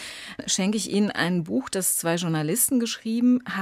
schenke 0.45 0.77
ich 0.77 0.89
Ihnen 0.89 1.11
ein 1.11 1.43
Buch, 1.43 1.67
das 1.67 1.97
zwei 1.97 2.15
Journalisten 2.15 2.79
geschrieben 2.79 3.41
haben, 3.45 3.56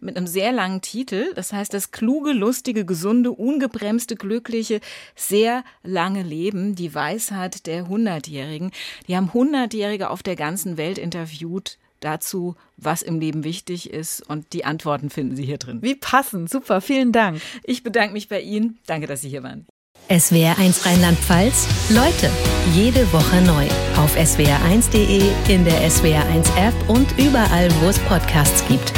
mit 0.00 0.16
einem 0.16 0.26
sehr 0.26 0.52
langen 0.52 0.80
Titel. 0.80 1.32
Das 1.34 1.52
heißt, 1.52 1.72
das 1.74 1.90
kluge, 1.90 2.32
lustige, 2.32 2.84
gesunde, 2.84 3.32
ungebremste, 3.32 4.16
glückliche, 4.16 4.80
sehr 5.14 5.64
lange 5.82 6.22
Leben, 6.22 6.74
die 6.74 6.94
Weisheit 6.94 7.66
der 7.66 7.88
Hundertjährigen. 7.88 8.70
Die 9.08 9.16
haben 9.16 9.32
Hundertjährige 9.32 10.10
auf 10.10 10.22
der 10.22 10.36
ganzen 10.36 10.76
Welt 10.76 10.98
interviewt 10.98 11.78
dazu, 12.00 12.56
was 12.76 13.02
im 13.02 13.20
Leben 13.20 13.44
wichtig 13.44 13.90
ist. 13.90 14.28
Und 14.28 14.52
die 14.52 14.64
Antworten 14.64 15.10
finden 15.10 15.36
Sie 15.36 15.44
hier 15.44 15.58
drin. 15.58 15.78
Wie 15.82 15.94
passend. 15.94 16.50
Super. 16.50 16.80
Vielen 16.80 17.12
Dank. 17.12 17.40
Ich 17.64 17.82
bedanke 17.82 18.12
mich 18.12 18.28
bei 18.28 18.40
Ihnen. 18.40 18.78
Danke, 18.86 19.06
dass 19.06 19.20
Sie 19.22 19.28
hier 19.28 19.42
waren. 19.42 19.66
SWR1 20.08 20.86
Rheinland-Pfalz. 20.86 21.68
Leute, 21.90 22.30
jede 22.74 23.12
Woche 23.12 23.42
neu. 23.42 23.66
Auf 23.96 24.16
swr1.de, 24.16 25.22
in 25.48 25.64
der 25.64 25.88
SWR1 25.88 26.56
App 26.56 26.74
und 26.88 27.06
überall, 27.18 27.70
wo 27.80 27.88
es 27.88 27.98
Podcasts 28.00 28.66
gibt. 28.66 28.92